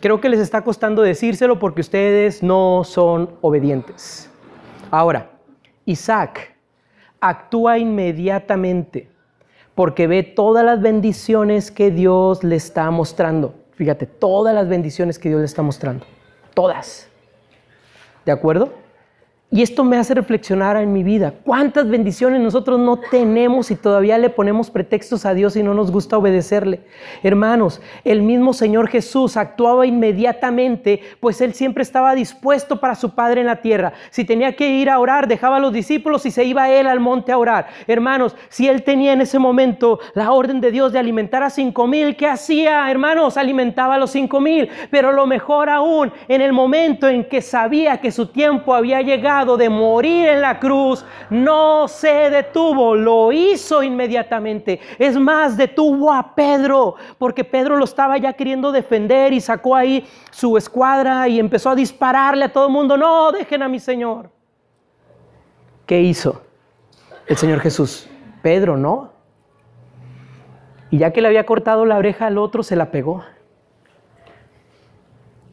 creo 0.00 0.20
que 0.20 0.28
les 0.28 0.40
está 0.40 0.62
costando 0.62 1.02
decírselo 1.02 1.58
porque 1.58 1.80
ustedes 1.80 2.42
no 2.42 2.82
son 2.84 3.30
obedientes. 3.40 4.30
Ahora, 4.90 5.30
Isaac 5.86 6.54
actúa 7.20 7.78
inmediatamente 7.78 9.13
porque 9.74 10.06
ve 10.06 10.22
todas 10.22 10.64
las 10.64 10.80
bendiciones 10.80 11.70
que 11.70 11.90
Dios 11.90 12.44
le 12.44 12.56
está 12.56 12.90
mostrando. 12.90 13.54
Fíjate, 13.72 14.06
todas 14.06 14.54
las 14.54 14.68
bendiciones 14.68 15.18
que 15.18 15.28
Dios 15.28 15.40
le 15.40 15.46
está 15.46 15.62
mostrando. 15.62 16.06
Todas. 16.54 17.08
¿De 18.24 18.32
acuerdo? 18.32 18.83
Y 19.54 19.62
esto 19.62 19.84
me 19.84 19.96
hace 19.96 20.14
reflexionar 20.14 20.76
en 20.78 20.92
mi 20.92 21.04
vida. 21.04 21.32
¿Cuántas 21.44 21.88
bendiciones 21.88 22.40
nosotros 22.40 22.80
no 22.80 22.96
tenemos 22.96 23.70
y 23.70 23.76
todavía 23.76 24.18
le 24.18 24.28
ponemos 24.28 24.68
pretextos 24.68 25.24
a 25.24 25.32
Dios 25.32 25.54
y 25.54 25.62
no 25.62 25.74
nos 25.74 25.92
gusta 25.92 26.18
obedecerle? 26.18 26.80
Hermanos, 27.22 27.80
el 28.02 28.22
mismo 28.22 28.52
Señor 28.52 28.88
Jesús 28.88 29.36
actuaba 29.36 29.86
inmediatamente, 29.86 31.02
pues 31.20 31.40
Él 31.40 31.54
siempre 31.54 31.84
estaba 31.84 32.16
dispuesto 32.16 32.80
para 32.80 32.96
su 32.96 33.10
Padre 33.10 33.42
en 33.42 33.46
la 33.46 33.60
tierra. 33.62 33.92
Si 34.10 34.24
tenía 34.24 34.56
que 34.56 34.70
ir 34.70 34.90
a 34.90 34.98
orar, 34.98 35.28
dejaba 35.28 35.58
a 35.58 35.60
los 35.60 35.72
discípulos 35.72 36.26
y 36.26 36.32
se 36.32 36.42
iba 36.42 36.68
Él 36.68 36.88
al 36.88 36.98
monte 36.98 37.30
a 37.30 37.38
orar. 37.38 37.68
Hermanos, 37.86 38.34
si 38.48 38.66
Él 38.66 38.82
tenía 38.82 39.12
en 39.12 39.20
ese 39.20 39.38
momento 39.38 40.00
la 40.14 40.32
orden 40.32 40.60
de 40.60 40.72
Dios 40.72 40.92
de 40.92 40.98
alimentar 40.98 41.44
a 41.44 41.50
cinco 41.50 41.86
mil, 41.86 42.16
¿qué 42.16 42.26
hacía? 42.26 42.90
Hermanos, 42.90 43.36
alimentaba 43.36 43.94
a 43.94 43.98
los 43.98 44.10
cinco 44.10 44.40
mil. 44.40 44.68
Pero 44.90 45.12
lo 45.12 45.28
mejor 45.28 45.70
aún, 45.70 46.10
en 46.26 46.40
el 46.40 46.52
momento 46.52 47.06
en 47.06 47.22
que 47.28 47.40
sabía 47.40 47.98
que 47.98 48.10
su 48.10 48.26
tiempo 48.26 48.74
había 48.74 49.00
llegado, 49.00 49.43
de 49.44 49.68
morir 49.68 50.28
en 50.28 50.40
la 50.40 50.58
cruz, 50.58 51.04
no 51.30 51.86
se 51.88 52.30
detuvo, 52.30 52.94
lo 52.94 53.30
hizo 53.30 53.82
inmediatamente. 53.82 54.80
Es 54.98 55.16
más, 55.18 55.56
detuvo 55.56 56.12
a 56.12 56.34
Pedro, 56.34 56.96
porque 57.18 57.44
Pedro 57.44 57.76
lo 57.76 57.84
estaba 57.84 58.18
ya 58.18 58.32
queriendo 58.32 58.72
defender 58.72 59.32
y 59.32 59.40
sacó 59.40 59.76
ahí 59.76 60.06
su 60.30 60.56
escuadra 60.56 61.28
y 61.28 61.38
empezó 61.38 61.70
a 61.70 61.74
dispararle 61.74 62.46
a 62.46 62.52
todo 62.52 62.66
el 62.66 62.72
mundo. 62.72 62.96
No, 62.96 63.30
dejen 63.30 63.62
a 63.62 63.68
mi 63.68 63.78
Señor. 63.78 64.30
¿Qué 65.86 66.00
hizo 66.00 66.42
el 67.26 67.36
Señor 67.36 67.60
Jesús? 67.60 68.08
Pedro, 68.42 68.76
¿no? 68.76 69.12
Y 70.90 70.98
ya 70.98 71.12
que 71.12 71.20
le 71.20 71.28
había 71.28 71.44
cortado 71.44 71.84
la 71.84 71.96
oreja 71.96 72.26
al 72.26 72.38
otro, 72.38 72.62
se 72.62 72.76
la 72.76 72.90
pegó. 72.90 73.24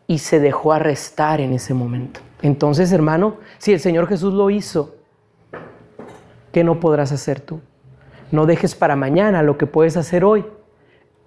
Y 0.07 0.19
se 0.19 0.39
dejó 0.39 0.73
arrestar 0.73 1.41
en 1.41 1.53
ese 1.53 1.73
momento. 1.73 2.19
Entonces, 2.41 2.91
hermano, 2.91 3.37
si 3.57 3.73
el 3.73 3.79
Señor 3.79 4.07
Jesús 4.07 4.33
lo 4.33 4.49
hizo, 4.49 4.95
¿qué 6.51 6.63
no 6.63 6.79
podrás 6.79 7.11
hacer 7.11 7.39
tú? 7.39 7.61
No 8.31 8.45
dejes 8.45 8.75
para 8.75 8.95
mañana 8.95 9.43
lo 9.43 9.57
que 9.57 9.67
puedes 9.67 9.97
hacer 9.97 10.23
hoy. 10.23 10.45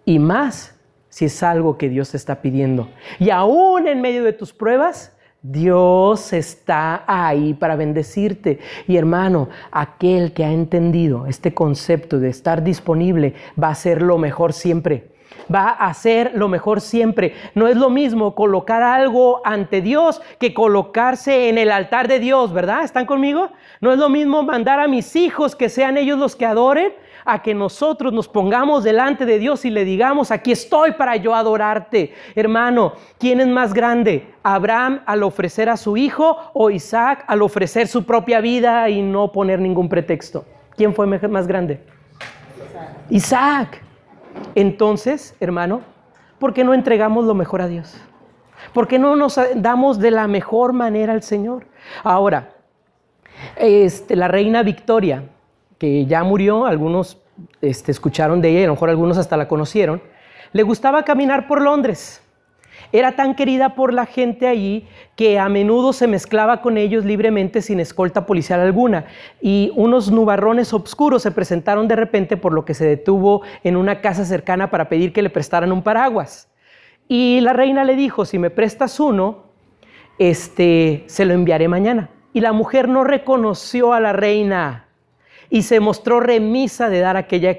Y 0.04 0.18
más 0.18 0.74
si 1.08 1.26
es 1.26 1.42
algo 1.42 1.78
que 1.78 1.88
Dios 1.88 2.10
te 2.10 2.16
está 2.16 2.42
pidiendo. 2.42 2.88
Y 3.18 3.30
aún 3.30 3.86
en 3.86 4.00
medio 4.00 4.24
de 4.24 4.32
tus 4.32 4.52
pruebas, 4.52 5.12
Dios 5.42 6.32
está 6.32 7.04
ahí 7.06 7.54
para 7.54 7.76
bendecirte. 7.76 8.58
Y 8.88 8.96
hermano, 8.96 9.48
aquel 9.70 10.32
que 10.32 10.44
ha 10.44 10.50
entendido 10.50 11.26
este 11.26 11.54
concepto 11.54 12.18
de 12.18 12.30
estar 12.30 12.64
disponible 12.64 13.34
va 13.62 13.68
a 13.68 13.74
ser 13.74 14.02
lo 14.02 14.18
mejor 14.18 14.52
siempre 14.52 15.13
va 15.52 15.68
a 15.68 15.88
hacer 15.88 16.32
lo 16.34 16.48
mejor 16.48 16.80
siempre. 16.80 17.34
No 17.54 17.68
es 17.68 17.76
lo 17.76 17.90
mismo 17.90 18.34
colocar 18.34 18.82
algo 18.82 19.40
ante 19.44 19.80
Dios 19.80 20.20
que 20.38 20.54
colocarse 20.54 21.48
en 21.48 21.58
el 21.58 21.70
altar 21.70 22.08
de 22.08 22.18
Dios, 22.18 22.52
¿verdad? 22.52 22.84
¿Están 22.84 23.06
conmigo? 23.06 23.50
No 23.80 23.92
es 23.92 23.98
lo 23.98 24.08
mismo 24.08 24.42
mandar 24.42 24.80
a 24.80 24.88
mis 24.88 25.16
hijos 25.16 25.56
que 25.56 25.68
sean 25.68 25.96
ellos 25.96 26.18
los 26.18 26.36
que 26.36 26.46
adoren 26.46 26.92
a 27.24 27.42
que 27.42 27.54
nosotros 27.54 28.12
nos 28.12 28.28
pongamos 28.28 28.84
delante 28.84 29.24
de 29.24 29.38
Dios 29.38 29.64
y 29.64 29.70
le 29.70 29.84
digamos, 29.84 30.30
aquí 30.30 30.52
estoy 30.52 30.92
para 30.92 31.16
yo 31.16 31.34
adorarte. 31.34 32.12
Hermano, 32.34 32.92
¿quién 33.18 33.40
es 33.40 33.46
más 33.46 33.72
grande? 33.72 34.34
¿Abraham 34.42 35.02
al 35.06 35.22
ofrecer 35.22 35.68
a 35.68 35.76
su 35.76 35.96
hijo 35.96 36.36
o 36.52 36.70
Isaac 36.70 37.24
al 37.26 37.42
ofrecer 37.42 37.88
su 37.88 38.04
propia 38.04 38.40
vida 38.40 38.88
y 38.90 39.00
no 39.00 39.32
poner 39.32 39.58
ningún 39.58 39.88
pretexto? 39.88 40.44
¿Quién 40.76 40.94
fue 40.94 41.06
más 41.06 41.46
grande? 41.46 41.80
Isaac. 43.10 43.82
Entonces, 44.54 45.36
hermano, 45.40 45.82
¿por 46.38 46.52
qué 46.52 46.64
no 46.64 46.74
entregamos 46.74 47.24
lo 47.24 47.34
mejor 47.34 47.62
a 47.62 47.68
Dios? 47.68 47.96
¿Por 48.72 48.88
qué 48.88 48.98
no 48.98 49.16
nos 49.16 49.38
damos 49.56 49.98
de 49.98 50.10
la 50.10 50.26
mejor 50.26 50.72
manera 50.72 51.12
al 51.12 51.22
Señor? 51.22 51.66
Ahora, 52.02 52.54
este, 53.56 54.16
la 54.16 54.28
reina 54.28 54.62
Victoria, 54.62 55.24
que 55.78 56.06
ya 56.06 56.24
murió, 56.24 56.66
algunos 56.66 57.20
este, 57.60 57.92
escucharon 57.92 58.40
de 58.40 58.50
ella, 58.50 58.64
a 58.64 58.66
lo 58.68 58.74
mejor 58.74 58.90
algunos 58.90 59.18
hasta 59.18 59.36
la 59.36 59.48
conocieron, 59.48 60.02
le 60.52 60.62
gustaba 60.62 61.04
caminar 61.04 61.46
por 61.46 61.60
Londres. 61.60 62.22
Era 62.94 63.16
tan 63.16 63.34
querida 63.34 63.74
por 63.74 63.92
la 63.92 64.06
gente 64.06 64.46
allí 64.46 64.86
que 65.16 65.40
a 65.40 65.48
menudo 65.48 65.92
se 65.92 66.06
mezclaba 66.06 66.62
con 66.62 66.78
ellos 66.78 67.04
libremente 67.04 67.60
sin 67.60 67.80
escolta 67.80 68.24
policial 68.24 68.60
alguna. 68.60 69.06
Y 69.40 69.72
unos 69.74 70.12
nubarrones 70.12 70.72
oscuros 70.72 71.24
se 71.24 71.32
presentaron 71.32 71.88
de 71.88 71.96
repente 71.96 72.36
por 72.36 72.52
lo 72.52 72.64
que 72.64 72.72
se 72.72 72.86
detuvo 72.86 73.42
en 73.64 73.74
una 73.74 74.00
casa 74.00 74.24
cercana 74.24 74.70
para 74.70 74.88
pedir 74.88 75.12
que 75.12 75.22
le 75.22 75.30
prestaran 75.30 75.72
un 75.72 75.82
paraguas. 75.82 76.48
Y 77.08 77.40
la 77.40 77.52
reina 77.52 77.82
le 77.82 77.96
dijo, 77.96 78.24
si 78.24 78.38
me 78.38 78.50
prestas 78.50 79.00
uno, 79.00 79.46
este, 80.20 81.02
se 81.08 81.24
lo 81.24 81.34
enviaré 81.34 81.66
mañana. 81.66 82.10
Y 82.32 82.42
la 82.42 82.52
mujer 82.52 82.88
no 82.88 83.02
reconoció 83.02 83.92
a 83.92 83.98
la 83.98 84.12
reina 84.12 84.86
y 85.50 85.62
se 85.62 85.80
mostró 85.80 86.20
remisa 86.20 86.88
de 86.88 87.00
dar 87.00 87.16
aquella, 87.16 87.56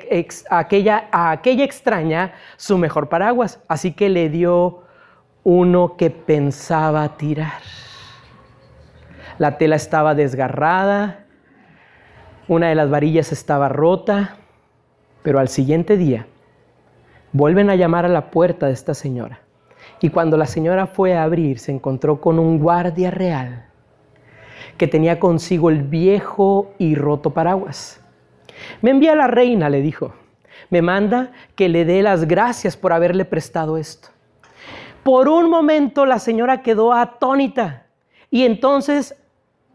aquella, 0.50 1.10
a 1.12 1.32
aquella 1.32 1.66
extraña 1.66 2.36
su 2.56 2.78
mejor 2.78 3.10
paraguas. 3.10 3.60
Así 3.68 3.92
que 3.92 4.08
le 4.08 4.30
dio 4.30 4.85
uno 5.46 5.96
que 5.96 6.10
pensaba 6.10 7.18
tirar. 7.18 7.62
La 9.38 9.60
tela 9.60 9.76
estaba 9.76 10.16
desgarrada, 10.16 11.26
una 12.48 12.70
de 12.70 12.76
las 12.76 12.90
varillas 12.90 13.32
estaba 13.32 13.70
rota, 13.70 14.38
pero 15.22 15.40
al 15.40 15.48
siguiente 15.48 15.98
día 15.98 16.26
vuelven 17.32 17.70
a 17.70 17.76
llamar 17.76 18.06
a 18.06 18.10
la 18.10 18.32
puerta 18.32 18.66
de 18.66 18.74
esta 18.74 18.96
señora. 18.96 19.40
Y 20.02 20.10
cuando 20.10 20.36
la 20.36 20.48
señora 20.48 20.88
fue 20.88 21.16
a 21.16 21.24
abrir, 21.24 21.60
se 21.60 21.72
encontró 21.72 22.20
con 22.20 22.40
un 22.40 22.58
guardia 22.58 23.12
real 23.12 23.68
que 24.78 24.88
tenía 24.88 25.20
consigo 25.20 25.70
el 25.70 25.84
viejo 25.84 26.74
y 26.80 26.96
roto 26.96 27.30
paraguas. 27.30 28.02
Me 28.82 28.90
envía 28.90 29.16
la 29.16 29.28
reina, 29.28 29.70
le 29.70 29.82
dijo. 29.82 30.16
Me 30.72 30.82
manda 30.82 31.34
que 31.56 31.70
le 31.70 31.86
dé 31.86 32.02
las 32.02 32.28
gracias 32.28 32.76
por 32.76 32.94
haberle 32.94 33.26
prestado 33.26 33.78
esto. 33.78 34.15
Por 35.06 35.30
un 35.30 35.52
momento 35.52 36.04
la 36.08 36.18
señora 36.18 36.64
quedó 36.64 36.92
atónita 36.92 37.86
y 38.32 38.44
entonces 38.44 39.16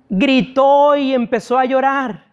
gritó 0.08 0.96
y 0.96 1.14
empezó 1.14 1.56
a 1.56 1.66
llorar. 1.66 2.32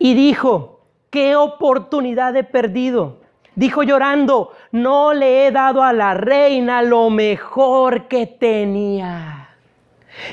Y 0.00 0.14
dijo, 0.14 0.80
¿qué 1.10 1.36
oportunidad 1.36 2.34
he 2.34 2.42
perdido? 2.42 3.20
Dijo 3.54 3.84
llorando, 3.84 4.50
no 4.72 5.14
le 5.14 5.46
he 5.46 5.52
dado 5.52 5.80
a 5.84 5.92
la 5.92 6.14
reina 6.14 6.82
lo 6.82 7.08
mejor 7.08 8.08
que 8.08 8.26
tenía. 8.26 9.37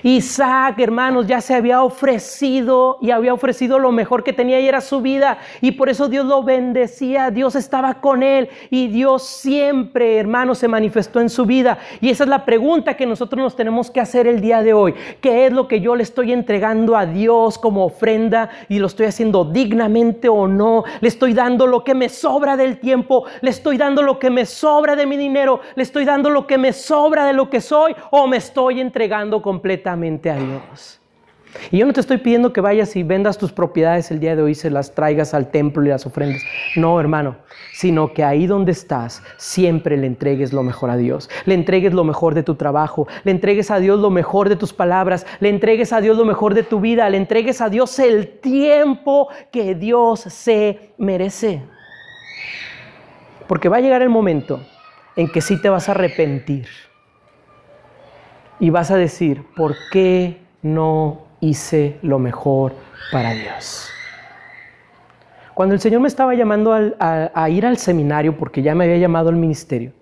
Isaac, 0.03 0.79
hermanos, 0.79 1.27
ya 1.27 1.41
se 1.41 1.53
había 1.53 1.83
ofrecido 1.83 2.97
y 3.01 3.11
había 3.11 3.33
ofrecido 3.33 3.79
lo 3.79 3.91
mejor 3.91 4.23
que 4.23 4.33
tenía 4.33 4.59
y 4.59 4.67
era 4.67 4.81
su 4.81 5.01
vida. 5.01 5.39
Y 5.61 5.71
por 5.71 5.89
eso 5.89 6.07
Dios 6.07 6.25
lo 6.25 6.43
bendecía, 6.43 7.31
Dios 7.31 7.55
estaba 7.55 7.95
con 7.95 8.23
él 8.23 8.49
y 8.69 8.87
Dios 8.87 9.23
siempre, 9.23 10.17
hermanos, 10.17 10.59
se 10.59 10.67
manifestó 10.67 11.19
en 11.19 11.29
su 11.29 11.45
vida. 11.45 11.77
Y 12.01 12.09
esa 12.09 12.23
es 12.23 12.29
la 12.29 12.45
pregunta 12.45 12.95
que 12.95 13.05
nosotros 13.05 13.41
nos 13.41 13.55
tenemos 13.55 13.91
que 13.91 13.99
hacer 13.99 14.27
el 14.27 14.41
día 14.41 14.61
de 14.61 14.73
hoy. 14.73 14.93
¿Qué 15.21 15.45
es 15.45 15.53
lo 15.53 15.67
que 15.67 15.81
yo 15.81 15.95
le 15.95 16.03
estoy 16.03 16.31
entregando 16.31 16.95
a 16.95 17.05
Dios 17.05 17.57
como 17.57 17.85
ofrenda 17.85 18.49
y 18.69 18.79
lo 18.79 18.87
estoy 18.87 19.07
haciendo 19.07 19.45
dignamente 19.45 20.29
o 20.29 20.47
no? 20.47 20.83
¿Le 21.01 21.07
estoy 21.07 21.33
dando 21.33 21.67
lo 21.67 21.83
que 21.83 21.93
me 21.93 22.09
sobra 22.09 22.57
del 22.57 22.79
tiempo? 22.79 23.25
¿Le 23.41 23.49
estoy 23.49 23.77
dando 23.77 24.01
lo 24.01 24.19
que 24.19 24.29
me 24.29 24.45
sobra 24.45 24.95
de 24.95 25.05
mi 25.05 25.17
dinero? 25.17 25.59
¿Le 25.75 25.83
estoy 25.83 26.05
dando 26.05 26.29
lo 26.29 26.47
que 26.47 26.57
me 26.57 26.73
sobra 26.73 27.25
de 27.25 27.33
lo 27.33 27.49
que 27.49 27.61
soy? 27.61 27.95
¿O 28.11 28.27
me 28.27 28.37
estoy 28.37 28.81
entregando 28.81 29.41
completamente? 29.41 29.74
Completamente 29.75 30.29
a 30.29 30.35
Dios. 30.35 31.01
Y 31.71 31.77
yo 31.77 31.85
no 31.85 31.93
te 31.93 32.01
estoy 32.01 32.17
pidiendo 32.17 32.51
que 32.51 32.59
vayas 32.59 32.95
y 32.95 33.03
vendas 33.03 33.37
tus 33.37 33.51
propiedades 33.53 34.11
el 34.11 34.19
día 34.19 34.35
de 34.35 34.41
hoy 34.41 34.55
se 34.55 34.69
las 34.69 34.93
traigas 34.93 35.33
al 35.33 35.51
templo 35.51 35.83
y 35.83 35.87
las 35.87 36.05
ofrendas. 36.05 36.41
No, 36.75 36.99
hermano, 36.99 37.37
sino 37.73 38.13
que 38.13 38.25
ahí 38.25 38.45
donde 38.45 38.73
estás 38.73 39.23
siempre 39.37 39.95
le 39.95 40.07
entregues 40.07 40.51
lo 40.51 40.63
mejor 40.63 40.89
a 40.89 40.97
Dios. 40.97 41.29
Le 41.45 41.53
entregues 41.53 41.93
lo 41.93 42.03
mejor 42.03 42.33
de 42.33 42.43
tu 42.43 42.55
trabajo, 42.55 43.07
le 43.23 43.31
entregues 43.31 43.71
a 43.71 43.79
Dios 43.79 43.99
lo 43.99 44.09
mejor 44.09 44.49
de 44.49 44.57
tus 44.57 44.73
palabras, 44.73 45.25
le 45.39 45.49
entregues 45.49 45.93
a 45.93 46.01
Dios 46.01 46.17
lo 46.17 46.25
mejor 46.25 46.53
de 46.53 46.63
tu 46.63 46.81
vida, 46.81 47.09
le 47.09 47.17
entregues 47.17 47.61
a 47.61 47.69
Dios 47.69 47.97
el 47.99 48.27
tiempo 48.39 49.29
que 49.51 49.75
Dios 49.75 50.21
se 50.21 50.91
merece. 50.97 51.61
Porque 53.47 53.69
va 53.69 53.77
a 53.77 53.81
llegar 53.81 54.01
el 54.01 54.09
momento 54.09 54.59
en 55.15 55.29
que 55.29 55.39
sí 55.39 55.61
te 55.61 55.69
vas 55.69 55.87
a 55.87 55.93
arrepentir 55.93 56.67
y 58.59 58.69
vas 58.69 58.91
a 58.91 58.97
decir, 58.97 59.43
¿por 59.55 59.75
qué 59.91 60.41
no 60.61 61.25
hice 61.39 61.97
lo 62.01 62.19
mejor 62.19 62.73
para 63.11 63.33
Dios? 63.33 63.89
Cuando 65.53 65.73
el 65.73 65.81
Señor 65.81 66.01
me 66.01 66.07
estaba 66.07 66.33
llamando 66.33 66.73
a, 66.73 67.31
a, 67.33 67.49
ir 67.49 67.65
al 67.65 67.77
seminario, 67.77 68.37
porque 68.37 68.61
ya 68.61 68.75
me 68.75 68.85
había 68.85 68.97
llamado 68.97 69.29
al 69.29 69.35
ministerio, 69.35 69.93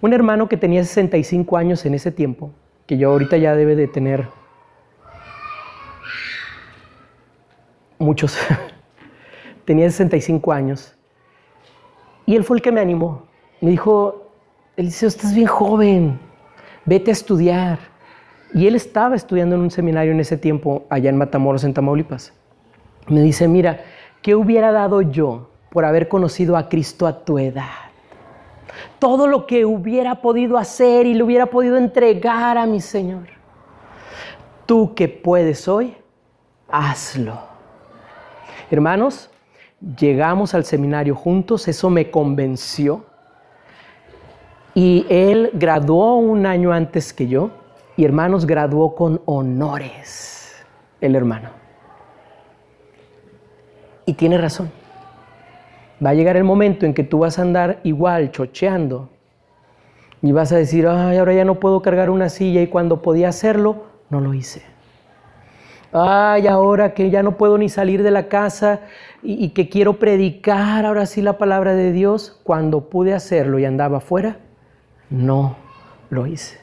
un 0.00 0.12
hermano 0.12 0.48
que 0.48 0.56
tenía 0.56 0.82
65 0.84 1.56
años 1.56 1.84
en 1.84 1.94
ese 1.94 2.10
tiempo, 2.10 2.50
que 2.86 2.96
yo 2.96 3.10
ahorita 3.10 3.36
ya 3.36 3.54
debe 3.54 3.76
de 3.76 3.88
tener 3.88 4.28
muchos, 7.98 8.38
tenía 9.64 9.90
65 9.90 10.52
años, 10.52 10.96
y 12.24 12.36
él 12.36 12.44
fue 12.44 12.58
el 12.58 12.62
que 12.62 12.72
me 12.72 12.80
animó. 12.80 13.26
Me 13.60 13.70
dijo, 13.70 14.30
Eliseo, 14.76 15.08
estás 15.08 15.34
bien 15.34 15.46
joven, 15.46 16.18
vete 16.88 17.10
a 17.10 17.12
estudiar. 17.12 17.78
Y 18.54 18.66
él 18.66 18.74
estaba 18.74 19.14
estudiando 19.14 19.54
en 19.56 19.60
un 19.60 19.70
seminario 19.70 20.12
en 20.12 20.20
ese 20.20 20.38
tiempo 20.38 20.86
allá 20.88 21.10
en 21.10 21.18
Matamoros, 21.18 21.64
en 21.64 21.74
Tamaulipas. 21.74 22.32
Me 23.08 23.20
dice, 23.20 23.46
mira, 23.46 23.80
¿qué 24.22 24.34
hubiera 24.34 24.72
dado 24.72 25.02
yo 25.02 25.50
por 25.70 25.84
haber 25.84 26.08
conocido 26.08 26.56
a 26.56 26.68
Cristo 26.68 27.06
a 27.06 27.24
tu 27.24 27.38
edad? 27.38 27.66
Todo 28.98 29.26
lo 29.26 29.46
que 29.46 29.66
hubiera 29.66 30.22
podido 30.22 30.56
hacer 30.56 31.04
y 31.06 31.14
le 31.14 31.22
hubiera 31.22 31.46
podido 31.46 31.76
entregar 31.76 32.56
a 32.56 32.64
mi 32.64 32.80
Señor. 32.80 33.28
Tú 34.64 34.94
que 34.94 35.08
puedes 35.08 35.68
hoy, 35.68 35.94
hazlo. 36.70 37.38
Hermanos, 38.70 39.30
llegamos 39.98 40.54
al 40.54 40.64
seminario 40.64 41.14
juntos, 41.14 41.68
eso 41.68 41.90
me 41.90 42.10
convenció 42.10 43.04
y 44.78 45.04
él 45.08 45.50
graduó 45.54 46.18
un 46.18 46.46
año 46.46 46.72
antes 46.72 47.12
que 47.12 47.26
yo 47.26 47.50
y 47.96 48.04
hermanos 48.04 48.46
graduó 48.46 48.94
con 48.94 49.20
honores, 49.24 50.54
el 51.00 51.16
hermano. 51.16 51.48
Y 54.06 54.12
tiene 54.12 54.38
razón. 54.38 54.70
Va 56.00 56.10
a 56.10 56.14
llegar 56.14 56.36
el 56.36 56.44
momento 56.44 56.86
en 56.86 56.94
que 56.94 57.02
tú 57.02 57.18
vas 57.18 57.40
a 57.40 57.42
andar 57.42 57.80
igual, 57.82 58.30
chocheando, 58.30 59.08
y 60.22 60.30
vas 60.30 60.52
a 60.52 60.58
decir, 60.58 60.86
ay, 60.86 61.16
ahora 61.16 61.34
ya 61.34 61.44
no 61.44 61.56
puedo 61.56 61.82
cargar 61.82 62.08
una 62.08 62.28
silla 62.28 62.62
y 62.62 62.68
cuando 62.68 63.02
podía 63.02 63.30
hacerlo, 63.30 63.82
no 64.10 64.20
lo 64.20 64.32
hice. 64.32 64.62
Ay, 65.90 66.46
ahora 66.46 66.94
que 66.94 67.10
ya 67.10 67.24
no 67.24 67.36
puedo 67.36 67.58
ni 67.58 67.68
salir 67.68 68.04
de 68.04 68.12
la 68.12 68.28
casa 68.28 68.82
y, 69.24 69.48
que 69.48 69.68
quiero 69.68 69.98
predicar 69.98 70.86
ahora 70.86 71.04
sí 71.04 71.20
la 71.20 71.36
palabra 71.36 71.74
de 71.74 71.90
Dios, 71.90 72.40
cuando 72.44 72.88
pude 72.88 73.12
hacerlo 73.12 73.58
y 73.58 73.64
andaba 73.64 73.96
afuera, 73.96 74.38
no 75.10 75.56
lo 76.10 76.26
hice. 76.26 76.58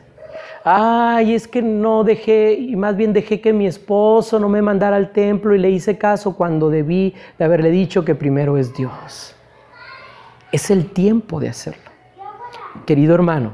Ay, 0.64 1.36
es 1.36 1.48
que 1.48 1.62
no 1.62 2.04
dejé, 2.04 2.54
y 2.54 2.76
más 2.76 2.96
bien 2.96 3.14
dejé 3.14 3.40
que 3.40 3.54
mi 3.54 3.68
esposo 3.68 4.40
no 4.40 4.50
me 4.50 4.62
mandara 4.62 4.96
al 4.96 5.12
templo 5.12 5.54
y 5.54 5.60
le 5.60 5.70
hice 5.70 5.98
caso 5.98 6.36
cuando 6.36 6.70
debí 6.70 7.14
de 7.38 7.46
haberle 7.46 7.70
dicho 7.70 8.04
que 8.04 8.16
primero 8.16 8.58
es 8.58 8.74
Dios. 8.74 9.36
Es 10.52 10.72
el 10.72 10.90
tiempo 10.90 11.40
de 11.40 11.50
hacerlo. 11.50 11.92
Querido 12.86 13.14
hermano, 13.14 13.54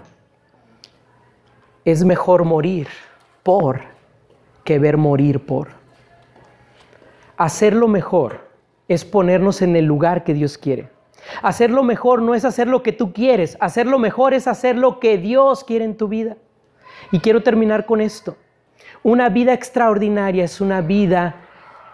es 1.84 2.06
mejor 2.06 2.46
morir 2.46 2.88
por 3.44 3.82
que 4.64 4.80
ver 4.80 4.98
morir 4.98 5.46
por. 5.46 5.70
Hacerlo 7.38 7.88
mejor 7.88 8.48
es 8.88 9.04
ponernos 9.04 9.62
en 9.62 9.76
el 9.76 9.86
lugar 9.86 10.24
que 10.24 10.34
Dios 10.34 10.58
quiere. 10.58 10.90
Hacerlo 11.42 11.84
mejor 11.84 12.22
no 12.22 12.36
es 12.36 12.46
hacer 12.46 12.68
lo 12.68 12.84
que 12.84 12.92
tú 12.92 13.14
quieres, 13.14 13.58
hacerlo 13.60 14.00
mejor 14.00 14.34
es 14.34 14.48
hacer 14.48 14.78
lo 14.78 15.00
que 15.00 15.18
Dios 15.18 15.64
quiere 15.64 15.86
en 15.86 15.98
tu 15.98 16.08
vida. 16.08 16.38
Y 17.12 17.20
quiero 17.20 17.44
terminar 17.44 17.86
con 17.86 18.02
esto. 18.02 18.38
Una 19.04 19.30
vida 19.30 19.54
extraordinaria 19.54 20.44
es 20.44 20.62
una 20.62 20.82
vida 20.82 21.36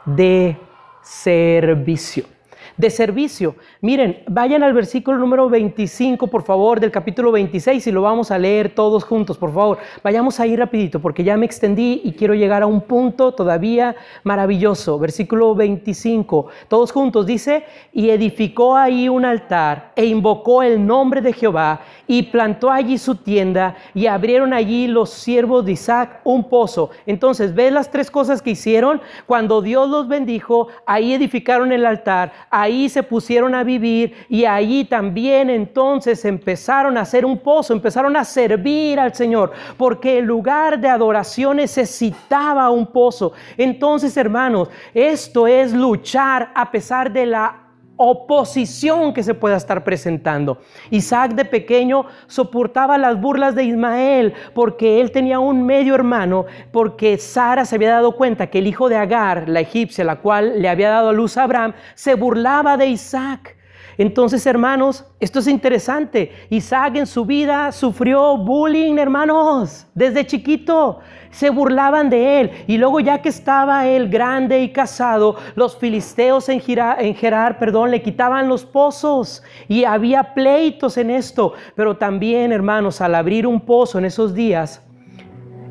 de 0.05 0.57
servicio 1.01 2.36
de 2.77 2.89
servicio. 2.89 3.55
Miren, 3.81 4.23
vayan 4.27 4.63
al 4.63 4.73
versículo 4.73 5.17
número 5.17 5.49
25, 5.49 6.27
por 6.27 6.43
favor, 6.43 6.79
del 6.79 6.91
capítulo 6.91 7.31
26 7.31 7.87
y 7.87 7.91
lo 7.91 8.03
vamos 8.03 8.29
a 8.31 8.37
leer 8.37 8.73
todos 8.73 9.03
juntos, 9.03 9.37
por 9.37 9.53
favor. 9.53 9.79
Vayamos 10.03 10.39
ahí 10.39 10.55
rapidito 10.55 10.99
porque 10.99 11.23
ya 11.23 11.35
me 11.37 11.45
extendí 11.45 12.01
y 12.03 12.13
quiero 12.13 12.35
llegar 12.35 12.61
a 12.61 12.67
un 12.67 12.81
punto 12.81 13.33
todavía 13.33 13.95
maravilloso. 14.23 14.99
Versículo 14.99 15.55
25, 15.55 16.47
todos 16.67 16.91
juntos 16.91 17.25
dice, 17.25 17.65
y 17.91 18.11
edificó 18.11 18.75
ahí 18.75 19.09
un 19.09 19.25
altar 19.25 19.91
e 19.95 20.05
invocó 20.05 20.61
el 20.61 20.85
nombre 20.85 21.21
de 21.21 21.33
Jehová 21.33 21.81
y 22.05 22.23
plantó 22.23 22.71
allí 22.71 22.97
su 22.97 23.15
tienda 23.15 23.75
y 23.93 24.05
abrieron 24.05 24.53
allí 24.53 24.87
los 24.87 25.09
siervos 25.09 25.65
de 25.65 25.73
Isaac 25.73 26.21
un 26.23 26.47
pozo. 26.47 26.91
Entonces, 27.05 27.53
¿ves 27.53 27.73
las 27.73 27.91
tres 27.91 28.11
cosas 28.11 28.41
que 28.41 28.51
hicieron? 28.51 29.01
Cuando 29.25 29.61
Dios 29.61 29.89
los 29.89 30.07
bendijo, 30.07 30.67
ahí 30.85 31.13
edificaron 31.13 31.71
el 31.71 31.85
altar, 31.85 32.31
ahí 32.49 32.66
ahí 32.67 32.89
se 32.89 33.03
pusieron 33.03 33.55
a 33.55 33.63
vivir 33.63 34.13
y 34.29 34.45
ahí 34.45 34.85
también 34.85 35.49
entonces 35.49 36.23
empezaron 36.25 36.97
a 36.97 37.01
hacer 37.01 37.25
un 37.25 37.39
pozo, 37.39 37.73
empezaron 37.73 38.15
a 38.15 38.23
servir 38.23 38.99
al 38.99 39.15
Señor, 39.15 39.51
porque 39.77 40.19
el 40.19 40.25
lugar 40.25 40.79
de 40.79 40.89
adoración 40.89 41.57
necesitaba 41.57 42.69
un 42.69 42.87
pozo. 42.87 43.31
Entonces, 43.57 44.15
hermanos, 44.17 44.69
esto 44.93 45.47
es 45.47 45.73
luchar 45.73 46.51
a 46.53 46.69
pesar 46.69 47.11
de 47.11 47.25
la 47.25 47.66
oposición 47.97 49.13
que 49.13 49.23
se 49.23 49.33
pueda 49.33 49.57
estar 49.57 49.83
presentando. 49.83 50.59
Isaac 50.91 51.33
de 51.33 51.45
pequeño 51.45 52.05
soportaba 52.27 52.97
las 52.97 53.19
burlas 53.19 53.55
de 53.55 53.65
Ismael 53.65 54.33
porque 54.53 55.01
él 55.01 55.11
tenía 55.11 55.39
un 55.39 55.65
medio 55.65 55.95
hermano, 55.95 56.45
porque 56.71 57.17
Sara 57.17 57.65
se 57.65 57.75
había 57.75 57.91
dado 57.91 58.15
cuenta 58.15 58.47
que 58.47 58.59
el 58.59 58.67
hijo 58.67 58.87
de 58.87 58.95
Agar, 58.95 59.49
la 59.49 59.59
egipcia, 59.59 60.05
la 60.05 60.17
cual 60.17 60.61
le 60.61 60.69
había 60.69 60.89
dado 60.89 61.09
a 61.09 61.13
luz 61.13 61.37
a 61.37 61.43
Abraham, 61.43 61.73
se 61.95 62.15
burlaba 62.15 62.77
de 62.77 62.87
Isaac. 62.87 63.56
Entonces, 63.97 64.45
hermanos, 64.45 65.05
esto 65.19 65.39
es 65.39 65.47
interesante. 65.47 66.31
Isaac 66.49 66.97
en 66.97 67.07
su 67.07 67.25
vida 67.25 67.71
sufrió 67.71 68.37
bullying, 68.37 68.97
hermanos, 68.97 69.87
desde 69.95 70.25
chiquito. 70.25 70.99
Se 71.31 71.49
burlaban 71.49 72.09
de 72.09 72.41
él. 72.41 72.51
Y 72.67 72.77
luego 72.77 72.99
ya 72.99 73.21
que 73.21 73.29
estaba 73.29 73.87
él 73.87 74.07
grande 74.09 74.61
y 74.61 74.71
casado, 74.71 75.35
los 75.55 75.77
filisteos 75.77 76.47
en, 76.49 76.61
Gerar, 76.61 77.57
perdón, 77.57 77.89
le 77.91 78.03
quitaban 78.03 78.47
los 78.47 78.65
pozos. 78.65 79.41
Y 79.67 79.83
había 79.83 80.35
pleitos 80.35 80.97
en 80.97 81.09
esto. 81.09 81.53
Pero 81.75 81.97
también, 81.97 82.51
hermanos, 82.51 83.01
al 83.01 83.15
abrir 83.15 83.47
un 83.47 83.61
pozo 83.61 83.97
en 83.97 84.05
esos 84.05 84.35
días, 84.35 84.83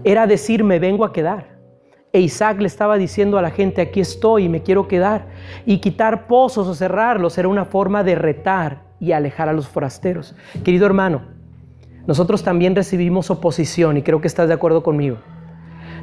era 0.03 0.27
decir, 0.27 0.65
me 0.65 0.81
vengo 0.81 1.05
a 1.05 1.13
quedar. 1.13 1.56
E 2.17 2.21
Isaac 2.21 2.63
le 2.63 2.67
estaba 2.67 2.97
diciendo 2.97 3.37
a 3.37 3.43
la 3.43 3.51
gente, 3.51 3.83
aquí 3.83 4.01
estoy 4.01 4.45
y 4.45 4.49
me 4.49 4.63
quiero 4.63 4.89
quedar. 4.89 5.27
Y 5.67 5.81
quitar 5.81 6.27
pozos 6.27 6.67
o 6.67 6.75
cerrarlos 6.75 7.37
era 7.37 7.47
una 7.47 7.67
forma 7.67 8.03
de 8.05 8.15
retar 8.15 8.85
y 8.99 9.13
alejar 9.13 9.51
a 9.51 9.53
los 9.53 9.69
forasteros. 9.69 10.35
Querido 10.65 10.87
hermano, 10.87 11.21
nosotros 12.07 12.43
también 12.43 12.75
recibimos 12.75 13.31
oposición 13.31 13.99
y 13.99 14.03
creo 14.03 14.23
que 14.23 14.29
estás 14.29 14.49
de 14.49 14.55
acuerdo 14.55 14.83
conmigo. 14.83 15.19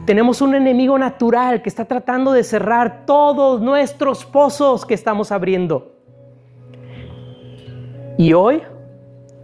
Tenemos 0.06 0.40
un 0.44 0.54
enemigo 0.54 1.00
natural 1.00 1.64
que 1.64 1.70
está 1.70 1.86
tratando 1.86 2.32
de 2.32 2.44
cerrar 2.44 3.08
todos 3.08 3.60
nuestros 3.60 4.24
pozos 4.24 4.86
que 4.86 4.94
estamos 4.94 5.32
abriendo. 5.32 5.94
Y 8.20 8.34
hoy 8.34 8.62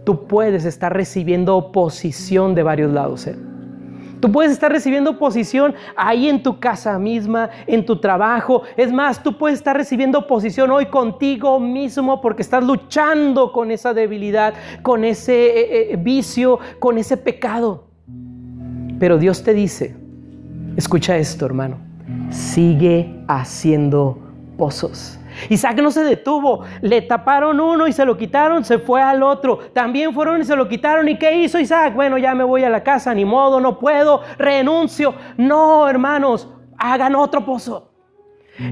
tú 0.04 0.28
puedes 0.28 0.64
estar 0.64 0.94
recibiendo 0.94 1.56
oposición 1.56 2.54
de 2.54 2.62
varios 2.62 2.92
lados. 2.92 3.26
¿eh? 3.26 3.34
Tú 4.20 4.30
puedes 4.30 4.52
estar 4.52 4.70
recibiendo 4.70 5.12
oposición 5.12 5.74
ahí 5.96 6.28
en 6.28 6.42
tu 6.42 6.60
casa 6.60 6.98
misma, 6.98 7.50
en 7.66 7.84
tu 7.86 8.00
trabajo. 8.00 8.62
Es 8.76 8.92
más, 8.92 9.22
tú 9.22 9.38
puedes 9.38 9.58
estar 9.58 9.76
recibiendo 9.76 10.18
oposición 10.18 10.70
hoy 10.70 10.86
contigo 10.86 11.58
mismo 11.58 12.20
porque 12.20 12.42
estás 12.42 12.62
luchando 12.64 13.52
con 13.52 13.70
esa 13.70 13.94
debilidad, 13.94 14.54
con 14.82 15.04
ese 15.04 15.46
eh, 15.46 15.92
eh, 15.92 15.96
vicio, 15.96 16.58
con 16.78 16.98
ese 16.98 17.16
pecado. 17.16 17.88
Pero 18.98 19.16
Dios 19.16 19.42
te 19.42 19.54
dice, 19.54 19.96
escucha 20.76 21.16
esto 21.16 21.46
hermano, 21.46 21.78
sigue 22.30 23.24
haciendo 23.28 24.18
pozos. 24.58 25.19
Isaac 25.48 25.80
no 25.80 25.90
se 25.90 26.04
detuvo, 26.04 26.64
le 26.80 27.02
taparon 27.02 27.60
uno 27.60 27.86
y 27.86 27.92
se 27.92 28.04
lo 28.04 28.16
quitaron, 28.16 28.64
se 28.64 28.78
fue 28.78 29.02
al 29.02 29.22
otro. 29.22 29.58
También 29.72 30.12
fueron 30.12 30.40
y 30.40 30.44
se 30.44 30.56
lo 30.56 30.68
quitaron. 30.68 31.08
¿Y 31.08 31.18
qué 31.18 31.36
hizo 31.36 31.58
Isaac? 31.58 31.94
Bueno, 31.94 32.18
ya 32.18 32.34
me 32.34 32.44
voy 32.44 32.64
a 32.64 32.70
la 32.70 32.82
casa, 32.82 33.14
ni 33.14 33.24
modo, 33.24 33.60
no 33.60 33.78
puedo, 33.78 34.22
renuncio. 34.38 35.14
No, 35.36 35.88
hermanos, 35.88 36.48
hagan 36.78 37.14
otro 37.14 37.44
pozo. 37.44 37.88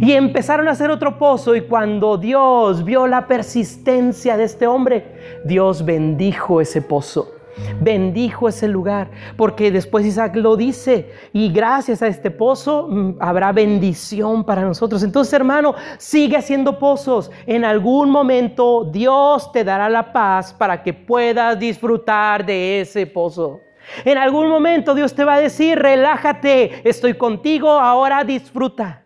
Y 0.00 0.12
empezaron 0.12 0.68
a 0.68 0.72
hacer 0.72 0.90
otro 0.90 1.18
pozo 1.18 1.56
y 1.56 1.62
cuando 1.62 2.18
Dios 2.18 2.84
vio 2.84 3.06
la 3.06 3.26
persistencia 3.26 4.36
de 4.36 4.44
este 4.44 4.66
hombre, 4.66 5.40
Dios 5.46 5.84
bendijo 5.84 6.60
ese 6.60 6.82
pozo 6.82 7.37
bendijo 7.80 8.48
ese 8.48 8.68
lugar, 8.68 9.10
porque 9.36 9.70
después 9.70 10.04
Isaac 10.06 10.36
lo 10.36 10.56
dice, 10.56 11.10
y 11.32 11.52
gracias 11.52 12.02
a 12.02 12.06
este 12.06 12.30
pozo 12.30 12.88
mm, 12.88 13.16
habrá 13.20 13.52
bendición 13.52 14.44
para 14.44 14.62
nosotros. 14.62 15.02
Entonces, 15.02 15.32
hermano, 15.32 15.74
sigue 15.98 16.36
haciendo 16.36 16.78
pozos. 16.78 17.30
En 17.46 17.64
algún 17.64 18.10
momento 18.10 18.84
Dios 18.84 19.50
te 19.52 19.64
dará 19.64 19.88
la 19.88 20.12
paz 20.12 20.52
para 20.52 20.82
que 20.82 20.92
puedas 20.92 21.58
disfrutar 21.58 22.44
de 22.44 22.80
ese 22.80 23.06
pozo. 23.06 23.60
En 24.04 24.18
algún 24.18 24.48
momento 24.48 24.94
Dios 24.94 25.14
te 25.14 25.24
va 25.24 25.34
a 25.34 25.40
decir, 25.40 25.78
relájate, 25.78 26.88
estoy 26.88 27.14
contigo, 27.14 27.70
ahora 27.70 28.24
disfruta. 28.24 29.04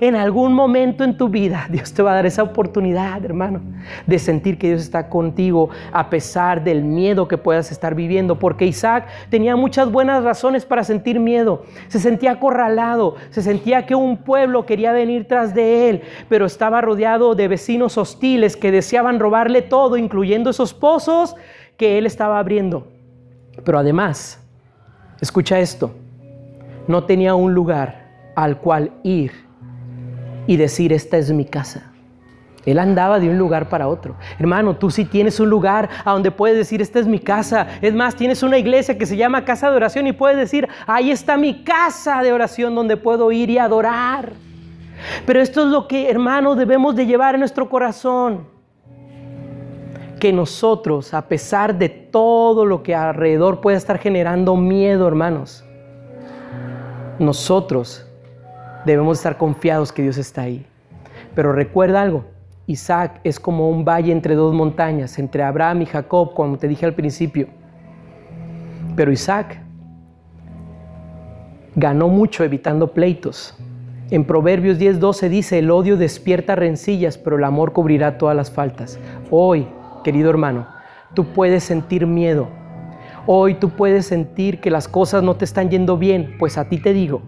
En 0.00 0.16
algún 0.16 0.52
momento 0.52 1.04
en 1.04 1.16
tu 1.16 1.28
vida 1.28 1.66
Dios 1.70 1.92
te 1.92 2.02
va 2.02 2.12
a 2.12 2.14
dar 2.14 2.26
esa 2.26 2.42
oportunidad, 2.42 3.24
hermano, 3.24 3.60
de 4.06 4.18
sentir 4.18 4.58
que 4.58 4.68
Dios 4.68 4.82
está 4.82 5.08
contigo 5.08 5.70
a 5.92 6.10
pesar 6.10 6.64
del 6.64 6.82
miedo 6.82 7.28
que 7.28 7.38
puedas 7.38 7.70
estar 7.70 7.94
viviendo. 7.94 8.38
Porque 8.38 8.66
Isaac 8.66 9.06
tenía 9.30 9.56
muchas 9.56 9.90
buenas 9.90 10.24
razones 10.24 10.64
para 10.64 10.84
sentir 10.84 11.20
miedo. 11.20 11.64
Se 11.88 12.00
sentía 12.00 12.32
acorralado, 12.32 13.16
se 13.30 13.42
sentía 13.42 13.86
que 13.86 13.94
un 13.94 14.18
pueblo 14.18 14.66
quería 14.66 14.92
venir 14.92 15.28
tras 15.28 15.54
de 15.54 15.90
él, 15.90 16.02
pero 16.28 16.46
estaba 16.46 16.80
rodeado 16.80 17.34
de 17.34 17.48
vecinos 17.48 17.98
hostiles 17.98 18.56
que 18.56 18.70
deseaban 18.70 19.20
robarle 19.20 19.62
todo, 19.62 19.96
incluyendo 19.96 20.50
esos 20.50 20.74
pozos 20.74 21.36
que 21.76 21.98
él 21.98 22.06
estaba 22.06 22.38
abriendo. 22.38 22.88
Pero 23.64 23.78
además, 23.78 24.40
escucha 25.20 25.60
esto, 25.60 25.92
no 26.88 27.04
tenía 27.04 27.34
un 27.34 27.54
lugar 27.54 28.04
al 28.34 28.58
cual 28.58 28.92
ir 29.02 29.43
y 30.46 30.56
decir, 30.56 30.92
esta 30.92 31.16
es 31.16 31.30
mi 31.30 31.44
casa. 31.44 31.90
Él 32.66 32.78
andaba 32.78 33.20
de 33.20 33.28
un 33.28 33.36
lugar 33.36 33.68
para 33.68 33.88
otro. 33.88 34.16
Hermano, 34.38 34.76
tú 34.76 34.90
sí 34.90 35.04
tienes 35.04 35.38
un 35.38 35.50
lugar 35.50 35.88
a 36.04 36.12
donde 36.12 36.30
puedes 36.30 36.56
decir, 36.56 36.80
esta 36.80 36.98
es 36.98 37.06
mi 37.06 37.18
casa. 37.18 37.66
Es 37.82 37.94
más, 37.94 38.16
tienes 38.16 38.42
una 38.42 38.56
iglesia 38.56 38.96
que 38.96 39.06
se 39.06 39.16
llama 39.16 39.44
casa 39.44 39.70
de 39.70 39.76
oración 39.76 40.06
y 40.06 40.12
puedes 40.12 40.38
decir, 40.38 40.68
ahí 40.86 41.10
está 41.10 41.36
mi 41.36 41.62
casa 41.62 42.22
de 42.22 42.32
oración 42.32 42.74
donde 42.74 42.96
puedo 42.96 43.30
ir 43.32 43.50
y 43.50 43.58
adorar. 43.58 44.32
Pero 45.26 45.40
esto 45.40 45.64
es 45.64 45.68
lo 45.68 45.86
que, 45.86 46.08
hermano, 46.08 46.54
debemos 46.54 46.96
de 46.96 47.06
llevar 47.06 47.34
en 47.34 47.40
nuestro 47.40 47.68
corazón. 47.68 48.46
Que 50.18 50.32
nosotros, 50.32 51.12
a 51.12 51.28
pesar 51.28 51.76
de 51.76 51.90
todo 51.90 52.64
lo 52.64 52.82
que 52.82 52.94
alrededor 52.94 53.60
pueda 53.60 53.76
estar 53.76 53.98
generando 53.98 54.56
miedo, 54.56 55.06
hermanos, 55.06 55.64
nosotros 57.18 58.03
debemos 58.84 59.18
estar 59.18 59.36
confiados 59.36 59.92
que 59.92 60.02
Dios 60.02 60.18
está 60.18 60.42
ahí. 60.42 60.66
Pero 61.34 61.52
recuerda 61.52 62.02
algo, 62.02 62.24
Isaac 62.66 63.20
es 63.24 63.38
como 63.38 63.68
un 63.68 63.84
valle 63.84 64.12
entre 64.12 64.34
dos 64.34 64.54
montañas, 64.54 65.18
entre 65.18 65.42
Abraham 65.42 65.82
y 65.82 65.86
Jacob, 65.86 66.34
como 66.34 66.56
te 66.56 66.68
dije 66.68 66.86
al 66.86 66.94
principio. 66.94 67.48
Pero 68.96 69.12
Isaac 69.12 69.60
ganó 71.74 72.08
mucho 72.08 72.44
evitando 72.44 72.92
pleitos. 72.92 73.56
En 74.10 74.24
Proverbios 74.24 74.78
10:12 74.78 75.28
dice, 75.28 75.58
el 75.58 75.70
odio 75.70 75.96
despierta 75.96 76.54
rencillas, 76.54 77.18
pero 77.18 77.36
el 77.36 77.44
amor 77.44 77.72
cubrirá 77.72 78.18
todas 78.18 78.36
las 78.36 78.50
faltas. 78.50 78.98
Hoy, 79.30 79.66
querido 80.04 80.30
hermano, 80.30 80.66
tú 81.14 81.24
puedes 81.24 81.64
sentir 81.64 82.06
miedo. 82.06 82.48
Hoy 83.26 83.54
tú 83.54 83.70
puedes 83.70 84.06
sentir 84.06 84.60
que 84.60 84.70
las 84.70 84.86
cosas 84.86 85.22
no 85.22 85.36
te 85.36 85.46
están 85.46 85.70
yendo 85.70 85.96
bien, 85.96 86.36
pues 86.38 86.58
a 86.58 86.68
ti 86.68 86.78
te 86.78 86.92
digo, 86.92 87.22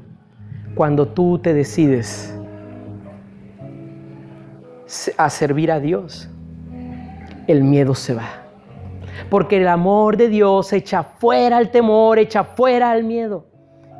cuando 0.76 1.08
tú 1.08 1.38
te 1.38 1.54
decides 1.54 2.38
a 5.16 5.30
servir 5.30 5.72
a 5.72 5.80
Dios, 5.80 6.28
el 7.46 7.64
miedo 7.64 7.94
se 7.94 8.12
va. 8.12 8.42
Porque 9.30 9.56
el 9.56 9.68
amor 9.68 10.18
de 10.18 10.28
Dios 10.28 10.74
echa 10.74 11.02
fuera 11.02 11.58
el 11.58 11.70
temor, 11.70 12.18
echa 12.18 12.44
fuera 12.44 12.94
el 12.94 13.04
miedo. 13.04 13.46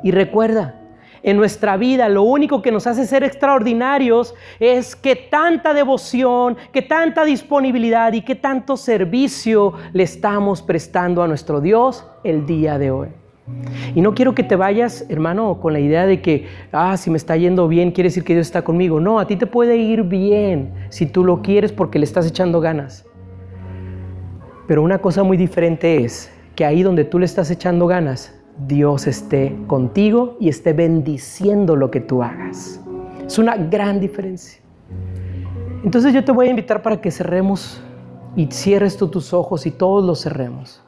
Y 0.03 0.11
recuerda, 0.11 0.79
en 1.23 1.37
nuestra 1.37 1.77
vida 1.77 2.09
lo 2.09 2.21
único 2.21 2.61
que 2.61 2.71
nos 2.71 2.85
hace 2.85 3.07
ser 3.07 3.23
extraordinarios 3.23 4.35
es 4.59 4.95
que 4.95 5.15
tanta 5.15 5.73
devoción, 5.73 6.57
que 6.71 6.83
tanta 6.83 7.25
disponibilidad 7.25 8.13
y 8.13 8.21
que 8.21 8.35
tanto 8.35 8.77
servicio 8.77 9.73
le 9.93 10.03
estamos 10.03 10.61
prestando 10.61 11.23
a 11.23 11.27
nuestro 11.27 11.59
Dios 11.59 12.05
el 12.23 12.45
día 12.45 12.77
de 12.77 12.91
hoy. 12.91 13.07
Y 13.95 14.01
no 14.01 14.13
quiero 14.13 14.35
que 14.35 14.43
te 14.43 14.55
vayas, 14.55 15.05
hermano, 15.09 15.59
con 15.59 15.73
la 15.73 15.79
idea 15.79 16.05
de 16.05 16.21
que, 16.21 16.45
ah, 16.71 16.97
si 16.97 17.09
me 17.09 17.17
está 17.17 17.37
yendo 17.37 17.67
bien, 17.67 17.91
quiere 17.91 18.09
decir 18.09 18.23
que 18.23 18.33
Dios 18.33 18.47
está 18.47 18.63
conmigo. 18.63 18.99
No, 18.99 19.19
a 19.19 19.27
ti 19.27 19.35
te 19.37 19.47
puede 19.47 19.77
ir 19.77 20.03
bien 20.03 20.73
si 20.89 21.05
tú 21.05 21.23
lo 21.23 21.41
quieres 21.41 21.71
porque 21.71 21.99
le 21.99 22.05
estás 22.05 22.27
echando 22.27 22.59
ganas. 22.59 23.05
Pero 24.67 24.83
una 24.83 24.99
cosa 24.99 25.23
muy 25.23 25.37
diferente 25.37 26.03
es 26.03 26.31
que 26.55 26.65
ahí 26.65 26.83
donde 26.83 27.05
tú 27.05 27.19
le 27.19 27.25
estás 27.25 27.49
echando 27.49 27.87
ganas, 27.87 28.33
Dios 28.67 29.07
esté 29.07 29.55
contigo 29.67 30.35
y 30.39 30.49
esté 30.49 30.73
bendiciendo 30.73 31.75
lo 31.75 31.89
que 31.89 32.01
tú 32.01 32.23
hagas. 32.23 32.81
Es 33.25 33.37
una 33.37 33.55
gran 33.55 33.99
diferencia. 33.99 34.59
Entonces 35.83 36.13
yo 36.13 36.23
te 36.25 36.31
voy 36.31 36.47
a 36.47 36.49
invitar 36.49 36.81
para 36.81 36.99
que 36.99 37.11
cerremos 37.11 37.81
y 38.35 38.47
cierres 38.47 38.97
tú 38.97 39.07
tus 39.07 39.33
ojos 39.33 39.65
y 39.65 39.71
todos 39.71 40.03
los 40.03 40.23
cerremos. 40.23 40.83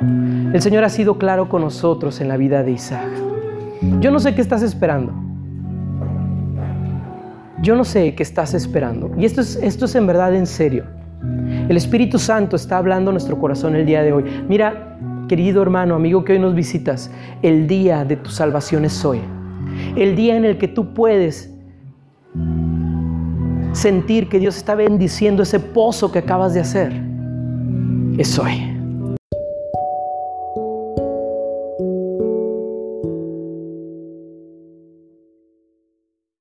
El 0.00 0.60
Señor 0.62 0.84
ha 0.84 0.88
sido 0.88 1.18
claro 1.18 1.48
con 1.48 1.62
nosotros 1.62 2.20
en 2.20 2.28
la 2.28 2.36
vida 2.36 2.62
de 2.62 2.72
Isaac. 2.72 3.08
Yo 4.00 4.10
no 4.10 4.20
sé 4.20 4.34
qué 4.34 4.40
estás 4.40 4.62
esperando. 4.62 5.12
Yo 7.60 7.74
no 7.74 7.84
sé 7.84 8.14
qué 8.14 8.22
estás 8.22 8.54
esperando. 8.54 9.10
Y 9.18 9.24
esto 9.24 9.40
es, 9.40 9.56
esto 9.56 9.86
es 9.86 9.94
en 9.94 10.06
verdad 10.06 10.34
en 10.34 10.46
serio. 10.46 10.84
El 11.68 11.76
Espíritu 11.76 12.18
Santo 12.18 12.56
está 12.56 12.78
hablando 12.78 13.10
a 13.10 13.12
nuestro 13.12 13.38
corazón 13.38 13.74
el 13.74 13.84
día 13.84 14.02
de 14.02 14.12
hoy. 14.12 14.24
Mira, 14.48 14.98
querido 15.28 15.60
hermano, 15.62 15.94
amigo 15.94 16.24
que 16.24 16.34
hoy 16.34 16.38
nos 16.38 16.54
visitas, 16.54 17.10
el 17.42 17.66
día 17.66 18.04
de 18.04 18.16
tu 18.16 18.30
salvación 18.30 18.84
es 18.84 19.04
hoy. 19.04 19.20
El 19.96 20.14
día 20.14 20.36
en 20.36 20.44
el 20.44 20.58
que 20.58 20.68
tú 20.68 20.94
puedes 20.94 21.52
sentir 23.72 24.28
que 24.28 24.38
Dios 24.38 24.56
está 24.56 24.74
bendiciendo 24.74 25.42
ese 25.42 25.60
pozo 25.60 26.10
que 26.12 26.20
acabas 26.20 26.54
de 26.54 26.60
hacer 26.60 26.92
es 28.16 28.38
hoy. 28.38 28.77